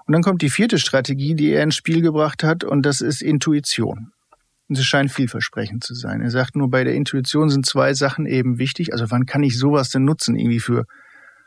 Und 0.07 0.13
dann 0.13 0.23
kommt 0.23 0.41
die 0.41 0.49
vierte 0.49 0.79
Strategie, 0.79 1.36
die 1.36 1.51
er 1.51 1.61
ins 1.61 1.75
Spiel 1.75 2.01
gebracht 2.01 2.43
hat 2.43 2.63
und 2.63 2.84
das 2.84 2.99
ist 3.01 3.21
Intuition. 3.21 4.11
Und 4.67 4.79
es 4.79 4.86
scheint 4.86 5.11
vielversprechend 5.11 5.84
zu 5.84 5.93
sein. 5.93 6.19
Er 6.21 6.31
sagt 6.31 6.55
nur, 6.55 6.67
bei 6.67 6.84
der 6.84 6.95
Intuition 6.95 7.51
sind 7.51 7.67
zwei 7.67 7.93
Sachen 7.93 8.25
eben 8.25 8.57
wichtig. 8.57 8.91
Also 8.91 9.11
wann 9.11 9.27
kann 9.27 9.43
ich 9.43 9.59
sowas 9.59 9.91
denn 9.91 10.03
nutzen 10.03 10.36
irgendwie 10.36 10.61
für 10.61 10.86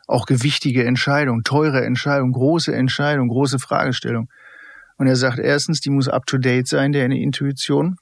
auch 0.06 0.26
gewichtige 0.26 0.84
Entscheidungen, 0.84 1.42
teure 1.42 1.84
Entscheidungen, 1.84 2.30
große 2.30 2.72
Entscheidungen, 2.72 3.30
große 3.30 3.58
Fragestellungen. 3.58 4.28
Und 4.96 5.08
er 5.08 5.16
sagt 5.16 5.40
erstens, 5.40 5.80
die 5.80 5.90
muss 5.90 6.06
up-to-date 6.08 6.68
sein, 6.68 6.92
der 6.92 7.06
Intuition. 7.06 7.96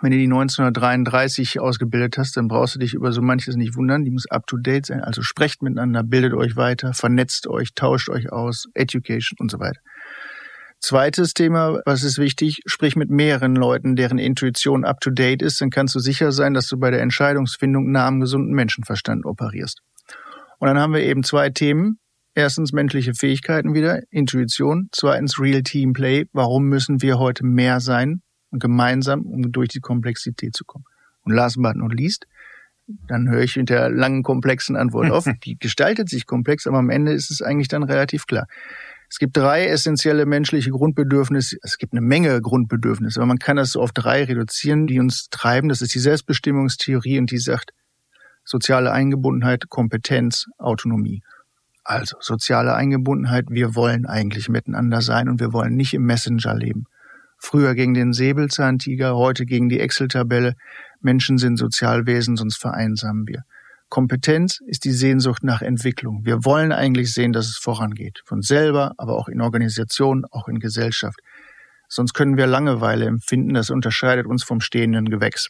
Wenn 0.00 0.10
du 0.10 0.18
die 0.18 0.24
1933 0.24 1.60
ausgebildet 1.60 2.18
hast, 2.18 2.36
dann 2.36 2.48
brauchst 2.48 2.74
du 2.74 2.78
dich 2.80 2.94
über 2.94 3.12
so 3.12 3.22
manches 3.22 3.56
nicht 3.56 3.76
wundern. 3.76 4.04
Die 4.04 4.10
muss 4.10 4.26
up-to-date 4.28 4.86
sein. 4.86 5.00
Also 5.00 5.22
sprecht 5.22 5.62
miteinander, 5.62 6.02
bildet 6.02 6.34
euch 6.34 6.56
weiter, 6.56 6.92
vernetzt 6.92 7.46
euch, 7.46 7.74
tauscht 7.74 8.08
euch 8.08 8.32
aus, 8.32 8.66
Education 8.74 9.36
und 9.38 9.50
so 9.50 9.60
weiter. 9.60 9.80
Zweites 10.80 11.32
Thema, 11.32 11.80
was 11.86 12.02
ist 12.02 12.18
wichtig, 12.18 12.60
sprich 12.66 12.96
mit 12.96 13.08
mehreren 13.08 13.54
Leuten, 13.54 13.96
deren 13.96 14.18
Intuition 14.18 14.84
up-to-date 14.84 15.40
ist, 15.40 15.60
dann 15.60 15.70
kannst 15.70 15.94
du 15.94 16.00
sicher 16.00 16.32
sein, 16.32 16.52
dass 16.52 16.66
du 16.66 16.76
bei 16.76 16.90
der 16.90 17.00
Entscheidungsfindung 17.00 17.90
nah 17.90 18.06
am 18.06 18.20
gesunden 18.20 18.52
Menschenverstand 18.52 19.24
operierst. 19.24 19.80
Und 20.58 20.68
dann 20.68 20.78
haben 20.78 20.92
wir 20.92 21.02
eben 21.02 21.22
zwei 21.22 21.48
Themen. 21.50 21.98
Erstens 22.34 22.72
menschliche 22.72 23.14
Fähigkeiten 23.14 23.74
wieder, 23.74 24.02
Intuition. 24.10 24.88
Zweitens 24.92 25.38
Real 25.38 25.62
Team 25.62 25.92
Play. 25.92 26.26
Warum 26.32 26.64
müssen 26.64 27.00
wir 27.00 27.18
heute 27.18 27.46
mehr 27.46 27.80
sein 27.80 28.20
und 28.54 28.60
gemeinsam, 28.60 29.22
um 29.22 29.52
durch 29.52 29.68
die 29.68 29.80
Komplexität 29.80 30.56
zu 30.56 30.64
kommen? 30.64 30.84
Und 31.22 31.34
last 31.34 31.60
but 31.60 31.76
not 31.76 31.92
least, 31.92 32.26
dann 32.86 33.28
höre 33.28 33.42
ich 33.42 33.56
mit 33.56 33.68
der 33.68 33.90
langen, 33.90 34.22
komplexen 34.22 34.76
Antwort 34.76 35.10
auf. 35.10 35.24
Die 35.44 35.58
gestaltet 35.58 36.08
sich 36.08 36.26
komplex, 36.26 36.66
aber 36.66 36.78
am 36.78 36.90
Ende 36.90 37.12
ist 37.12 37.30
es 37.30 37.42
eigentlich 37.42 37.68
dann 37.68 37.82
relativ 37.82 38.26
klar. 38.26 38.46
Es 39.10 39.18
gibt 39.18 39.36
drei 39.36 39.66
essentielle 39.66 40.26
menschliche 40.26 40.70
Grundbedürfnisse. 40.70 41.56
Es 41.62 41.78
gibt 41.78 41.92
eine 41.92 42.00
Menge 42.00 42.40
Grundbedürfnisse, 42.40 43.20
aber 43.20 43.26
man 43.26 43.38
kann 43.38 43.56
das 43.56 43.72
so 43.72 43.80
auf 43.80 43.92
drei 43.92 44.24
reduzieren, 44.24 44.86
die 44.86 44.98
uns 44.98 45.28
treiben. 45.30 45.68
Das 45.68 45.82
ist 45.82 45.94
die 45.94 46.00
Selbstbestimmungstheorie 46.00 47.18
und 47.18 47.30
die 47.30 47.38
sagt, 47.38 47.72
soziale 48.44 48.92
Eingebundenheit, 48.92 49.68
Kompetenz, 49.68 50.46
Autonomie. 50.58 51.22
Also 51.84 52.16
soziale 52.20 52.74
Eingebundenheit, 52.74 53.46
wir 53.50 53.74
wollen 53.74 54.06
eigentlich 54.06 54.48
miteinander 54.48 55.02
sein 55.02 55.28
und 55.28 55.38
wir 55.40 55.52
wollen 55.52 55.76
nicht 55.76 55.94
im 55.94 56.04
Messenger 56.04 56.54
leben. 56.54 56.86
Früher 57.38 57.74
gegen 57.74 57.94
den 57.94 58.12
Säbelzahntiger, 58.12 59.16
heute 59.16 59.44
gegen 59.44 59.68
die 59.68 59.80
Excel-Tabelle. 59.80 60.54
Menschen 61.00 61.38
sind 61.38 61.56
Sozialwesen, 61.56 62.36
sonst 62.36 62.56
vereinsamen 62.56 63.26
wir. 63.26 63.42
Kompetenz 63.88 64.60
ist 64.66 64.84
die 64.84 64.92
Sehnsucht 64.92 65.44
nach 65.44 65.62
Entwicklung. 65.62 66.24
Wir 66.24 66.44
wollen 66.44 66.72
eigentlich 66.72 67.12
sehen, 67.12 67.32
dass 67.32 67.46
es 67.46 67.58
vorangeht. 67.58 68.22
Von 68.24 68.42
selber, 68.42 68.92
aber 68.96 69.16
auch 69.16 69.28
in 69.28 69.40
Organisationen, 69.40 70.24
auch 70.30 70.48
in 70.48 70.58
Gesellschaft. 70.58 71.20
Sonst 71.88 72.14
können 72.14 72.36
wir 72.36 72.46
Langeweile 72.46 73.06
empfinden. 73.06 73.54
Das 73.54 73.70
unterscheidet 73.70 74.26
uns 74.26 74.42
vom 74.42 74.60
stehenden 74.60 75.10
Gewächs. 75.10 75.48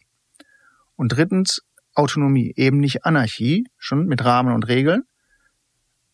Und 0.97 1.09
drittens, 1.09 1.63
Autonomie, 1.95 2.53
eben 2.57 2.81
nicht 2.81 3.05
Anarchie, 3.05 3.67
schon 3.79 4.07
mit 4.07 4.25
Rahmen 4.25 4.53
und 4.53 4.69
Regeln, 4.69 5.05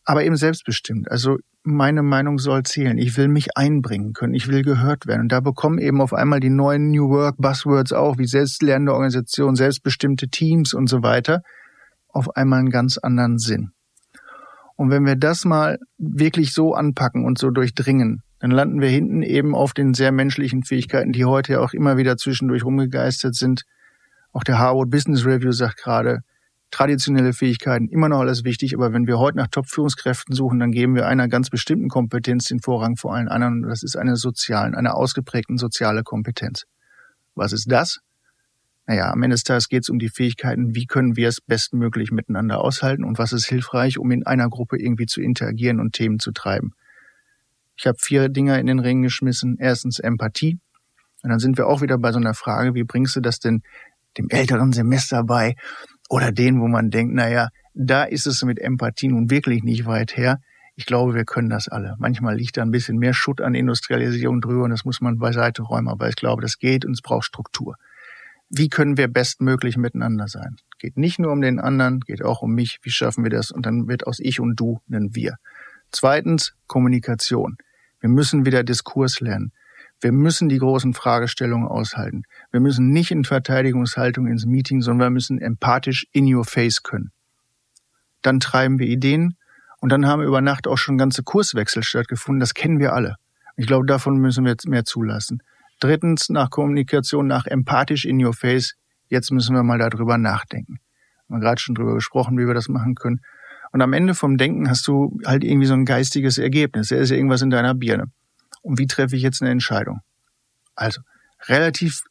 aber 0.05 0.25
eben 0.25 0.37
selbstbestimmt. 0.37 1.11
Also 1.11 1.39
meine 1.63 2.03
Meinung 2.03 2.39
soll 2.39 2.63
zählen. 2.63 2.97
Ich 2.99 3.17
will 3.17 3.29
mich 3.29 3.57
einbringen 3.57 4.13
können. 4.13 4.35
Ich 4.35 4.49
will 4.49 4.63
gehört 4.63 5.07
werden. 5.07 5.23
Und 5.23 5.33
da 5.33 5.41
bekommen 5.41 5.79
eben 5.79 6.01
auf 6.01 6.15
einmal 6.15 6.41
die 6.41 6.51
neuen 6.51 6.91
New 6.91 7.11
Work 7.11 7.37
Buzzwords 7.39 7.93
auch, 7.93 8.19
wie 8.19 8.27
selbstlernende 8.27 8.93
Organisationen, 8.93 9.57
selbstbestimmte 9.57 10.29
Teams 10.29 10.73
und 10.73 10.89
so 10.89 11.03
weiter, 11.03 11.43
auf 12.09 12.35
einmal 12.37 12.61
einen 12.61 12.71
ganz 12.71 12.99
anderen 12.99 13.39
Sinn. 13.39 13.73
Und 14.77 14.91
wenn 14.91 15.05
wir 15.05 15.17
das 15.17 15.45
mal 15.45 15.79
wirklich 15.99 16.55
so 16.55 16.75
anpacken 16.75 17.27
und 17.27 17.39
so 17.39 17.51
durchdringen, 17.51 18.23
dann 18.39 18.51
landen 18.51 18.81
wir 18.81 18.89
hinten 18.89 19.23
eben 19.23 19.55
auf 19.55 19.75
den 19.75 19.93
sehr 19.93 20.13
menschlichen 20.13 20.65
Fähigkeiten, 20.65 21.13
die 21.13 21.27
heute 21.27 21.61
auch 21.61 21.75
immer 21.75 21.99
wieder 21.99 22.17
zwischendurch 22.17 22.65
rumgegeistert 22.65 23.35
sind. 23.35 23.65
Auch 24.33 24.45
der 24.45 24.59
Harvard 24.59 24.91
Business 24.91 25.27
Review 25.27 25.53
sagt 25.53 25.77
gerade, 25.77 26.21
traditionelle 26.71 27.33
Fähigkeiten 27.33 27.89
immer 27.89 28.09
noch 28.09 28.21
alles 28.21 28.45
wichtig, 28.45 28.75
aber 28.75 28.93
wenn 28.93 29.07
wir 29.07 29.19
heute 29.19 29.39
nach 29.39 29.49
Top-Führungskräften 29.49 30.35
suchen, 30.35 30.59
dann 30.61 30.71
geben 30.73 30.95
wir 30.95 31.07
einer 31.07 31.29
ganz 31.29 31.51
bestimmten 31.51 31.89
Kompetenz 31.89 32.45
den 32.45 32.61
Vorrang 32.61 32.97
vor 32.97 33.15
allen 33.15 33.29
anderen. 33.29 33.63
Das 33.63 33.83
ist 33.83 33.97
eine 33.97 34.17
sozialen, 34.17 34.75
eine 34.75 34.95
ausgeprägten 34.95 35.59
soziale 35.59 36.03
Kompetenz. 36.03 36.65
Was 37.35 37.53
ist 37.53 37.71
das? 37.71 38.01
Naja, 38.87 39.11
am 39.13 39.23
Ende 39.23 39.35
des 39.35 39.45
Tages 39.45 39.69
geht 39.69 39.85
es 39.85 39.89
um 39.89 39.99
die 39.99 40.09
Fähigkeiten, 40.09 40.75
wie 40.75 40.87
können 40.87 41.17
wir 41.17 41.29
es 41.29 41.41
bestmöglich 41.41 42.11
miteinander 42.11 42.61
aushalten 42.61 43.05
und 43.05 43.19
was 43.19 43.33
ist 43.33 43.47
hilfreich, 43.47 43.99
um 43.99 44.11
in 44.11 44.27
einer 44.27 44.49
Gruppe 44.49 44.81
irgendwie 44.81 45.07
zu 45.07 45.21
interagieren 45.21 45.81
und 45.81 45.93
Themen 45.93 46.19
zu 46.19 46.33
treiben. 46.33 46.73
Ich 47.77 47.87
habe 47.87 47.97
vier 47.99 48.29
Dinger 48.29 48.59
in 48.59 48.67
den 48.67 48.79
Ring 48.79 49.01
geschmissen. 49.01 49.57
Erstens 49.59 50.01
Empathie. 50.01 50.59
Und 51.23 51.31
dann 51.31 51.39
sind 51.39 51.57
wir 51.57 51.67
auch 51.67 51.81
wieder 51.81 51.99
bei 51.99 52.13
so 52.13 52.19
einer 52.19 52.35
Frage, 52.35 52.75
wie 52.75 52.85
bringst 52.85 53.17
du 53.17 53.21
das 53.21 53.39
denn 53.39 53.63
dem 54.19 54.29
älteren 54.29 54.73
Semester 54.73 55.25
bei 55.25 55.55
oder 56.11 56.33
denen, 56.33 56.61
wo 56.61 56.67
man 56.67 56.91
denkt, 56.91 57.15
naja, 57.15 57.49
da 57.73 58.03
ist 58.03 58.27
es 58.27 58.43
mit 58.43 58.59
Empathie 58.59 59.09
nun 59.09 59.31
wirklich 59.31 59.63
nicht 59.63 59.87
weit 59.87 60.17
her. 60.17 60.41
Ich 60.75 60.85
glaube, 60.85 61.15
wir 61.15 61.25
können 61.25 61.49
das 61.49 61.69
alle. 61.69 61.95
Manchmal 61.99 62.37
liegt 62.37 62.57
da 62.57 62.63
ein 62.63 62.73
bisschen 62.73 62.99
mehr 62.99 63.15
Schutt 63.15 63.41
an 63.41 63.55
Industrialisierung 63.55 64.41
drüber 64.41 64.65
und 64.65 64.71
das 64.71 64.85
muss 64.85 65.01
man 65.01 65.19
beiseite 65.19 65.63
räumen. 65.63 65.89
Aber 65.89 66.09
ich 66.09 66.17
glaube, 66.17 66.43
das 66.43 66.59
geht 66.59 66.85
und 66.85 66.93
es 66.93 67.01
braucht 67.01 67.27
Struktur. 67.27 67.77
Wie 68.49 68.69
können 68.69 68.97
wir 68.97 69.07
bestmöglich 69.07 69.77
miteinander 69.77 70.27
sein? 70.27 70.57
Geht 70.81 70.97
nicht 70.97 71.21
nur 71.21 71.31
um 71.31 71.41
den 71.41 71.61
anderen, 71.61 72.01
geht 72.01 72.25
auch 72.25 72.43
um 72.43 72.55
mich. 72.55 72.81
Wie 72.83 72.91
schaffen 72.91 73.23
wir 73.23 73.31
das? 73.31 73.53
Und 73.53 73.65
dann 73.65 73.87
wird 73.87 74.09
aus 74.09 74.19
ich 74.19 74.41
und 74.41 74.59
du 74.59 74.81
ein 74.91 75.15
wir. 75.15 75.37
Zweitens, 75.93 76.55
Kommunikation. 76.67 77.57
Wir 78.01 78.11
müssen 78.11 78.45
wieder 78.45 78.65
Diskurs 78.65 79.21
lernen. 79.21 79.53
Wir 80.01 80.13
müssen 80.13 80.49
die 80.49 80.59
großen 80.59 80.95
Fragestellungen 80.95 81.69
aushalten. 81.69 82.23
Wir 82.51 82.61
müssen 82.61 82.91
nicht 82.91 83.11
in 83.11 83.25
Verteidigungshaltung 83.25 84.27
ins 84.27 84.47
Meeting, 84.47 84.81
sondern 84.81 85.07
wir 85.07 85.11
müssen 85.11 85.39
empathisch 85.39 86.07
in 86.13 86.33
your 86.33 86.45
face 86.45 86.83
können. 86.83 87.13
Dann 88.23 88.41
treiben 88.41 88.79
wir 88.79 88.87
Ideen 88.87 89.37
und 89.81 89.91
dann 89.93 90.07
haben 90.07 90.23
über 90.23 90.41
Nacht 90.41 90.67
auch 90.67 90.79
schon 90.79 90.99
ganze 90.99 91.23
Kurswechsel 91.23 91.83
stattgefunden. 91.83 92.41
Das 92.41 92.55
kennen 92.55 92.79
wir 92.79 92.95
alle. 92.95 93.17
Ich 93.57 93.67
glaube, 93.67 93.87
davon 93.87 94.17
müssen 94.17 94.45
wir 94.45 94.53
jetzt 94.53 94.67
mehr 94.67 94.85
zulassen. 94.85 95.43
Drittens, 95.81 96.29
nach 96.29 96.51
Kommunikation, 96.51 97.27
nach 97.27 97.47
empathisch 97.47 98.05
in 98.05 98.25
your 98.25 98.33
face. 98.35 98.75
Jetzt 99.09 99.31
müssen 99.33 99.55
wir 99.55 99.63
mal 99.63 99.79
darüber 99.79 100.19
nachdenken. 100.19 100.79
Wir 101.29 101.35
haben 101.35 101.41
gerade 101.41 101.61
schon 101.61 101.75
drüber 101.75 101.95
gesprochen, 101.95 102.39
wie 102.39 102.47
wir 102.47 102.55
das 102.55 102.69
machen 102.69 102.95
können. 102.95 103.21
Und 103.73 103.83
am 103.83 103.93
Ende 103.93 104.15
vom 104.15 104.37
Denken 104.37 104.69
hast 104.69 104.87
du 104.89 105.19
halt 105.25 105.45
irgendwie 105.45 105.67
so 105.67 105.75
ein 105.75 105.85
geistiges 105.85 106.39
Ergebnis. 106.39 106.89
Da 106.89 106.97
ist 106.97 107.11
ja 107.11 107.17
irgendwas 107.17 107.43
in 107.43 107.51
deiner 107.51 107.75
Birne. 107.75 108.11
Und 108.63 108.79
wie 108.79 108.87
treffe 108.87 109.17
ich 109.17 109.23
jetzt 109.23 109.43
eine 109.43 109.51
Entscheidung? 109.51 110.01
Also, 110.75 111.01
relativ 111.49 112.03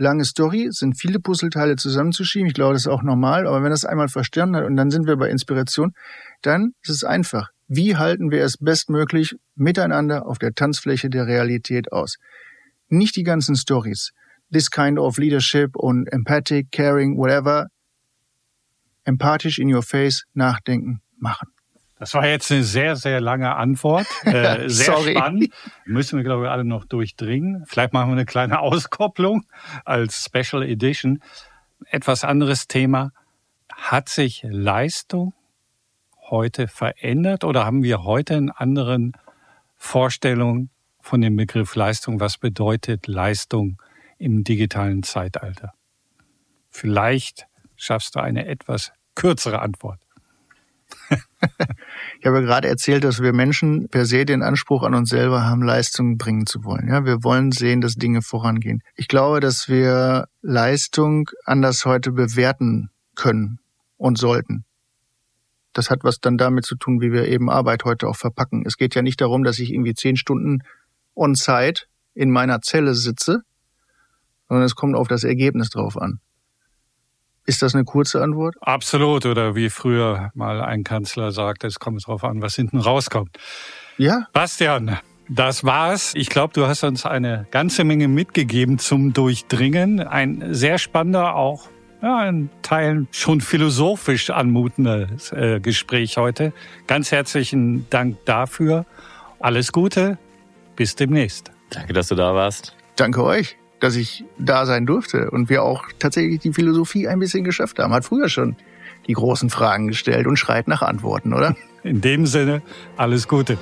lange 0.00 0.24
Story, 0.24 0.68
sind 0.70 0.98
viele 0.98 1.20
Puzzleteile 1.20 1.76
zusammenzuschieben. 1.76 2.48
Ich 2.48 2.54
glaube, 2.54 2.72
das 2.72 2.82
ist 2.82 2.88
auch 2.88 3.02
normal. 3.02 3.46
Aber 3.46 3.62
wenn 3.62 3.70
das 3.70 3.84
einmal 3.84 4.08
verstanden 4.08 4.56
hat 4.56 4.64
und 4.64 4.76
dann 4.76 4.90
sind 4.90 5.06
wir 5.06 5.16
bei 5.16 5.28
Inspiration, 5.28 5.92
dann 6.42 6.72
ist 6.82 6.90
es 6.90 7.04
einfach. 7.04 7.50
Wie 7.68 7.96
halten 7.96 8.30
wir 8.30 8.42
es 8.42 8.56
bestmöglich 8.56 9.36
miteinander 9.54 10.26
auf 10.26 10.38
der 10.38 10.54
Tanzfläche 10.54 11.10
der 11.10 11.26
Realität 11.26 11.92
aus? 11.92 12.16
Nicht 12.88 13.14
die 13.14 13.22
ganzen 13.22 13.54
Stories. 13.54 14.10
This 14.52 14.70
kind 14.70 14.98
of 14.98 15.18
leadership 15.18 15.76
und 15.76 16.08
empathic, 16.12 16.72
caring, 16.72 17.16
whatever 17.16 17.68
empathisch 19.04 19.58
in 19.58 19.72
your 19.72 19.82
face 19.82 20.24
nachdenken, 20.34 21.00
machen. 21.16 21.48
Das 22.00 22.14
war 22.14 22.26
jetzt 22.26 22.50
eine 22.50 22.64
sehr, 22.64 22.96
sehr 22.96 23.20
lange 23.20 23.54
Antwort. 23.54 24.06
Äh, 24.24 24.70
sehr 24.70 24.86
Sorry. 24.86 25.12
spannend. 25.12 25.50
Müssen 25.84 26.16
wir, 26.16 26.24
glaube 26.24 26.44
ich, 26.44 26.50
alle 26.50 26.64
noch 26.64 26.86
durchdringen. 26.86 27.64
Vielleicht 27.66 27.92
machen 27.92 28.08
wir 28.08 28.12
eine 28.12 28.24
kleine 28.24 28.60
Auskopplung 28.60 29.44
als 29.84 30.24
Special 30.24 30.62
Edition. 30.62 31.22
Etwas 31.90 32.24
anderes 32.24 32.68
Thema. 32.68 33.12
Hat 33.70 34.08
sich 34.08 34.46
Leistung 34.48 35.34
heute 36.30 36.68
verändert 36.68 37.44
oder 37.44 37.66
haben 37.66 37.82
wir 37.82 38.02
heute 38.04 38.36
einen 38.36 38.50
anderen 38.50 39.12
Vorstellung 39.76 40.70
von 41.00 41.20
dem 41.20 41.36
Begriff 41.36 41.74
Leistung? 41.74 42.18
Was 42.18 42.38
bedeutet 42.38 43.08
Leistung 43.08 43.76
im 44.16 44.42
digitalen 44.42 45.02
Zeitalter? 45.02 45.74
Vielleicht 46.70 47.46
schaffst 47.76 48.14
du 48.14 48.20
eine 48.20 48.46
etwas 48.46 48.92
kürzere 49.14 49.60
Antwort. 49.60 50.00
Ich 52.20 52.26
habe 52.26 52.42
gerade 52.42 52.68
erzählt, 52.68 53.04
dass 53.04 53.20
wir 53.20 53.32
Menschen 53.32 53.88
per 53.88 54.04
se 54.06 54.24
den 54.24 54.42
Anspruch 54.42 54.82
an 54.82 54.94
uns 54.94 55.10
selber 55.10 55.44
haben, 55.44 55.62
Leistung 55.62 56.18
bringen 56.18 56.46
zu 56.46 56.64
wollen. 56.64 56.88
Ja, 56.88 57.04
wir 57.04 57.24
wollen 57.24 57.52
sehen, 57.52 57.80
dass 57.80 57.94
Dinge 57.94 58.22
vorangehen. 58.22 58.82
Ich 58.94 59.08
glaube, 59.08 59.40
dass 59.40 59.68
wir 59.68 60.26
Leistung 60.42 61.30
anders 61.44 61.84
heute 61.84 62.12
bewerten 62.12 62.90
können 63.14 63.58
und 63.96 64.18
sollten. 64.18 64.64
Das 65.72 65.90
hat 65.90 66.02
was 66.02 66.20
dann 66.20 66.36
damit 66.36 66.64
zu 66.64 66.76
tun, 66.76 67.00
wie 67.00 67.12
wir 67.12 67.28
eben 67.28 67.48
Arbeit 67.48 67.84
heute 67.84 68.08
auch 68.08 68.16
verpacken. 68.16 68.64
Es 68.66 68.76
geht 68.76 68.94
ja 68.94 69.02
nicht 69.02 69.20
darum, 69.20 69.44
dass 69.44 69.58
ich 69.58 69.72
irgendwie 69.72 69.94
zehn 69.94 70.16
Stunden 70.16 70.62
on 71.14 71.34
site 71.34 71.84
in 72.14 72.30
meiner 72.30 72.60
Zelle 72.60 72.94
sitze, 72.94 73.42
sondern 74.48 74.64
es 74.64 74.74
kommt 74.74 74.96
auf 74.96 75.06
das 75.06 75.22
Ergebnis 75.22 75.70
drauf 75.70 75.96
an. 75.96 76.20
Ist 77.50 77.62
das 77.62 77.74
eine 77.74 77.82
kurze 77.82 78.22
Antwort? 78.22 78.54
Absolut. 78.60 79.26
Oder 79.26 79.56
wie 79.56 79.70
früher 79.70 80.30
mal 80.34 80.62
ein 80.62 80.84
Kanzler 80.84 81.32
sagte, 81.32 81.66
es 81.66 81.80
kommt 81.80 82.00
darauf 82.06 82.22
an, 82.22 82.40
was 82.42 82.54
hinten 82.54 82.78
rauskommt. 82.78 83.38
Ja. 83.98 84.28
Bastian, 84.32 84.98
das 85.28 85.64
war's. 85.64 86.12
Ich 86.14 86.28
glaube, 86.28 86.52
du 86.54 86.68
hast 86.68 86.84
uns 86.84 87.06
eine 87.06 87.48
ganze 87.50 87.82
Menge 87.82 88.06
mitgegeben 88.06 88.78
zum 88.78 89.12
Durchdringen. 89.12 89.98
Ein 89.98 90.54
sehr 90.54 90.78
spannender, 90.78 91.34
auch 91.34 91.66
ja, 92.00 92.28
in 92.28 92.50
Teilen 92.62 93.08
schon 93.10 93.40
philosophisch 93.40 94.30
anmutendes 94.30 95.32
äh, 95.32 95.58
Gespräch 95.58 96.18
heute. 96.18 96.52
Ganz 96.86 97.10
herzlichen 97.10 97.90
Dank 97.90 98.24
dafür. 98.26 98.86
Alles 99.40 99.72
Gute. 99.72 100.18
Bis 100.76 100.94
demnächst. 100.94 101.50
Danke, 101.70 101.94
dass 101.94 102.06
du 102.06 102.14
da 102.14 102.32
warst. 102.32 102.76
Danke 102.94 103.24
euch 103.24 103.59
dass 103.80 103.96
ich 103.96 104.24
da 104.38 104.66
sein 104.66 104.86
durfte 104.86 105.30
und 105.30 105.48
wir 105.48 105.62
auch 105.62 105.84
tatsächlich 105.98 106.40
die 106.40 106.52
Philosophie 106.52 107.08
ein 107.08 107.18
bisschen 107.18 107.44
geschafft 107.44 107.78
haben. 107.78 107.92
Hat 107.92 108.04
früher 108.04 108.28
schon 108.28 108.56
die 109.06 109.14
großen 109.14 109.50
Fragen 109.50 109.88
gestellt 109.88 110.26
und 110.26 110.36
schreit 110.36 110.68
nach 110.68 110.82
Antworten, 110.82 111.32
oder? 111.32 111.56
In 111.82 112.00
dem 112.00 112.26
Sinne, 112.26 112.62
alles 112.96 113.26
Gute. 113.26 113.58